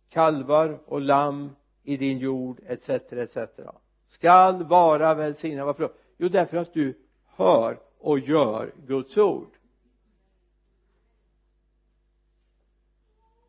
kalvar 0.08 0.78
och 0.86 1.00
lamm 1.00 1.50
i 1.82 1.96
din 1.96 2.18
jord 2.18 2.60
etc 2.66 2.88
etc 2.88 3.38
skall 4.06 4.64
vara 4.64 5.14
välsignad. 5.14 5.66
Varför 5.66 5.82
då? 5.82 5.92
Jo 6.16 6.28
därför 6.28 6.56
att 6.56 6.74
du 6.74 6.98
hör 7.26 7.80
och 7.98 8.18
gör 8.18 8.72
Guds 8.86 9.16
ord. 9.16 9.50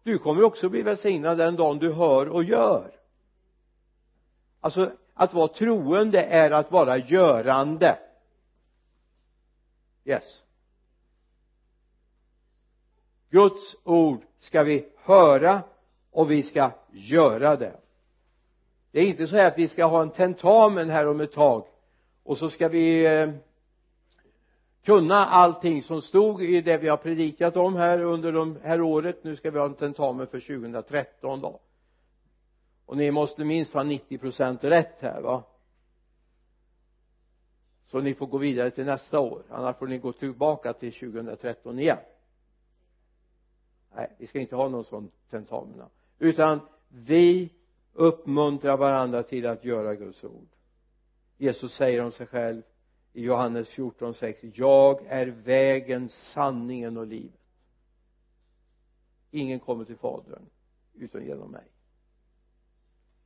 Du 0.03 0.17
kommer 0.17 0.43
också 0.43 0.69
bli 0.69 0.81
välsignad 0.81 1.37
den 1.37 1.55
dagen 1.55 1.79
du 1.79 1.93
hör 1.93 2.29
och 2.29 2.43
gör. 2.43 2.91
Alltså 4.59 4.91
att 5.13 5.33
vara 5.33 5.47
troende 5.47 6.21
är 6.21 6.51
att 6.51 6.71
vara 6.71 6.97
görande. 6.97 7.99
Yes. 10.05 10.41
Guds 13.29 13.75
ord 13.83 14.21
ska 14.39 14.63
vi 14.63 14.85
höra 14.97 15.61
och 16.11 16.31
vi 16.31 16.43
ska 16.43 16.71
göra 16.91 17.55
det. 17.55 17.79
Det 18.91 18.99
är 18.99 19.07
inte 19.07 19.27
så 19.27 19.35
här 19.35 19.45
att 19.45 19.57
vi 19.57 19.67
ska 19.67 19.85
ha 19.85 20.01
en 20.01 20.09
tentamen 20.09 20.89
här 20.89 21.07
om 21.07 21.21
ett 21.21 21.31
tag 21.31 21.65
och 22.23 22.37
så 22.37 22.49
ska 22.49 22.67
vi 22.67 23.05
eh, 23.05 23.29
kunna 24.83 25.25
allting 25.25 25.83
som 25.83 26.01
stod 26.01 26.43
i 26.43 26.61
det 26.61 26.77
vi 26.77 26.87
har 26.87 26.97
predikat 26.97 27.57
om 27.57 27.75
här 27.75 27.99
under 27.99 28.31
de 28.31 28.57
här 28.63 28.81
året. 28.81 29.23
Nu 29.23 29.35
ska 29.35 29.51
vi 29.51 29.59
ha 29.59 29.65
en 29.65 29.73
tentamen 29.73 30.27
för 30.27 30.39
2013 30.39 31.41
då. 31.41 31.59
Och 32.85 32.97
ni 32.97 33.11
måste 33.11 33.43
minst 33.43 33.73
ha 33.73 33.83
90 33.83 34.17
procent 34.17 34.63
rätt 34.63 35.01
här 35.01 35.21
va? 35.21 35.43
Så 37.85 38.01
ni 38.01 38.13
får 38.13 38.27
gå 38.27 38.37
vidare 38.37 38.71
till 38.71 38.85
nästa 38.85 39.19
år. 39.19 39.43
Annars 39.49 39.77
får 39.77 39.87
ni 39.87 39.97
gå 39.97 40.11
tillbaka 40.11 40.73
till 40.73 40.93
2013 40.93 41.79
igen 41.79 41.97
nej 43.95 44.15
vi 44.17 44.27
ska 44.27 44.39
inte 44.39 44.55
ha 44.55 44.69
någon 44.69 44.85
sån 44.85 45.11
tentamen. 45.29 45.81
Utan 46.19 46.59
vi 46.87 47.53
uppmuntrar 47.93 48.77
varandra 48.77 49.23
till 49.23 49.45
att 49.45 49.65
göra 49.65 49.95
Guds 49.95 50.23
ord. 50.23 50.47
Jesus 51.37 51.73
säger 51.73 52.03
om 52.03 52.11
sig 52.11 52.27
själv 52.27 52.61
i 53.13 53.23
Johannes 53.23 53.69
14.6 53.69 54.51
jag 54.55 55.05
är 55.05 55.27
vägen, 55.27 56.09
sanningen 56.09 56.97
och 56.97 57.07
livet. 57.07 57.39
Ingen 59.31 59.59
kommer 59.59 59.85
till 59.85 59.97
fadern 59.97 60.45
utan 60.93 61.25
genom 61.25 61.51
mig. 61.51 61.65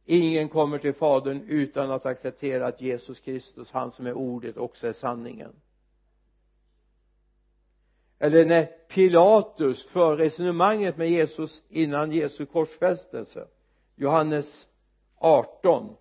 Ingen 0.06 0.50
kommer 0.50 0.78
till 0.78 0.94
fadern 0.94 1.42
utan 1.48 1.92
att 1.92 2.06
acceptera 2.06 2.68
att 2.68 2.82
Jesus 2.82 3.20
Kristus, 3.20 3.72
han 3.72 3.92
som 3.92 4.08
är 4.08 4.14
ordet, 4.14 4.58
också 4.58 4.88
är 4.88 4.94
sanningen 4.94 5.54
eller 8.24 8.46
när 8.46 8.66
Pilatus 8.66 9.86
för 9.86 10.18
resonemanget 10.18 10.98
med 10.98 11.10
Jesus 11.10 11.62
innan 11.70 12.12
Jesu 12.12 12.46
korsfästelse. 12.46 13.48
Johannes 13.96 14.68
18 15.18 15.96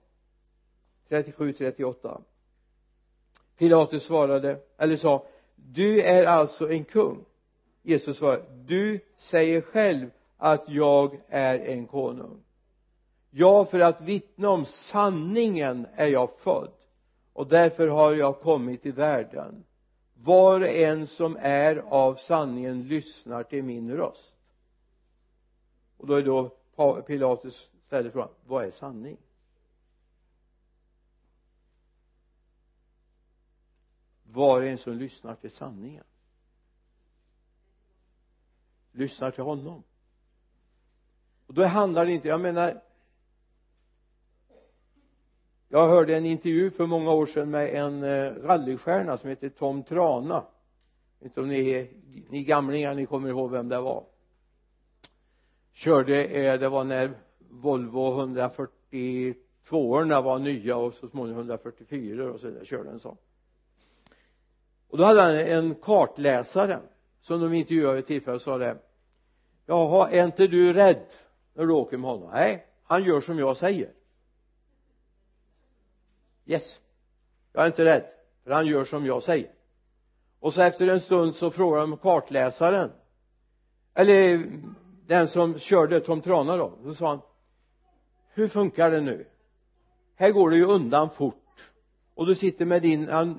37 1.09 1.53
38 1.53 2.20
Pilatus 3.59 4.03
svarade 4.03 4.59
eller 4.79 4.97
sa 4.97 5.27
du 5.57 6.03
är 6.03 6.25
alltså 6.25 6.70
en 6.70 6.85
kung. 6.85 7.25
Jesus 7.83 8.18
svarade 8.18 8.45
du 8.66 9.01
säger 9.16 9.61
själv 9.61 10.11
att 10.37 10.68
jag 10.68 11.20
är 11.29 11.59
en 11.59 11.87
konung. 11.87 12.45
Ja 13.31 13.64
för 13.64 13.81
att 13.81 14.01
vittna 14.01 14.51
om 14.51 14.64
sanningen 14.64 15.87
är 15.95 16.09
jag 16.09 16.31
född 16.39 16.73
och 17.33 17.47
därför 17.47 17.89
har 17.89 18.12
jag 18.12 18.41
kommit 18.41 18.83
till 18.83 18.93
världen 18.93 19.64
var 20.25 20.61
och 20.61 20.68
en 20.68 21.07
som 21.07 21.37
är 21.41 21.77
av 21.77 22.14
sanningen 22.14 22.89
lyssnar 22.89 23.43
till 23.43 23.64
min 23.64 23.97
röst. 23.97 24.35
Och 25.97 26.07
då 26.07 26.14
är 26.14 26.23
då 26.23 26.57
Pilatus 27.07 27.70
ställer 27.87 28.11
frågan 28.11 28.29
vad 28.47 28.64
är 28.64 28.70
sanning? 28.70 29.16
Var 34.23 34.61
och 34.61 34.66
en 34.66 34.79
som 34.79 34.93
lyssnar 34.93 35.35
till 35.35 35.51
sanningen. 35.51 36.05
Lyssnar 38.93 39.31
till 39.31 39.45
honom. 39.45 39.83
Och 41.47 41.55
då 41.55 41.64
handlar 41.64 42.07
det 42.07 42.12
inte 42.12 42.29
jag 42.29 42.41
menar 42.41 42.83
jag 45.75 45.89
hörde 45.89 46.16
en 46.16 46.27
intervju 46.27 46.70
för 46.70 46.87
många 46.87 47.12
år 47.12 47.27
sedan 47.27 47.51
med 47.51 47.75
en 47.75 48.03
eh, 48.03 48.33
rallystjärna 48.33 49.18
som 49.18 49.31
heter 49.31 49.49
Tom 49.49 49.83
Trana. 49.83 50.45
Inte 51.20 51.41
om 51.41 51.49
ni, 51.49 51.91
ni 52.29 52.45
gamlingar 52.45 52.95
ni 52.95 53.07
kommer 53.07 53.29
ihåg 53.29 53.51
vem 53.51 53.68
det 53.68 53.81
var. 53.81 54.05
Körde 55.73 56.25
eh, 56.25 56.61
det 56.61 56.68
var 56.68 56.85
när 56.85 57.11
Volvo 57.39 58.20
142 58.20 59.35
orna 59.70 60.20
var 60.20 60.39
nya 60.39 60.77
och 60.77 60.95
så 60.95 61.09
småningom 61.09 61.39
144 61.39 62.33
och 62.33 62.41
så 62.41 62.51
där 62.51 62.64
körde 62.64 62.91
en 62.91 63.01
sån. 63.01 63.16
Och 64.89 64.99
då 64.99 65.05
hade 65.05 65.23
han 65.23 65.37
en 65.37 65.75
kartläsare 65.75 66.81
som 67.20 67.41
de 67.41 67.55
intervjuade 67.55 67.97
vid 67.97 68.07
tillfälle 68.07 68.35
och 68.35 68.43
sa 68.43 68.59
det. 68.59 68.79
Jaha 69.66 70.11
är 70.11 70.25
inte 70.25 70.47
du 70.47 70.73
rädd 70.73 71.07
när 71.55 71.66
du 71.66 71.73
åker 71.73 71.97
med 71.99 72.11
honom? 72.11 72.31
Nej 72.33 72.66
han 72.83 73.05
gör 73.05 73.20
som 73.20 73.39
jag 73.39 73.57
säger 73.57 73.91
yes. 76.53 76.80
Jag 77.53 77.62
är 77.62 77.66
inte 77.66 77.84
rädd 77.84 78.05
för 78.44 78.50
han 78.50 78.66
gör 78.66 78.84
som 78.84 79.07
jag 79.07 79.22
säger. 79.22 79.50
Och 80.40 80.55
så 80.55 80.62
efter 80.62 80.86
en 80.86 81.00
stund 81.00 81.34
så 81.34 81.50
frågar 81.50 81.80
de 81.80 81.96
kartläsaren 81.96 82.90
eller 83.94 84.46
den 85.07 85.28
som 85.28 85.59
körde 85.59 86.00
Tom 86.00 86.20
Trana 86.20 86.57
då 86.57 86.72
så 86.84 86.94
sa 86.94 87.09
han 87.09 87.20
hur 88.34 88.48
funkar 88.48 88.90
det 88.90 89.00
nu? 89.00 89.26
Här 90.16 90.30
går 90.30 90.50
det 90.50 90.57
ju 90.57 90.64
undan 90.64 91.11
fort. 91.11 91.70
Och 92.14 92.26
du 92.26 92.34
sitter 92.34 92.66
med 92.66 92.82
dina 92.82 93.36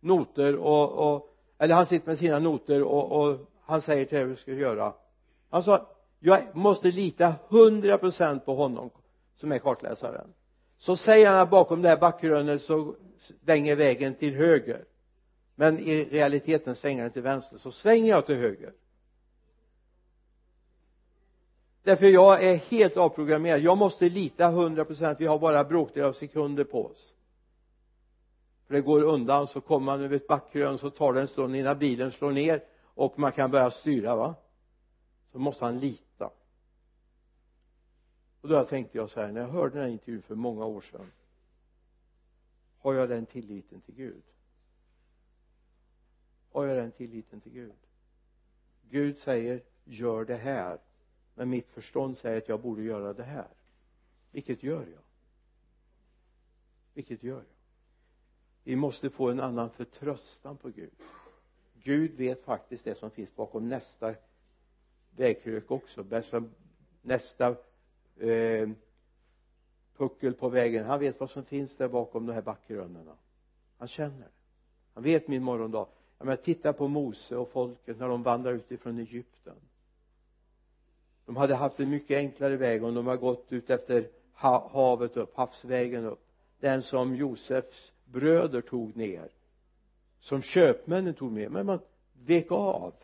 noter 0.00 0.56
och, 0.56 1.12
och 1.12 1.30
eller 1.58 1.74
han 1.74 1.86
sitter 1.86 2.06
med 2.06 2.18
sina 2.18 2.38
noter 2.38 2.82
och, 2.82 3.12
och 3.12 3.38
han 3.64 3.82
säger 3.82 4.04
till 4.04 4.16
dig 4.16 4.24
vad 4.24 4.32
du 4.32 4.40
ska 4.40 4.52
göra. 4.52 4.94
Han 5.50 5.62
sa 5.62 5.86
jag 6.18 6.56
måste 6.56 6.90
lita 6.90 7.34
hundra 7.48 7.98
procent 7.98 8.44
på 8.44 8.54
honom 8.54 8.90
som 9.36 9.52
är 9.52 9.58
kartläsaren 9.58 10.32
så 10.80 10.96
säger 10.96 11.30
han 11.30 11.38
att 11.38 11.50
bakom 11.50 11.82
det 11.82 11.88
här 11.88 11.96
backkrönet 11.96 12.62
så 12.62 12.94
svänger 13.18 13.76
vägen 13.76 14.14
till 14.14 14.34
höger. 14.34 14.84
Men 15.54 15.78
i 15.78 16.04
realiteten 16.04 16.76
svänger 16.76 17.02
den 17.02 17.12
till 17.12 17.22
vänster 17.22 17.58
så 17.58 17.72
svänger 17.72 18.08
jag 18.10 18.26
till 18.26 18.34
höger. 18.34 18.72
Därför 21.82 22.06
jag 22.06 22.44
är 22.44 22.56
helt 22.56 22.96
avprogrammerad. 22.96 23.60
Jag 23.60 23.78
måste 23.78 24.08
lita 24.08 24.50
hundra 24.50 24.84
procent. 24.84 25.20
Vi 25.20 25.26
har 25.26 25.38
bara 25.38 25.64
bråkdelar 25.64 26.08
av 26.08 26.12
sekunder 26.12 26.64
på 26.64 26.86
oss. 26.86 27.12
För 28.66 28.74
det 28.74 28.80
går 28.80 29.02
undan 29.02 29.46
så 29.46 29.60
kommer 29.60 29.84
man 29.84 30.00
över 30.00 30.16
ett 30.16 30.26
backkrön 30.26 30.78
så 30.78 30.90
tar 30.90 31.12
det 31.12 31.20
en 31.20 31.28
stund 31.28 31.56
innan 31.56 31.78
bilen 31.78 32.12
slår 32.12 32.32
ner 32.32 32.64
och 32.82 33.18
man 33.18 33.32
kan 33.32 33.50
börja 33.50 33.70
styra 33.70 34.16
va? 34.16 34.34
Så 35.32 35.38
måste 35.38 35.64
han 35.64 35.78
lita 35.78 36.09
och 38.40 38.48
då 38.48 38.64
tänkte 38.64 38.98
jag 38.98 39.10
så 39.10 39.20
här 39.20 39.32
när 39.32 39.40
jag 39.40 39.48
hörde 39.48 39.74
den 39.74 39.82
här 39.82 39.90
intervjun 39.90 40.22
för 40.22 40.34
många 40.34 40.64
år 40.64 40.80
sedan 40.80 41.10
har 42.80 42.94
jag 42.94 43.08
den 43.08 43.26
tilliten 43.26 43.80
till 43.80 43.94
Gud? 43.94 44.22
Har 46.52 46.64
jag 46.64 46.76
den 46.76 46.92
tilliten 46.92 47.40
till 47.40 47.52
Gud? 47.52 47.72
Gud 48.90 49.18
säger 49.18 49.62
gör 49.84 50.24
det 50.24 50.36
här. 50.36 50.78
Men 51.34 51.50
mitt 51.50 51.68
förstånd 51.68 52.18
säger 52.18 52.38
att 52.38 52.48
jag 52.48 52.60
borde 52.60 52.82
göra 52.82 53.12
det 53.12 53.22
här. 53.22 53.48
Vilket 54.30 54.62
gör 54.62 54.80
jag? 54.80 55.02
Vilket 56.94 57.22
gör 57.22 57.36
jag? 57.36 57.44
Vi 58.64 58.76
måste 58.76 59.10
få 59.10 59.30
en 59.30 59.40
annan 59.40 59.70
förtröstan 59.70 60.56
på 60.56 60.68
Gud. 60.68 60.92
Gud 61.82 62.14
vet 62.14 62.44
faktiskt 62.44 62.84
det 62.84 62.98
som 62.98 63.10
finns 63.10 63.36
bakom 63.36 63.68
nästa 63.68 64.14
vägkrök 65.16 65.70
också. 65.70 66.22
Nästa 67.02 67.56
eh, 68.20 68.68
puckel 69.96 70.34
på 70.34 70.48
vägen 70.48 70.84
han 70.84 71.00
vet 71.00 71.20
vad 71.20 71.30
som 71.30 71.44
finns 71.44 71.76
där 71.76 71.88
bakom 71.88 72.26
de 72.26 72.32
här 72.32 72.42
backrönnorna 72.42 73.16
han 73.78 73.88
känner. 73.88 74.28
Han 74.94 75.02
vet 75.02 75.28
min 75.28 75.42
morgondag. 75.42 75.86
Jag 76.18 76.24
menar 76.24 76.36
titta 76.36 76.72
på 76.72 76.88
Mose 76.88 77.36
och 77.36 77.50
folket 77.50 77.98
när 77.98 78.08
de 78.08 78.22
vandrar 78.22 78.52
utifrån 78.52 78.98
Egypten. 78.98 79.54
De 81.26 81.36
hade 81.36 81.54
haft 81.54 81.80
en 81.80 81.90
mycket 81.90 82.16
enklare 82.16 82.56
väg 82.56 82.84
om 82.84 82.94
de 82.94 83.06
hade 83.06 83.18
gått 83.18 83.52
ut 83.52 83.70
efter 83.70 84.08
havet 84.32 85.16
upp, 85.16 85.36
havsvägen 85.36 86.04
upp. 86.04 86.26
Den 86.60 86.82
som 86.82 87.16
Josefs 87.16 87.92
bröder 88.04 88.60
tog 88.60 88.96
ner 88.96 89.28
som 90.20 90.42
köpmännen 90.42 91.14
tog 91.14 91.32
med 91.32 91.52
men 91.52 91.66
man 91.66 91.78
vek 92.24 92.52
av 92.52 92.94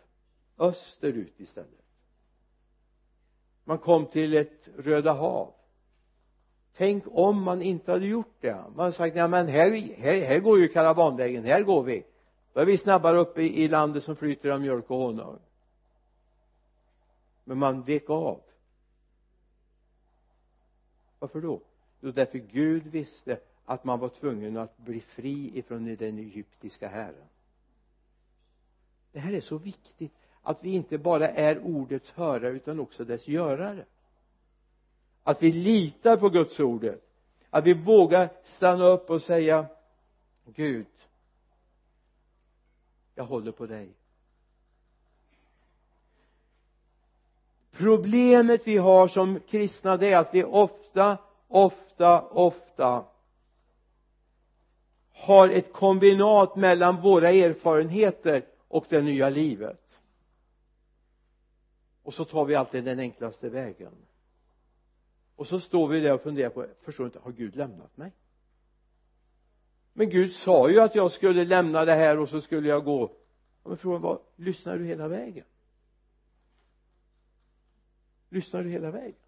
österut 0.59 1.41
istället 1.41 1.86
man 3.67 3.79
kom 3.79 4.07
till 4.07 4.35
ett 4.35 4.69
Röda 4.77 5.13
hav. 5.13 5.53
Tänk 6.77 7.05
om 7.07 7.43
man 7.43 7.63
inte 7.63 7.93
hade 7.93 8.07
gjort 8.07 8.35
det. 8.41 8.55
Man 8.55 8.79
hade 8.79 8.93
sagt 8.93 9.17
nej 9.17 9.29
men 9.29 9.49
här, 9.49 9.71
här, 9.97 10.21
här 10.21 10.41
går 10.41 10.59
ju 10.59 10.69
karavanvägen 10.69 11.45
här 11.45 11.63
går 11.63 11.83
vi. 11.83 12.05
Då 12.53 12.61
är 12.61 12.65
vi 12.65 12.79
snabbare 12.79 13.17
uppe 13.17 13.43
i, 13.43 13.65
i 13.65 13.69
landet 13.69 14.05
som 14.05 14.17
flyter 14.17 14.51
av 14.51 14.61
mjölk 14.61 14.91
och 14.91 14.97
honung. 14.97 15.39
Men 17.45 17.59
man 17.59 17.83
vek 17.83 18.11
av. 18.11 18.41
Varför 21.19 21.41
då? 21.41 21.61
Jo 22.01 22.11
därför 22.11 22.39
Gud 22.39 22.87
visste 22.87 23.39
att 23.65 23.85
man 23.85 23.99
var 23.99 24.09
tvungen 24.09 24.57
att 24.57 24.79
bli 24.79 25.01
fri 25.01 25.59
ifrån 25.59 25.97
den 25.97 26.19
egyptiska 26.19 26.89
herren 26.89 27.29
det 29.17 29.21
här 29.21 29.33
är 29.33 29.41
så 29.41 29.59
viktigt 29.59 30.26
att 30.47 30.65
vi 30.65 30.71
inte 30.71 30.99
bara 30.99 31.29
är 31.29 31.59
ordets 31.59 32.11
hörare 32.11 32.49
utan 32.49 32.81
också 32.81 33.05
dess 33.05 33.29
görare. 33.29 33.85
Att 35.23 35.43
vi 35.43 35.53
litar 35.53 36.17
på 36.17 36.29
Guds 36.29 36.61
ordet 36.61 37.03
att 37.51 37.65
vi 37.65 37.75
vågar 37.75 38.29
stanna 38.45 38.87
upp 38.87 39.11
och 39.11 39.23
säga 39.23 39.67
Gud 40.45 40.87
jag 43.15 43.25
håller 43.25 43.53
på 43.53 43.67
dig. 43.67 43.89
Problemet 47.73 48.67
vi 48.67 48.77
har 48.77 49.09
som 49.09 49.41
kristna 49.41 49.97
det 49.97 50.13
är 50.13 50.17
att 50.17 50.35
vi 50.35 50.45
ofta 50.45 51.19
ofta 51.49 52.23
ofta 52.23 53.05
har 55.13 55.49
ett 55.49 55.73
kombinat 55.73 56.57
mellan 56.57 57.01
våra 57.01 57.31
erfarenheter 57.31 58.45
och 58.69 58.87
det 58.89 59.03
nya 59.03 59.29
livet 59.29 59.86
och 62.07 62.15
så 62.15 62.25
tar 62.25 62.45
vi 62.45 62.55
alltid 62.55 62.85
den 62.85 62.99
enklaste 62.99 63.49
vägen. 63.49 63.93
Och 65.37 65.47
så 65.47 65.61
står 65.61 65.89
vi 65.89 66.01
där 66.01 66.15
och 66.15 66.23
funderar 66.23 66.51
på 66.51 66.67
förstår 66.83 67.07
inte 67.07 67.19
har 67.19 67.33
Gud 67.33 67.57
lämnat 67.57 67.97
mig? 67.97 68.13
Men 69.93 70.11
Gud 70.11 70.33
sa 70.33 70.71
ju 70.71 70.81
att 70.81 70.95
jag 70.95 71.13
skulle 71.13 71.45
lämna 71.45 71.85
det 71.85 71.95
här 71.95 72.19
och 72.19 72.29
så 72.29 72.41
skulle 72.41 72.69
jag 72.69 72.85
gå. 72.85 73.13
Men 73.65 73.77
frågan 73.77 74.03
var 74.03 74.21
lyssnar 74.37 74.79
du 74.79 74.85
hela 74.85 75.09
vägen? 75.09 75.45
Lyssnar 78.29 78.63
du 78.63 78.71
hela 78.71 78.91
vägen? 78.91 79.21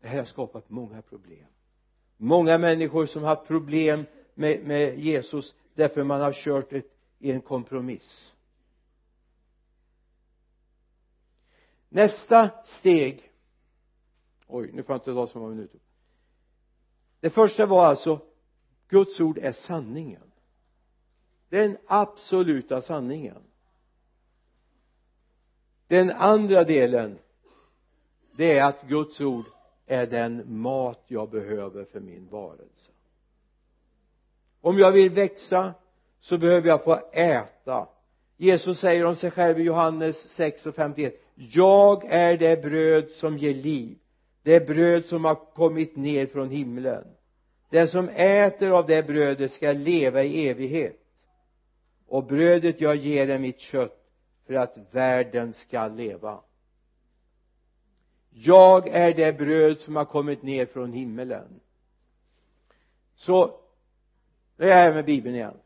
Det 0.00 0.08
här 0.08 0.18
har 0.18 0.24
skapat 0.24 0.70
många 0.70 1.02
problem. 1.02 1.46
Många 2.16 2.58
människor 2.58 3.06
som 3.06 3.22
har 3.22 3.36
haft 3.36 3.46
problem 3.46 4.04
med, 4.34 4.64
med 4.64 4.98
Jesus 4.98 5.54
därför 5.74 6.04
man 6.04 6.20
har 6.20 6.32
kört 6.32 6.72
ett, 6.72 6.98
i 7.18 7.32
en 7.32 7.40
kompromiss. 7.40 8.35
Nästa 11.88 12.50
steg. 12.64 13.32
Oj 14.46 14.70
nu 14.72 14.82
får 14.82 14.92
jag 14.92 15.00
inte 15.00 15.12
ta 15.12 15.26
så 15.26 15.38
många 15.38 15.54
minuter. 15.54 15.80
Det 17.20 17.30
första 17.30 17.66
var 17.66 17.86
alltså 17.86 18.20
Guds 18.88 19.20
ord 19.20 19.38
är 19.38 19.52
sanningen. 19.52 20.32
Den 21.48 21.76
absoluta 21.86 22.82
sanningen. 22.82 23.42
Den 25.86 26.10
andra 26.10 26.64
delen 26.64 27.18
det 28.36 28.58
är 28.58 28.64
att 28.64 28.82
Guds 28.82 29.20
ord 29.20 29.44
är 29.86 30.06
den 30.06 30.60
mat 30.60 31.04
jag 31.06 31.30
behöver 31.30 31.84
för 31.84 32.00
min 32.00 32.28
varelse. 32.28 32.90
Om 34.60 34.78
jag 34.78 34.92
vill 34.92 35.10
växa 35.10 35.74
så 36.20 36.38
behöver 36.38 36.68
jag 36.68 36.84
få 36.84 37.10
äta. 37.12 37.88
Jesus 38.36 38.80
säger 38.80 39.04
om 39.04 39.16
sig 39.16 39.30
själv 39.30 39.60
i 39.60 39.62
Johannes 39.62 40.16
6 40.30 40.66
och 40.66 40.74
51 40.74 41.25
jag 41.36 42.04
är 42.04 42.36
det 42.36 42.62
bröd 42.62 43.10
som 43.10 43.38
ger 43.38 43.54
liv. 43.54 43.98
Det 44.42 44.66
bröd 44.66 45.04
som 45.04 45.24
har 45.24 45.34
kommit 45.34 45.96
ner 45.96 46.26
från 46.26 46.50
himlen. 46.50 47.04
Den 47.70 47.88
som 47.88 48.08
äter 48.08 48.70
av 48.70 48.86
det 48.86 49.06
brödet 49.06 49.52
ska 49.52 49.72
leva 49.72 50.22
i 50.22 50.48
evighet. 50.48 51.00
Och 52.06 52.24
brödet 52.24 52.80
jag 52.80 52.96
ger 52.96 53.28
är 53.28 53.38
mitt 53.38 53.60
kött 53.60 54.06
för 54.46 54.54
att 54.54 54.78
världen 54.90 55.52
ska 55.52 55.88
leva. 55.88 56.40
Jag 58.30 58.88
är 58.88 59.14
det 59.14 59.38
bröd 59.38 59.78
som 59.78 59.96
har 59.96 60.04
kommit 60.04 60.42
ner 60.42 60.66
från 60.66 60.92
himlen. 60.92 61.60
Så 63.14 63.60
nu 64.56 64.64
är 64.64 64.68
jag 64.68 64.76
här 64.76 64.94
med 64.94 65.04
bibeln 65.04 65.34
igen. 65.34 65.56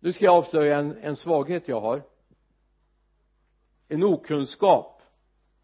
Nu 0.00 0.12
ska 0.12 0.24
jag 0.24 0.34
avslöja 0.34 0.78
en, 0.78 0.96
en 0.96 1.16
svaghet 1.16 1.68
jag 1.68 1.80
har 1.80 2.09
en 3.90 4.02
okunskap 4.02 5.02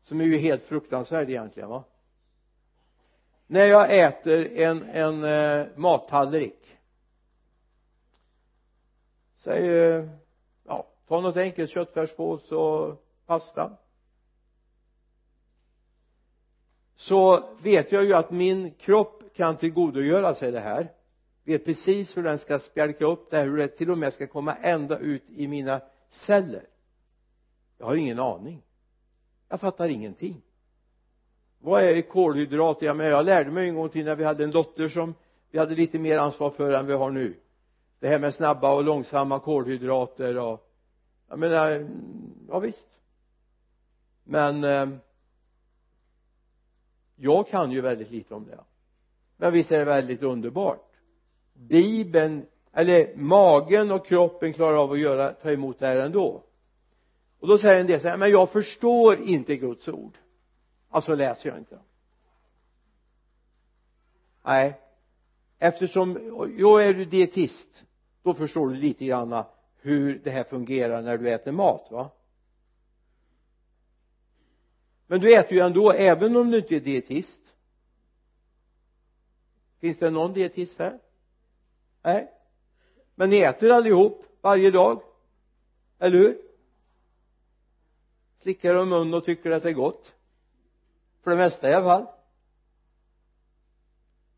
som 0.02 0.20
är 0.20 0.24
ju 0.24 0.38
helt 0.38 0.62
fruktansvärd 0.62 1.30
egentligen 1.30 1.68
va? 1.68 1.84
När 3.46 3.64
jag 3.64 3.98
äter 3.98 4.52
en, 4.52 4.82
en 4.82 5.24
eh, 5.24 5.66
mattallrik 5.76 6.76
säg 9.46 9.68
eh, 9.68 10.04
ja 10.64 10.86
ta 11.08 11.20
något 11.20 11.36
enkelt 11.36 11.70
köttfärspås 11.70 12.52
och 12.52 13.06
pasta. 13.26 13.76
Så 16.96 17.48
vet 17.62 17.92
jag 17.92 18.04
ju 18.04 18.14
att 18.14 18.30
min 18.30 18.70
kropp 18.70 19.22
kan 19.34 19.56
tillgodogöra 19.56 20.34
sig 20.34 20.52
det 20.52 20.60
här. 20.60 20.92
Vet 21.44 21.64
precis 21.64 22.16
hur 22.16 22.22
den 22.22 22.38
ska 22.38 22.58
spjälka 22.58 23.04
upp 23.04 23.30
det 23.30 23.36
här 23.36 23.44
hur 23.44 23.56
det 23.56 23.68
till 23.68 23.90
och 23.90 23.98
med 23.98 24.12
ska 24.12 24.26
komma 24.26 24.54
ända 24.54 24.98
ut 24.98 25.24
i 25.28 25.48
mina 25.48 25.80
celler 26.10 26.66
jag 27.78 27.86
har 27.86 27.96
ingen 27.96 28.18
aning. 28.18 28.62
Jag 29.48 29.60
fattar 29.60 29.88
ingenting. 29.88 30.42
Vad 31.58 31.82
är 31.82 32.02
kolhydrater 32.02 32.86
jag 32.86 32.96
menar 32.96 33.10
jag 33.10 33.24
lärde 33.24 33.50
mig 33.50 33.68
en 33.68 33.74
gång 33.74 33.88
till 33.88 34.04
när 34.04 34.16
vi 34.16 34.24
hade 34.24 34.44
en 34.44 34.50
dotter 34.50 34.88
som 34.88 35.14
vi 35.50 35.58
hade 35.58 35.74
lite 35.74 35.98
mer 35.98 36.18
ansvar 36.18 36.50
för 36.50 36.72
än 36.72 36.86
vi 36.86 36.92
har 36.92 37.10
nu. 37.10 37.36
Det 38.00 38.08
här 38.08 38.18
med 38.18 38.34
snabba 38.34 38.74
och 38.74 38.84
långsamma 38.84 39.40
kolhydrater 39.40 40.38
och 40.38 40.70
jag 41.28 41.38
menar 41.38 41.70
eh, 41.70 41.86
ja 42.48 42.58
visst. 42.58 42.86
Men 44.24 44.64
eh, 44.64 44.88
jag 47.16 47.48
kan 47.48 47.70
ju 47.72 47.80
väldigt 47.80 48.10
lite 48.10 48.34
om 48.34 48.46
det. 48.46 48.58
Men 49.36 49.52
visst 49.52 49.72
är 49.72 49.78
det 49.78 49.84
väldigt 49.84 50.22
underbart. 50.22 50.92
Bibeln 51.54 52.46
eller 52.72 53.16
magen 53.16 53.90
och 53.90 54.06
kroppen 54.06 54.52
klarar 54.52 54.76
av 54.76 54.92
att 54.92 54.98
göra, 54.98 55.32
ta 55.32 55.50
emot 55.50 55.78
det 55.78 55.86
här 55.86 55.96
ändå 55.96 56.42
och 57.41 57.49
då 57.49 57.59
säger 57.59 57.80
en 57.80 57.87
del 57.87 58.01
så 58.01 58.09
här, 58.09 58.16
men 58.16 58.30
jag 58.30 58.51
förstår 58.51 59.22
inte 59.22 59.57
Guds 59.57 59.89
ord. 59.89 60.18
Alltså 60.89 61.14
läser 61.14 61.49
jag 61.49 61.59
inte 61.59 61.78
nej. 64.47 64.80
Eftersom, 65.59 66.18
jo 66.57 66.76
är 66.76 66.95
du 66.95 67.05
dietist 67.05 67.84
då 68.22 68.34
förstår 68.34 68.68
du 68.68 68.74
lite 68.76 69.05
grann 69.05 69.45
hur 69.80 70.18
det 70.24 70.30
här 70.30 70.45
fungerar 70.45 71.03
när 71.03 71.18
du 71.18 71.30
äter 71.30 71.53
mat 71.53 71.89
va? 71.91 72.11
Men 75.07 75.20
du 75.20 75.34
äter 75.34 75.53
ju 75.53 75.61
ändå 75.61 75.93
även 75.93 76.37
om 76.37 76.51
du 76.51 76.59
inte 76.59 76.76
är 76.76 76.80
dietist. 76.80 77.41
Finns 79.78 79.99
det 79.99 80.11
någon 80.11 80.32
dietist 80.32 80.78
här? 80.78 80.99
Nej. 82.03 82.32
Men 83.14 83.30
ni 83.30 83.39
äter 83.39 83.70
allihop 83.70 84.24
varje 84.41 84.70
dag. 84.70 85.03
Eller 85.99 86.18
hur? 86.18 86.43
Slickar 88.43 88.74
de 88.74 88.89
mun 88.89 89.14
och 89.14 89.24
tycker 89.24 89.51
att 89.51 89.62
det 89.62 89.68
är 89.68 89.72
gott? 89.72 90.14
För 91.22 91.30
det 91.30 91.37
mesta 91.37 91.70
i 91.70 91.74
alla 91.74 91.84
fall. 91.84 92.07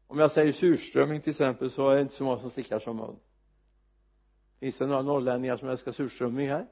Om 0.06 0.18
jag 0.18 0.30
säger 0.30 0.52
surströmming 0.52 1.20
till 1.20 1.30
exempel 1.30 1.70
så 1.70 1.88
är 1.88 1.94
det 1.94 2.00
inte 2.00 2.14
så 2.14 2.24
många 2.24 2.38
som 2.38 2.50
slickar 2.50 2.78
som 2.78 2.96
mun. 2.96 3.16
Finns 4.60 4.76
det 4.78 4.86
några 4.86 5.02
norrlänningar 5.02 5.56
som 5.56 5.68
älskar 5.68 5.92
surströmming 5.92 6.48
här? 6.48 6.66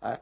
Nej. 0.00 0.18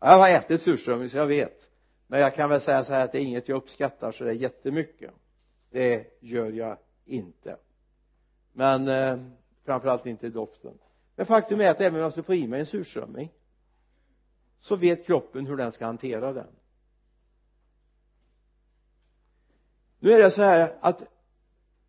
Jag 0.00 0.18
har 0.18 0.28
ätit 0.28 0.62
surströmming 0.62 1.10
så 1.10 1.16
jag 1.16 1.26
vet. 1.26 1.60
Men 2.06 2.20
jag 2.20 2.34
kan 2.34 2.50
väl 2.50 2.60
säga 2.60 2.84
så 2.84 2.92
här 2.92 3.04
att 3.04 3.12
det 3.12 3.18
är 3.18 3.22
inget 3.22 3.48
jag 3.48 3.56
uppskattar 3.56 4.12
så 4.12 4.24
det 4.24 4.30
är 4.30 4.34
jättemycket. 4.34 5.10
Det 5.70 6.18
gör 6.20 6.50
jag 6.50 6.78
inte. 7.04 7.56
Men 8.52 8.88
eh, 8.88 9.18
framförallt 9.64 10.06
inte 10.06 10.28
doften. 10.28 10.78
Men 11.16 11.26
faktum 11.26 11.60
är 11.60 11.70
att 11.70 11.80
även 11.80 11.94
om 11.94 12.00
jag 12.00 12.12
skulle 12.12 12.24
få 12.24 12.34
i 12.34 12.46
mig 12.46 12.60
en 12.60 12.66
surströmming 12.66 13.30
så 14.64 14.76
vet 14.76 15.06
kroppen 15.06 15.46
hur 15.46 15.56
den 15.56 15.72
ska 15.72 15.86
hantera 15.86 16.32
den. 16.32 16.46
Nu 19.98 20.12
är 20.12 20.18
det 20.18 20.30
så 20.30 20.42
här 20.42 20.76
att 20.80 21.02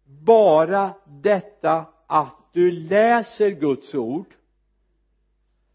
bara 0.05 0.93
detta 1.05 1.85
att 2.07 2.35
du 2.51 2.71
läser 2.71 3.49
Guds 3.49 3.95
ord 3.95 4.35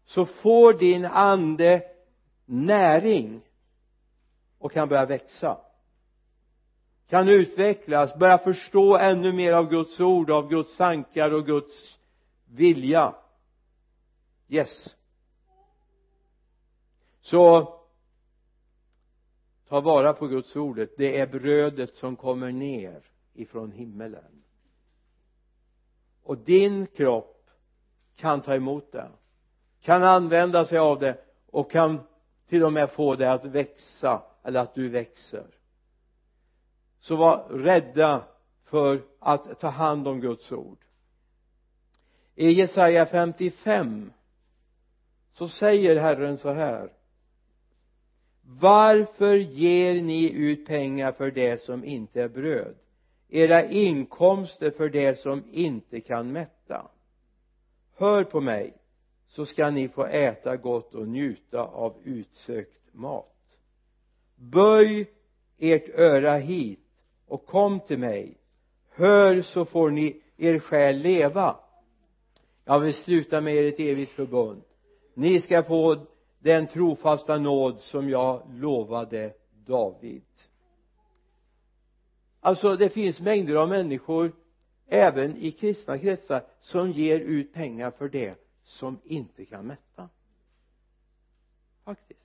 så 0.05 0.25
får 0.25 0.73
din 0.73 1.05
ande 1.05 1.83
näring 2.45 3.41
och 4.57 4.71
kan 4.71 4.89
börja 4.89 5.05
växa. 5.05 5.57
Kan 7.07 7.29
utvecklas 7.29 8.15
börja 8.15 8.37
förstå 8.37 8.97
ännu 8.97 9.33
mer 9.33 9.53
av 9.53 9.69
Guds 9.69 9.99
ord 9.99 10.31
av 10.31 10.49
Guds 10.49 10.77
tankar 10.77 11.33
och 11.33 11.45
Guds 11.45 11.97
vilja. 12.45 13.15
Yes 14.49 14.95
så 17.21 17.73
ta 19.67 19.81
vara 19.81 20.13
på 20.13 20.27
Guds 20.27 20.55
ordet. 20.55 20.97
Det 20.97 21.19
är 21.19 21.27
brödet 21.27 21.95
som 21.95 22.15
kommer 22.15 22.51
ner 22.51 23.03
ifrån 23.33 23.71
himmelen. 23.71 24.43
Och 26.23 26.37
din 26.37 26.87
kropp 26.87 27.49
kan 28.15 28.41
ta 28.41 28.55
emot 28.55 28.91
det 28.91 29.11
kan 29.81 30.03
använda 30.03 30.65
sig 30.65 30.77
av 30.77 30.99
det 30.99 31.17
och 31.45 31.71
kan 31.71 31.99
till 32.47 32.63
och 32.63 32.73
med 32.73 32.91
få 32.91 33.15
det 33.15 33.31
att 33.31 33.45
växa 33.45 34.23
eller 34.43 34.59
att 34.59 34.75
du 34.75 34.89
växer. 34.89 35.47
Så 36.99 37.15
var 37.15 37.49
rädda 37.49 38.23
för 38.63 39.01
att 39.19 39.59
ta 39.59 39.67
hand 39.67 40.07
om 40.07 40.21
Guds 40.21 40.51
ord. 40.51 40.77
I 42.35 42.51
Jesaja 42.51 43.05
55 43.05 44.13
så 45.31 45.47
säger 45.47 45.95
Herren 45.95 46.37
så 46.37 46.49
här 46.49 46.93
varför 48.59 49.35
ger 49.35 50.01
ni 50.01 50.31
ut 50.31 50.65
pengar 50.65 51.11
för 51.11 51.31
det 51.31 51.61
som 51.61 51.85
inte 51.85 52.21
är 52.21 52.29
bröd? 52.29 52.75
Era 53.29 53.69
inkomster 53.69 54.71
för 54.71 54.89
det 54.89 55.19
som 55.19 55.43
inte 55.51 55.99
kan 55.99 56.31
mätta? 56.31 56.87
Hör 57.95 58.23
på 58.23 58.41
mig 58.41 58.73
så 59.27 59.45
ska 59.45 59.69
ni 59.69 59.87
få 59.87 60.05
äta 60.05 60.57
gott 60.57 60.95
och 60.95 61.07
njuta 61.07 61.63
av 61.63 61.95
utsökt 62.03 62.93
mat. 62.93 63.57
Böj 64.35 65.09
ert 65.57 65.89
öra 65.99 66.37
hit 66.37 66.79
och 67.27 67.45
kom 67.45 67.79
till 67.79 67.99
mig. 67.99 68.37
Hör 68.89 69.41
så 69.41 69.65
får 69.65 69.89
ni 69.89 70.21
er 70.37 70.59
själ 70.59 70.97
leva. 70.97 71.55
Jag 72.65 72.79
vill 72.79 72.93
sluta 72.93 73.41
med 73.41 73.55
er 73.55 73.67
ett 73.67 73.79
evigt 73.79 74.11
förbund. 74.11 74.61
Ni 75.13 75.41
ska 75.41 75.63
få 75.63 76.05
den 76.41 76.67
trofasta 76.67 77.37
nåd 77.37 77.79
som 77.79 78.09
jag 78.09 78.43
lovade 78.49 79.33
David. 79.65 80.23
Alltså 82.39 82.75
det 82.75 82.89
finns 82.89 83.19
mängder 83.19 83.55
av 83.55 83.69
människor 83.69 84.35
även 84.87 85.37
i 85.37 85.51
kristna 85.51 85.97
kretsar 85.97 86.43
som 86.61 86.91
ger 86.91 87.19
ut 87.19 87.53
pengar 87.53 87.91
för 87.91 88.09
det 88.09 88.35
som 88.63 88.99
inte 89.03 89.45
kan 89.45 89.67
mätta. 89.67 90.09
Faktiskt. 91.83 92.19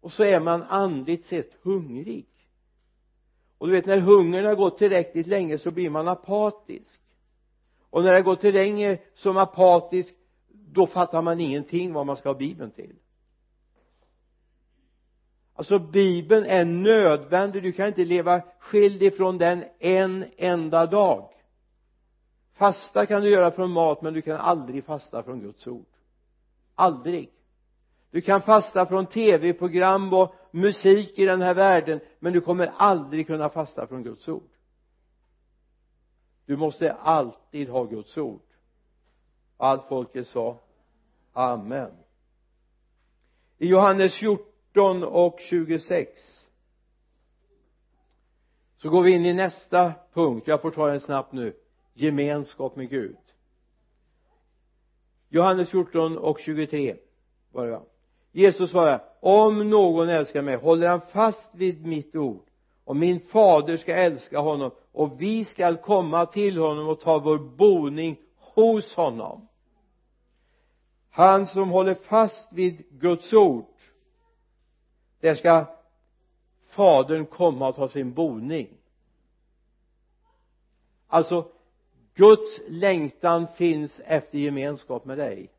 Och 0.00 0.12
så 0.12 0.22
är 0.22 0.40
man 0.40 0.62
andligt 0.62 1.26
sett 1.26 1.52
hungrig. 1.62 2.26
Och 3.58 3.66
du 3.66 3.72
vet 3.72 3.86
när 3.86 3.98
hungern 3.98 4.44
har 4.44 4.54
gått 4.54 4.78
tillräckligt 4.78 5.26
länge 5.26 5.58
så 5.58 5.70
blir 5.70 5.90
man 5.90 6.08
apatisk. 6.08 7.00
Och 7.90 8.04
när 8.04 8.14
det 8.14 8.22
går 8.22 8.36
till 8.36 8.54
länge 8.54 8.98
som 9.14 9.36
apatisk 9.36 10.14
då 10.72 10.86
fattar 10.86 11.22
man 11.22 11.40
ingenting 11.40 11.92
vad 11.92 12.06
man 12.06 12.16
ska 12.16 12.28
ha 12.28 12.34
bibeln 12.34 12.70
till. 12.70 12.94
Alltså 15.54 15.78
bibeln 15.78 16.46
är 16.46 16.64
nödvändig. 16.64 17.62
Du 17.62 17.72
kan 17.72 17.86
inte 17.86 18.04
leva 18.04 18.42
skild 18.58 19.02
ifrån 19.02 19.38
den 19.38 19.64
en 19.78 20.24
enda 20.36 20.86
dag. 20.86 21.28
Fasta 22.52 23.06
kan 23.06 23.22
du 23.22 23.30
göra 23.30 23.50
från 23.50 23.70
mat 23.70 24.02
men 24.02 24.14
du 24.14 24.22
kan 24.22 24.36
aldrig 24.36 24.84
fasta 24.84 25.22
från 25.22 25.40
Guds 25.40 25.66
ord. 25.66 25.86
Aldrig. 26.74 27.30
Du 28.10 28.20
kan 28.20 28.42
fasta 28.42 28.86
från 28.86 29.06
tv-program 29.06 30.12
och 30.12 30.34
musik 30.50 31.18
i 31.18 31.24
den 31.24 31.42
här 31.42 31.54
världen 31.54 32.00
men 32.18 32.32
du 32.32 32.40
kommer 32.40 32.72
aldrig 32.76 33.26
kunna 33.26 33.48
fasta 33.48 33.86
från 33.86 34.02
Guds 34.02 34.28
ord. 34.28 34.50
Du 36.46 36.56
måste 36.56 36.92
alltid 36.92 37.68
ha 37.68 37.84
Guds 37.84 38.18
ord 38.18 38.45
allt 39.56 39.88
folket 39.88 40.26
sa 40.26 40.58
amen. 41.32 41.92
I 43.58 43.68
Johannes 43.68 44.14
14 44.14 45.04
och 45.04 45.40
26 45.40 46.36
så 48.76 48.88
går 48.88 49.02
vi 49.02 49.12
in 49.12 49.26
i 49.26 49.32
nästa 49.32 49.92
punkt. 50.12 50.46
Jag 50.46 50.62
får 50.62 50.70
ta 50.70 50.86
den 50.86 51.00
snabbt 51.00 51.32
nu. 51.32 51.56
Gemenskap 51.94 52.76
med 52.76 52.90
Gud. 52.90 53.16
Johannes 55.28 55.70
14 55.70 56.18
och 56.18 56.38
23 56.38 56.96
var 57.52 57.66
det. 57.66 57.80
Jesus 58.32 58.70
svarar 58.70 59.04
om 59.20 59.70
någon 59.70 60.08
älskar 60.08 60.42
mig 60.42 60.56
håller 60.56 60.88
han 60.88 61.00
fast 61.00 61.48
vid 61.54 61.86
mitt 61.86 62.16
ord. 62.16 62.46
Och 62.84 62.96
min 62.96 63.20
fader 63.20 63.76
ska 63.76 63.94
älska 63.94 64.38
honom 64.38 64.70
och 64.92 65.20
vi 65.20 65.44
skall 65.44 65.76
komma 65.76 66.26
till 66.26 66.58
honom 66.58 66.88
och 66.88 67.00
ta 67.00 67.18
vår 67.18 67.38
boning 67.38 68.16
hos 68.54 68.94
honom 68.94 69.45
han 71.16 71.46
som 71.46 71.70
håller 71.70 71.94
fast 71.94 72.52
vid 72.52 72.84
Guds 72.90 73.32
ord. 73.32 73.74
Där 75.20 75.34
ska 75.34 75.66
fadern 76.68 77.26
komma 77.26 77.68
och 77.68 77.74
ta 77.74 77.88
sin 77.88 78.12
boning. 78.12 78.68
Alltså 81.06 81.48
Guds 82.14 82.60
längtan 82.68 83.46
finns 83.54 84.00
efter 84.04 84.38
gemenskap 84.38 85.04
med 85.04 85.18
dig. 85.18 85.50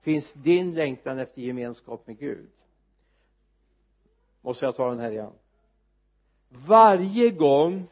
Finns 0.00 0.32
din 0.32 0.74
längtan 0.74 1.18
efter 1.18 1.42
gemenskap 1.42 2.06
med 2.06 2.18
Gud. 2.18 2.50
Måste 4.40 4.64
jag 4.64 4.76
ta 4.76 4.90
den 4.90 5.00
här 5.00 5.10
igen? 5.10 5.32
Varje 6.48 7.30
gång 7.30 7.88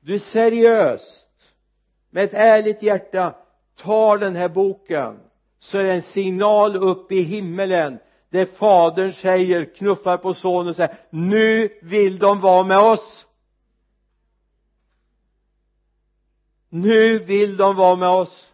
du 0.00 0.18
seriöst 0.18 1.54
med 2.10 2.24
ett 2.24 2.34
ärligt 2.34 2.82
hjärta 2.82 3.34
tar 3.76 4.18
den 4.18 4.36
här 4.36 4.48
boken 4.48 5.20
så 5.62 5.78
är 5.78 5.82
det 5.82 5.92
en 5.92 6.02
signal 6.02 6.76
upp 6.76 7.12
i 7.12 7.22
himmelen 7.22 7.98
där 8.28 8.46
fadern 8.46 9.12
säger, 9.12 9.64
knuffar 9.64 10.16
på 10.16 10.34
sonen 10.34 10.68
och 10.68 10.76
säger 10.76 10.98
nu 11.10 11.78
vill 11.82 12.18
de 12.18 12.40
vara 12.40 12.64
med 12.64 12.78
oss. 12.78 13.26
Nu 16.68 17.18
vill 17.18 17.56
de 17.56 17.76
vara 17.76 17.96
med 17.96 18.08
oss. 18.08 18.52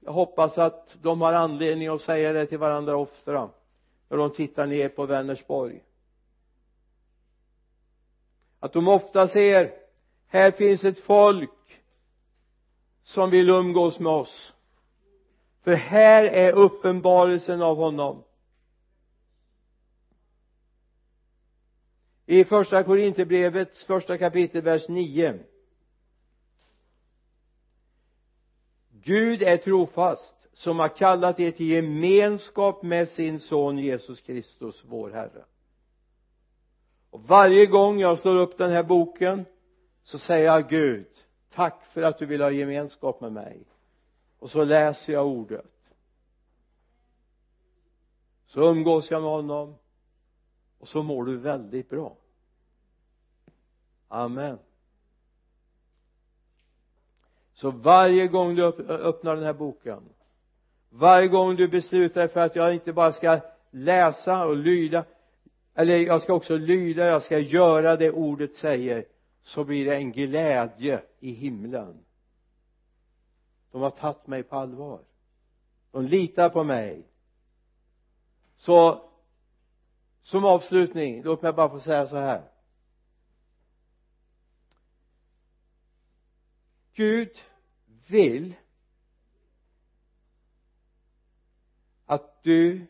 Jag 0.00 0.12
hoppas 0.12 0.58
att 0.58 0.96
de 1.02 1.20
har 1.20 1.32
anledning 1.32 1.88
att 1.88 2.00
säga 2.00 2.32
det 2.32 2.46
till 2.46 2.58
varandra 2.58 2.96
ofta 2.96 3.50
när 4.08 4.16
de 4.16 4.30
tittar 4.30 4.66
ner 4.66 4.88
på 4.88 5.06
Vänersborg. 5.06 5.84
Att 8.60 8.72
de 8.72 8.88
ofta 8.88 9.28
ser 9.28 9.74
här 10.26 10.50
finns 10.50 10.84
ett 10.84 11.00
folk 11.00 11.50
som 13.08 13.30
vill 13.30 13.50
umgås 13.50 13.98
med 13.98 14.12
oss. 14.12 14.52
För 15.60 15.74
här 15.74 16.24
är 16.24 16.52
uppenbarelsen 16.52 17.62
av 17.62 17.76
honom. 17.76 18.24
I 22.26 22.44
första 22.44 22.82
Korinthierbrevets 22.82 23.84
första 23.84 24.18
kapitel 24.18 24.62
vers 24.62 24.88
9 24.88 25.38
Gud 28.90 29.42
är 29.42 29.56
trofast 29.56 30.48
som 30.52 30.78
har 30.78 30.88
kallat 30.88 31.40
er 31.40 31.50
till 31.50 31.70
gemenskap 31.70 32.82
med 32.82 33.08
sin 33.08 33.40
son 33.40 33.78
Jesus 33.78 34.20
Kristus 34.20 34.84
vår 34.86 35.10
Herre. 35.10 35.44
Och 37.10 37.22
varje 37.22 37.66
gång 37.66 38.00
jag 38.00 38.18
slår 38.18 38.36
upp 38.36 38.58
den 38.58 38.70
här 38.70 38.82
boken 38.82 39.44
så 40.02 40.18
säger 40.18 40.46
jag 40.46 40.68
Gud 40.68 41.06
tack 41.50 41.84
för 41.84 42.02
att 42.02 42.18
du 42.18 42.26
vill 42.26 42.42
ha 42.42 42.50
gemenskap 42.50 43.20
med 43.20 43.32
mig. 43.32 43.62
Och 44.38 44.50
så 44.50 44.64
läser 44.64 45.12
jag 45.12 45.26
ordet. 45.26 45.66
Så 48.46 48.70
umgås 48.70 49.10
jag 49.10 49.22
med 49.22 49.30
honom. 49.30 49.74
Och 50.78 50.88
så 50.88 51.02
mår 51.02 51.24
du 51.24 51.36
väldigt 51.36 51.90
bra. 51.90 52.16
Amen. 54.08 54.58
Så 57.54 57.70
varje 57.70 58.28
gång 58.28 58.54
du 58.54 58.64
öppnar 58.64 59.34
den 59.36 59.44
här 59.44 59.52
boken 59.52 60.02
varje 60.90 61.28
gång 61.28 61.56
du 61.56 61.68
beslutar 61.68 62.20
dig 62.20 62.28
för 62.28 62.40
att 62.40 62.56
jag 62.56 62.74
inte 62.74 62.92
bara 62.92 63.12
ska 63.12 63.40
läsa 63.70 64.46
och 64.46 64.56
lyda 64.56 65.04
eller 65.74 65.96
jag 65.96 66.22
ska 66.22 66.34
också 66.34 66.56
lyda, 66.56 67.06
jag 67.06 67.22
ska 67.22 67.38
göra 67.38 67.96
det 67.96 68.10
ordet 68.10 68.54
säger 68.54 69.04
så 69.48 69.64
blir 69.64 69.84
det 69.84 69.96
en 69.96 70.12
glädje 70.12 71.04
i 71.20 71.32
himlen. 71.32 72.04
De 73.70 73.82
har 73.82 73.90
tagit 73.90 74.26
mig 74.26 74.42
på 74.42 74.56
allvar. 74.56 75.04
De 75.90 76.04
litar 76.04 76.50
på 76.50 76.64
mig. 76.64 77.08
Så 78.56 79.08
som 80.22 80.44
avslutning 80.44 81.22
låt 81.22 81.42
mig 81.42 81.52
bara 81.52 81.70
få 81.70 81.80
säga 81.80 82.06
så 82.06 82.16
här. 82.16 82.50
Gud 86.92 87.38
vill 88.06 88.56
att 92.06 92.42
du 92.42 92.86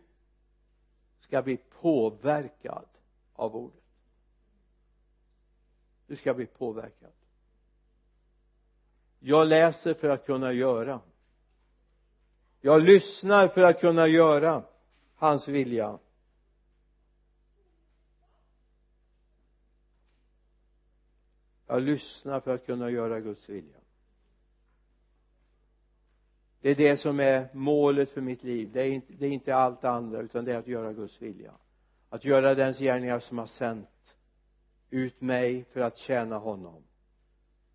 ska 1.20 1.42
bli 1.42 1.56
påverkad 1.56 2.88
av 3.32 3.56
ordet 3.56 3.87
du 6.08 6.16
ska 6.16 6.34
bli 6.34 6.46
påverkad 6.46 7.12
jag 9.20 9.46
läser 9.46 9.94
för 9.94 10.08
att 10.08 10.26
kunna 10.26 10.52
göra. 10.52 11.00
Jag 12.60 12.82
lyssnar 12.82 13.48
för 13.48 13.62
att 13.62 13.80
kunna 13.80 14.06
göra 14.06 14.62
hans 15.14 15.48
vilja. 15.48 15.98
Jag 21.66 21.82
lyssnar 21.82 22.40
för 22.40 22.54
att 22.54 22.66
kunna 22.66 22.90
göra 22.90 23.20
Guds 23.20 23.48
vilja. 23.48 23.76
Det 26.60 26.70
är 26.70 26.74
det 26.74 26.96
som 26.96 27.20
är 27.20 27.48
målet 27.52 28.10
för 28.10 28.20
mitt 28.20 28.42
liv. 28.42 28.70
Det 28.72 28.82
är 28.82 28.90
inte, 28.90 29.12
det 29.12 29.26
är 29.26 29.30
inte 29.30 29.56
allt 29.56 29.80
det 29.80 29.90
andra 29.90 30.20
utan 30.20 30.44
det 30.44 30.52
är 30.52 30.58
att 30.58 30.66
göra 30.66 30.92
Guds 30.92 31.22
vilja. 31.22 31.52
Att 32.08 32.24
göra 32.24 32.54
den 32.54 32.72
gärningar 32.72 33.20
som 33.20 33.38
har 33.38 33.46
sänt 33.46 33.88
ut 34.90 35.20
mig 35.20 35.64
för 35.64 35.80
att 35.80 35.96
tjäna 35.96 36.38
honom. 36.38 36.82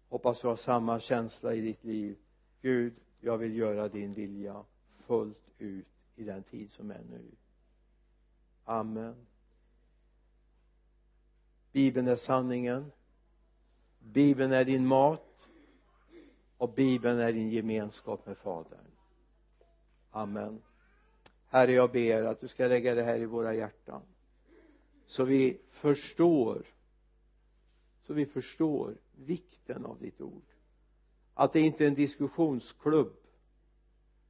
Hoppas 0.10 0.42
du 0.42 0.48
har 0.48 0.56
samma 0.56 1.00
känsla 1.00 1.54
i 1.54 1.62
ditt 1.62 1.84
liv. 1.84 2.18
Gud 2.62 2.94
jag 3.20 3.38
vill 3.38 3.56
göra 3.56 3.90
din 3.90 4.14
vilja 4.14 4.64
fullt 5.06 5.50
ut 5.58 5.88
i 6.16 6.24
den 6.24 6.44
tid 6.44 6.72
som 6.72 6.92
är 6.92 7.04
nu. 7.10 7.32
Amen. 8.64 9.26
Bibeln 11.72 12.08
är 12.08 12.16
sanningen. 12.16 12.92
Bibeln 14.00 14.52
är 14.52 14.66
din 14.66 14.86
mat. 14.86 15.48
Och 16.58 16.74
bibeln 16.74 17.20
är 17.20 17.34
din 17.34 17.50
gemenskap 17.50 18.26
med 18.26 18.38
fadern. 18.38 18.92
Amen. 20.12 20.62
Herre 21.48 21.72
jag 21.72 21.92
ber 21.92 22.24
att 22.24 22.42
du 22.42 22.48
ska 22.48 22.68
lägga 22.68 22.96
det 22.96 23.04
här 23.04 23.20
i 23.20 23.26
våra 23.26 23.54
hjärtan. 23.54 24.02
Så 25.08 25.24
vi 25.24 25.62
förstår 25.72 26.66
så 28.04 28.14
vi 28.14 28.26
förstår 28.26 28.98
vikten 29.16 29.86
av 29.86 30.00
ditt 30.00 30.22
ord. 30.22 30.46
Att 31.34 31.54
det 31.54 31.60
inte 31.60 31.84
är 31.84 31.88
en 31.88 31.96
diskussionsklubb 31.96 33.18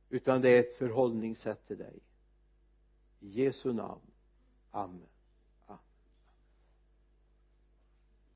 utan 0.09 0.41
det 0.41 0.49
är 0.49 0.59
ett 0.59 0.77
förhållningssätt 0.77 1.67
till 1.67 1.77
dig. 1.77 1.99
I 3.19 3.29
Jesu 3.29 3.73
namn. 3.73 4.11
Amen. 4.71 5.12